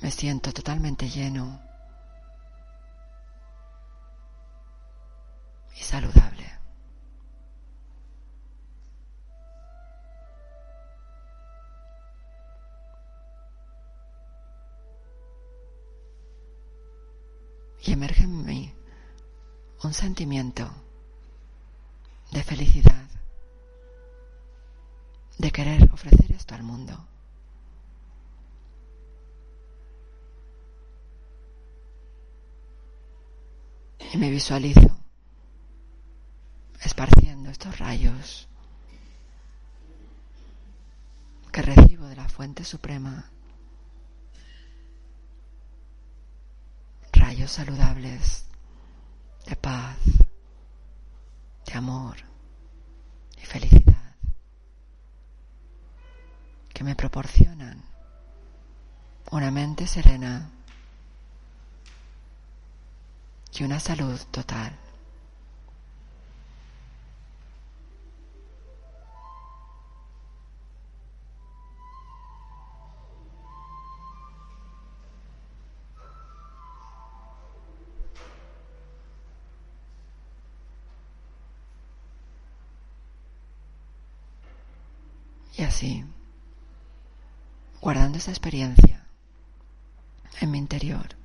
Me 0.00 0.10
siento 0.10 0.52
totalmente 0.52 1.08
lleno 1.08 1.60
y 5.76 5.80
saludable. 5.80 6.50
Y 17.84 17.92
emerge 17.92 18.22
en 18.24 18.44
mí 18.44 18.74
un 19.82 19.92
sentimiento 19.92 20.70
de 22.30 22.42
felicidad, 22.44 23.04
de 25.38 25.50
querer 25.50 25.90
ofrecer 25.92 26.30
esto 26.32 26.54
al 26.54 26.62
mundo. 26.62 26.96
Y 34.12 34.18
me 34.18 34.30
visualizo 34.30 35.01
esparciendo 37.02 37.50
estos 37.50 37.78
rayos 37.80 38.48
que 41.50 41.62
recibo 41.62 42.06
de 42.06 42.14
la 42.14 42.28
fuente 42.28 42.64
suprema. 42.64 43.28
Rayos 47.12 47.50
saludables 47.50 48.44
de 49.46 49.56
paz, 49.56 49.98
de 51.66 51.72
amor 51.72 52.18
y 53.36 53.46
felicidad 53.46 54.14
que 56.72 56.84
me 56.84 56.94
proporcionan 56.94 57.82
una 59.32 59.50
mente 59.50 59.88
serena 59.88 60.50
y 63.52 63.64
una 63.64 63.80
salud 63.80 64.20
total. 64.30 64.81
Guardando 87.80 88.18
esa 88.18 88.30
experiencia 88.30 89.04
en 90.40 90.50
mi 90.50 90.58
interior, 90.58 91.16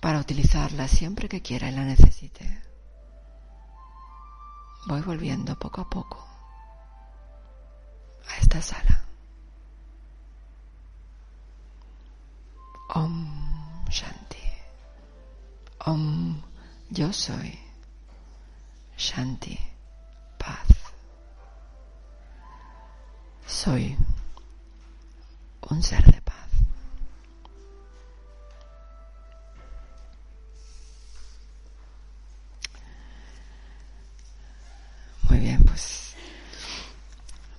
para 0.00 0.18
utilizarla 0.18 0.88
siempre 0.88 1.28
que 1.28 1.42
quiera 1.42 1.68
y 1.68 1.72
la 1.72 1.84
necesite, 1.84 2.62
voy 4.86 5.02
volviendo 5.02 5.56
poco 5.56 5.82
a 5.82 5.90
poco 5.90 6.26
a 8.28 8.36
esta 8.38 8.60
sala. 8.60 9.04
Om 12.94 13.86
Shanti. 13.88 14.48
Om 15.86 16.42
yo 16.90 17.12
soy. 17.12 17.56
Shanti. 18.96 19.58
Paz. 20.38 20.79
Soy 23.62 23.94
un 25.68 25.82
ser 25.82 26.02
de 26.02 26.22
paz. 26.22 26.48
Muy 35.28 35.40
bien, 35.40 35.62
pues 35.62 36.14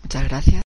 muchas 0.01 0.23
gracias. 0.23 0.70